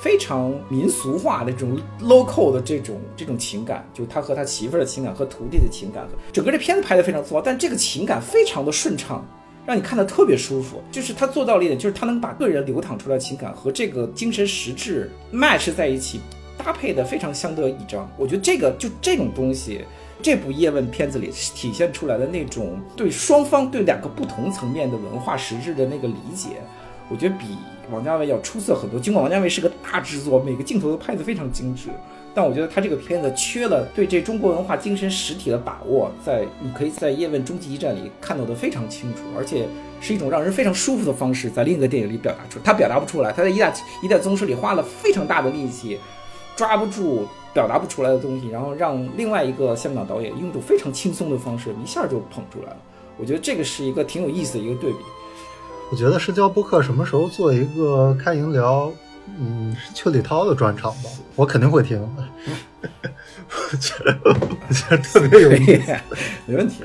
[0.00, 9.26] 非常民俗化的这种 local 的这种这种情感，就他和他媳妇儿的情感和徒弟的情感，整个这片子拍的非常粗糙，但这个情感非常的顺畅，
[9.66, 10.80] 让你看的特别舒服。
[10.92, 16.20] 就是他做到了一点，就是他能把个人流淌出来的情感和这个精神实质 match 在一起，
[16.56, 18.08] 搭配的非常相得益彰。
[18.16, 19.84] 我觉得这个就这种东西，
[20.22, 26.62] 这部叶问片子里体现出来的那种对双方对两个不同层面的文化实质的那个理解，
[27.10, 27.56] 我觉得比。
[27.90, 31.88] 王家卫要出色很多，尽管王家卫是个大制作，每个镜头都拍得非常精致，
[32.34, 39.66] 但我觉得他这个片子缺了对这中国文化精神实体的把握，在你可以在《叶问终极一战》里看到的非常清楚，而且
[40.00, 45.98] 是一种让人非常舒服的方式，在另一个电影里表达出，他表达不出来，他在《一代一代宗师》里花了非常大的力气，
[46.56, 52.76] 抓不住表达不出来的东西，然后让另外一个香港导演用一种非常轻松的方式一下就捧出来了，
[53.16, 54.98] 我觉得这个是一个挺有意思的一个对比。
[55.90, 58.92] 我觉得社交播客什么时候做一个开营聊，
[59.38, 61.98] 嗯，邱礼涛的专场吧，我肯定会听。
[62.80, 65.96] 我觉得我觉得特别有意思，
[66.46, 66.84] 没问题。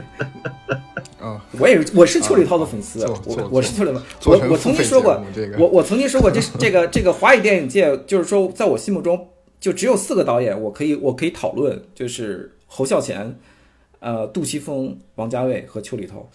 [1.20, 4.02] 啊， 我也是，我是邱礼涛的粉丝，我我是邱礼涛。
[4.26, 5.22] 我我曾经说过，
[5.58, 9.28] 我我曾经说过，这这个这个华语电影界，就是说，在我心目中，
[9.60, 13.38] 就只有四个导演，我可以我可以讨论，就是侯孝贤、
[14.00, 16.30] 呃，杜琪峰、王家卫和邱礼涛。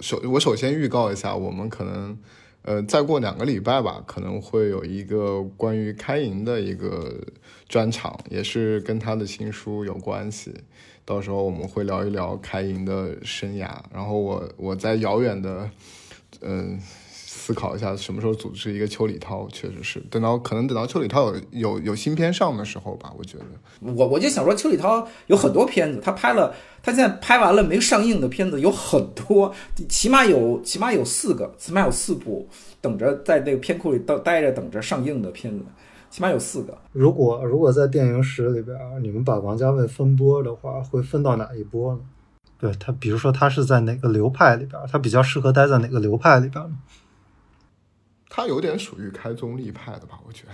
[0.00, 2.18] 首我首先预告一下，我们可能
[2.62, 7.20] 呃，再过两个礼拜吧，可能会有一个关于开营的一个
[7.68, 10.54] 专场，也是跟他的新书有关系。
[11.04, 15.70] 到时候我们会聊一聊开营的生涯，然后我我在遥远的，
[16.40, 16.80] 嗯。
[17.44, 23.44] 思考一下什么时候组织一个邱礼涛，确实是等到可能等到邱礼涛有有有新片上的时候吧，我觉得。
[23.80, 26.54] 我我就想说，邱礼涛有很多片子，他拍了，
[26.84, 29.52] 他现在拍完了没上映的片子有很多，
[29.88, 32.46] 起码有起码有四个，起码有四部
[32.80, 35.64] 等着在那个片库里待待着等着上映的片子，
[36.10, 36.78] 起码有四个。
[36.92, 42.00] 如果如果在电影史里边，你们把王家卫分波的话，会分到哪一波呢？
[42.60, 46.76] 对他，比如说他是在哪个流派里边，他比较适合待在哪个流派里边呢？
[48.34, 50.52] 他有点属于开宗立派的吧，我觉得。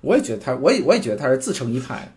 [0.00, 2.12] 我也觉得他，我也我也觉得他是自成一派，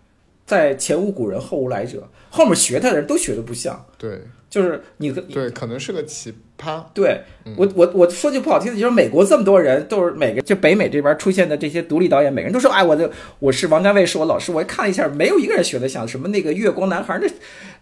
[0.47, 3.85] 在前无古人后无来者，后面学他的人都学的不像。
[3.99, 6.83] 对，就是你对，可能是个奇葩。
[6.91, 7.21] 对
[7.55, 17.27] 我，我我说句不好听的，就是美国这么多人都是每个就北美这边出现的这些独立导演，每个人都说哎，我的我是王家卫是我老师，我看了一下，没有一个人学的像什么那个月光男孩，那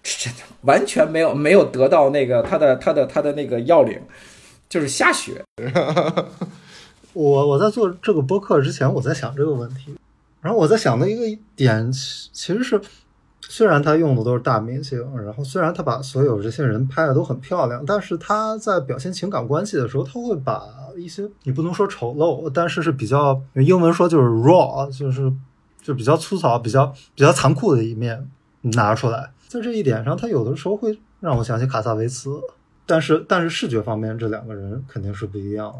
[0.03, 3.97] 真的完全没有没有得到那个他的他的他的那个要领，
[4.67, 5.41] 就是瞎学。
[7.17, 9.97] 我我在做这个播客之前，我在想这个问题，
[10.39, 12.79] 然后我在想的一个点其实是，
[13.41, 20.61] 虽然他用的都是大明星，然后虽然他把所有这些人拍的都很漂亮，但是他在表现情感关系的时候，他会把
[20.95, 25.33] 一些你不能说丑陋，但是是比较英文说就是 raw，就是
[25.81, 26.85] 就比较粗糙、比较
[27.15, 28.29] 比较残酷的一面
[28.61, 29.31] 拿出来。
[29.47, 32.39] 在这一点上，他有的时候会让我想起卡萨维茨，
[32.85, 35.73] 但是但是视觉方面，这两个人肯定是不一样。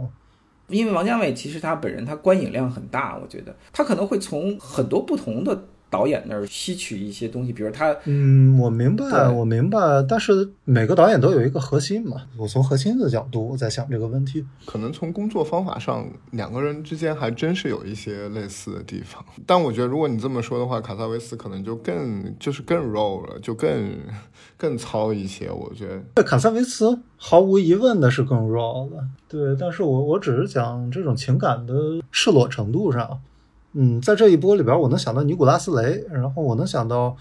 [0.70, 5.58] 因为王家卫其实他本人他观影量很大，我觉得他可能会从很多不同的。
[5.90, 12.24] 导演那儿吸取一些东西，比如他，嗯，我明白，我明白，但是每个导演都有一个核心嘛。
[12.38, 19.24] 我从核心的角度在想这个问题，可能从工作方法上，两个人之间还真是有一些类似的地方。
[19.46, 23.98] 但我觉得，如果你这么说的话，卡萨维斯可能就更就是更 raw 了，就更
[24.58, 25.50] 更糙一些。
[25.50, 29.56] 我觉得，卡萨维斯毫无疑问的是更 raw 了，对。
[29.58, 31.74] 但是我我只是讲这种情感的
[32.12, 33.22] 赤裸程度上。
[33.74, 37.16] 嗯，在这一波里边，我能想到尼古拉斯雷，然后我能想到，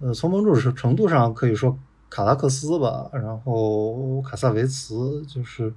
[0.00, 1.76] 呃，从某种程度上可以说
[2.08, 5.72] 卡拉克斯吧，然后卡萨维茨，就是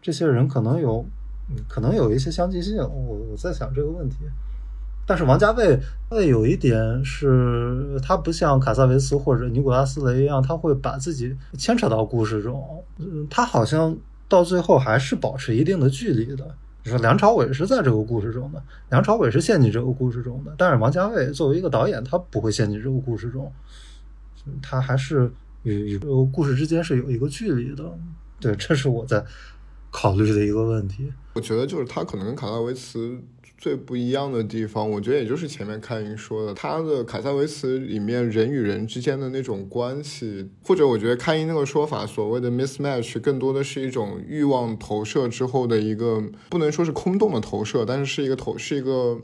[0.00, 1.04] 这些人可能有，
[1.68, 2.76] 可能有一些相近性。
[2.78, 4.16] 我我在想这个问题，
[5.06, 5.78] 但是王家卫，
[6.08, 13.96] 他有一点是，他不像卡萨维茨或者尼古拉斯雷一样，他会把自己牵扯到故事中，嗯，他好像
[14.28, 16.54] 到最后还是保持一定的距离的。
[16.84, 23.50] 你说梁朝伟是在这个故事中的，梁朝伟是陷进这个故事中的，但是王家卫作为一个导演，他不会陷进这个故事中，
[24.60, 25.32] 他还是
[25.62, 25.98] 与与
[26.30, 27.82] 故事之间是有一个距离的。
[28.38, 29.24] 对，这是我在
[29.90, 31.10] 考虑的一个问题。
[31.32, 33.18] 我觉得就是他可能跟卡拉维茨。
[33.64, 49.18] 最不一样的地方，我觉得也就是前面开云说的，他的凯撒维茨里面人与人之间的那种关系，或者我觉得开云那个说法，所谓的 mismatch，更多的是一种欲望投射之后的一个，不能说是空洞的投射，但是是一个投，是一个，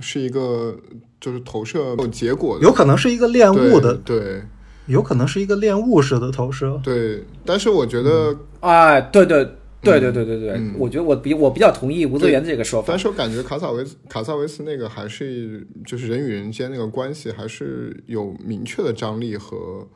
[0.00, 0.76] 是一个，
[1.20, 4.42] 就是投射有结果的，有可能是一个恋物的，对，
[4.86, 9.48] 有可能是一个恋物式的投射，对，但是我觉得，哎，对对。
[9.86, 12.88] 对对对对对，我觉得我比我比较同意吴泽源这个说法。
[12.88, 19.86] 但是我感觉卡萨维斯卡萨维斯那个还是就是人与人间那个关系还是有明确的张力和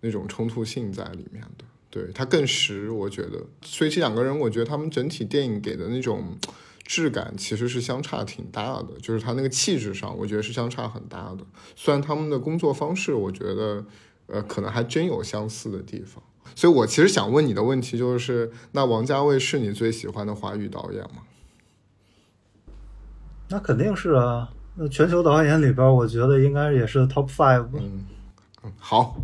[0.00, 1.64] 那种冲突性在里面的。
[1.90, 3.44] 对他更实，我觉得。
[3.62, 6.38] 所以这两个人，我觉得他们整体电影给的那种
[6.84, 11.44] 质感其实是相差挺大的，就是他那个气质上，我觉得是相差很大的。
[11.74, 13.84] 虽然他们的工作方式，我觉得
[14.28, 16.22] 呃可能还真有相似的地方。
[16.54, 21.22] 所以，我其实想问你的问题就是：那王家卫是你最喜欢的华语导演吗？
[23.48, 24.48] 那肯定是啊。
[24.76, 27.66] 那全球导演里边，我觉得应该也是 top five。
[27.74, 28.06] 嗯
[28.62, 29.16] 嗯，好。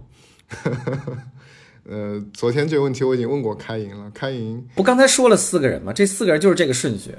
[1.89, 4.11] 呃，昨天这个问题我已经问过开营了。
[4.11, 5.93] 开营不刚才说了四个人吗？
[5.93, 7.15] 这四个人就是这个顺序：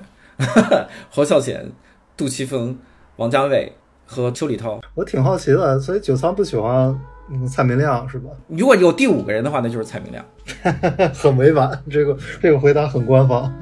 [1.10, 1.72] 侯孝贤、
[2.18, 2.78] 杜琪峰、
[3.16, 3.74] 王家卫
[4.06, 4.82] 和邱礼涛。
[4.94, 7.00] 我挺好奇的，所以九仓不喜欢。
[7.30, 8.30] 嗯，蔡明亮是吧？
[8.48, 10.26] 如果有第五个人的话，那就是蔡明亮。
[11.14, 13.54] 很委婉，这个这个回答很官方。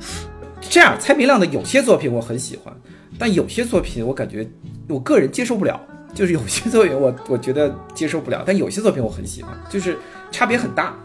[0.62, 2.74] 这样，蔡明亮的有些作品我很喜欢，
[3.18, 4.48] 但有些作品我感觉
[4.88, 5.80] 我个人接受不了。
[6.14, 9.98] 就是有些作品我我觉得接受不了，但有些作品我很喜欢，就是
[10.32, 10.96] 差别很大。